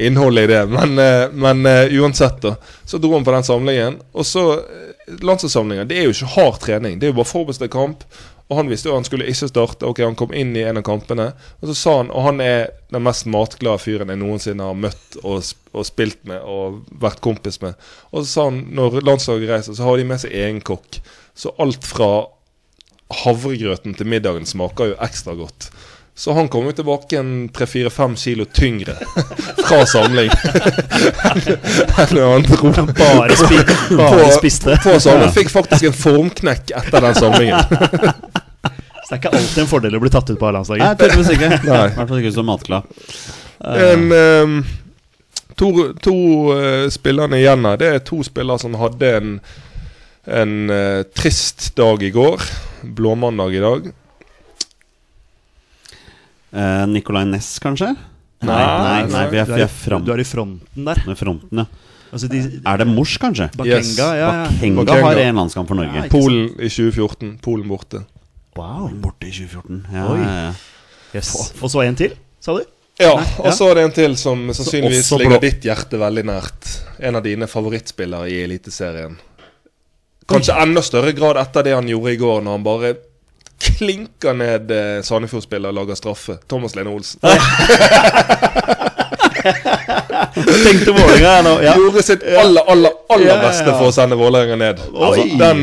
[0.01, 0.61] innholdet i det.
[0.71, 2.55] Men, eh, men eh, uansett, da.
[2.85, 3.99] Så dro han på den samlingen.
[4.17, 6.97] Og så eh, Det er jo ikke hard trening.
[6.99, 8.05] Det er jo bare forberedt kamp.
[8.51, 9.87] Og han visste jo han skulle ikke starte.
[9.87, 11.29] Ok, Han kom inn i en av kampene.
[11.61, 15.15] Og så sa han Og han er den mest matglade fyren jeg noensinne har møtt
[15.23, 15.39] og,
[15.71, 17.79] og spilt med og vært kompis med.
[18.11, 20.99] Og så sa han når landslaget reiser, så har de med seg egen kokk.
[21.33, 22.11] Så alt fra
[23.23, 25.69] havregrøten til middagen smaker jo ekstra godt.
[26.21, 28.93] Så han kom jo tilbake en 3-4-5 kilo tyngre
[29.67, 30.29] fra samling
[32.03, 33.57] enn han dro Bare, spi,
[33.97, 34.75] bare på, spiste.
[34.83, 35.31] på samling.
[35.33, 37.57] Fikk faktisk en formknekk etter den samlingen.
[37.57, 41.01] Så det er ikke alltid en fordel å bli tatt ut på Nei, A-landslaget.
[41.01, 41.49] tydeligvis ikke.
[41.57, 41.79] I Nei.
[41.95, 42.93] hvert fall ikke som matglad.
[43.71, 44.53] En, um,
[45.57, 45.71] to
[46.05, 46.15] to
[46.53, 47.81] uh, spillerne igjen her.
[47.81, 49.33] Det er to spillere som hadde en,
[50.29, 52.45] en uh, trist dag i går.
[53.01, 53.89] Blåmandag i dag.
[56.53, 57.93] Eh, Nicolay Næss, kanskje?
[58.41, 61.01] Nei, nei, nei, vi er, Du vi er, fram du er i fronten der.
[61.05, 61.65] med fronten, ja.
[62.11, 63.47] Altså de, Er det Mors, kanskje?
[63.55, 64.31] Bakenga, Yes, ja, ja.
[64.49, 65.05] Bakenga Bakenga.
[65.05, 65.95] har én landskamp for Norge.
[65.95, 67.37] Ja, Polen i 2014.
[67.41, 68.01] Polen borte.
[68.57, 68.89] Wow.
[68.99, 69.85] Borte i 2014.
[69.93, 70.19] Ja, Oi.
[70.19, 70.53] ja, ja.
[71.15, 71.29] Yes.
[71.61, 72.65] Og så en til, sa du?
[72.99, 76.67] Ja, og så er det en til som sannsynligvis ligger ditt hjerte veldig nært.
[76.99, 79.15] En av dine favorittspillere i Eliteserien.
[80.29, 82.91] Kanskje enda større grad etter det han gjorde i går, når han bare
[83.61, 86.37] klinker ned eh, Sandefjord-spiller og lager straffe.
[86.49, 87.19] Thomas Lene Olsen.
[90.65, 91.53] Tenkte Vålerenga nå.
[91.65, 91.73] Ja.
[91.79, 93.47] Gjorde sitt aller, aller, aller Ja, ja, ja.
[93.47, 94.81] beste for å sende Vålerenga ned.
[94.91, 95.61] Altså, den,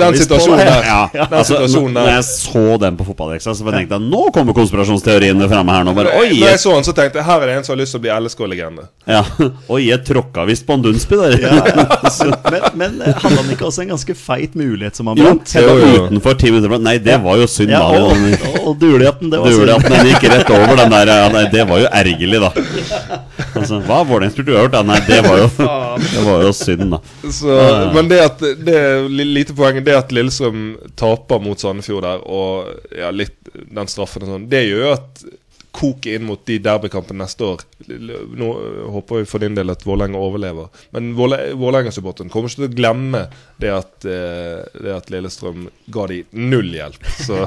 [0.00, 0.86] den situasjonen der.
[0.88, 4.56] Ja, Den altså, situasjonen når jeg så den på fotballdeksa, så tenkte jeg nå kommer
[4.56, 5.94] konspirasjonsteoriene fremme her nå.
[5.96, 7.80] Bare, oi, Når jeg så den, så tenkte jeg her er det en som har
[7.82, 8.86] lyst til å bli LSK-legende.
[9.10, 9.22] ja,
[9.74, 11.38] oi, jeg tråkka visst på en Dunsby der.
[12.52, 15.52] Men, men eh, hadde han ikke også en ganske feit mulighet som han brant?
[15.56, 16.02] Jo, var Jo, jo.
[16.10, 18.02] utenfor ti minutter Nei, det var jo synd, Ja, da.
[18.02, 19.86] og, og duligheten, det var synd.
[19.88, 22.50] den gikk rett over den der ja, nei, Det var jo ergerlig, da.
[23.62, 24.78] Altså, hva har Vålerenga-spurt uavgjort?
[24.86, 25.48] Nei, det var jo
[26.14, 27.00] Det var jo synd, da.
[27.32, 27.58] Så,
[27.94, 28.78] men det at det
[29.10, 30.64] lite poenget Det at Lillestrøm
[30.98, 35.24] taper mot Sandefjord der, og ja, litt den straffen og sånn, det gjør jo at
[35.72, 37.62] koket inn mot de derbykampene neste år.
[37.88, 40.68] Nå øh, håper vi for din del at Vålerenga overlever.
[40.92, 43.22] Men Våle- Vålerenga-supporteren kommer ikke til å glemme
[43.62, 47.08] det at, eh, det at Lillestrøm ga de null hjelp.
[47.24, 47.40] Så.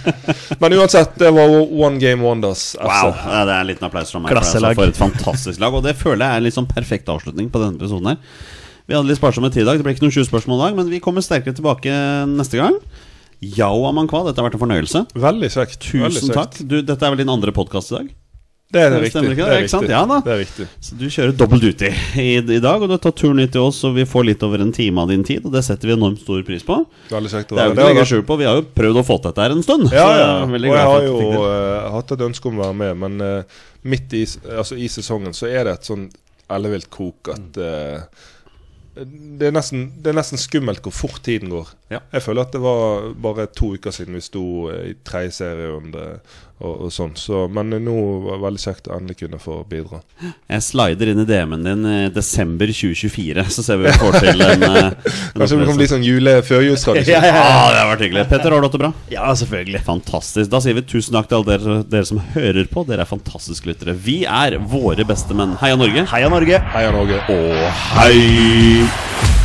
[0.62, 2.68] Men uansett, det var One Game Wonders.
[2.80, 4.70] Wow, ja, Det er en liten applaus fra meg for, Klasselag.
[4.76, 5.74] altså, for et fantastisk lag.
[5.74, 8.22] Og det føler jeg er en sånn perfekt avslutning på denne episoden her.
[8.86, 9.80] Vi hadde litt sparsomme tid i dag.
[9.80, 11.90] Det ble ikke noen 20 spørsmål i dag, men vi kommer sterkere tilbake
[12.30, 12.78] neste gang.
[13.44, 15.02] Yao Amankwa, dette har vært en fornøyelse.
[15.14, 15.90] Veldig kjekt.
[15.92, 16.38] veldig Tusen kjekt.
[16.38, 16.62] takk.
[16.68, 18.14] Du, dette er vel din andre podkast i dag?
[18.72, 19.20] Det er Det riktig.
[19.30, 19.52] ikke det?
[19.54, 19.88] Er Ikke sant?
[19.92, 20.16] Ja da.
[20.24, 20.64] Det er riktig.
[20.82, 23.62] Så du kjører dobbel duty i, i dag, og du har tatt turen hit til
[23.62, 25.94] oss, og vi får litt over en time av din tid, og det setter vi
[25.94, 26.80] enormt stor pris på.
[27.12, 29.18] Veldig kjekt å Det er jo ikke skjul på, vi har jo prøvd å få
[29.20, 29.86] til dette her en stund.
[29.94, 32.98] Ja, så jeg Og jeg har jo eh, hatt et ønske om å være med,
[33.04, 34.24] men uh, midt i,
[34.56, 36.08] altså, i sesongen så er det et sånn
[36.50, 38.02] ellevilt kok at eh,
[38.96, 41.72] det, er nesten, det er nesten skummelt hvor fort tiden går.
[41.92, 42.00] Ja.
[42.12, 46.06] Jeg føler at det var bare to uker siden vi sto eh, i tredje serierunde
[46.56, 47.12] og, og sånn.
[47.20, 50.00] Så, men nå var det veldig kjekt å endelig kunne få bidra.
[50.48, 54.18] Jeg slider inn i DM-en din i desember 2024, så ser vi om vi får
[54.24, 54.88] til en, eh,
[55.34, 57.12] en Kanskje det kan bli sånn jule førjulstradisjon.
[57.16, 57.44] Ja, ja, ja.
[57.46, 58.26] Ah, det har vært hyggelig.
[58.32, 58.92] Petter, har du hatt det bra?
[59.12, 59.84] ja, selvfølgelig.
[59.86, 60.50] Fantastisk.
[60.52, 62.86] Da sier vi tusen takk til alle dere, dere som hører på.
[62.88, 63.96] Dere er fantastiske lyttere.
[64.08, 65.56] Vi er våre beste menn.
[65.60, 66.06] Heia Norge.
[66.10, 66.60] Heia Norge!
[66.74, 67.24] Heia Norge.
[67.32, 69.35] Og hei!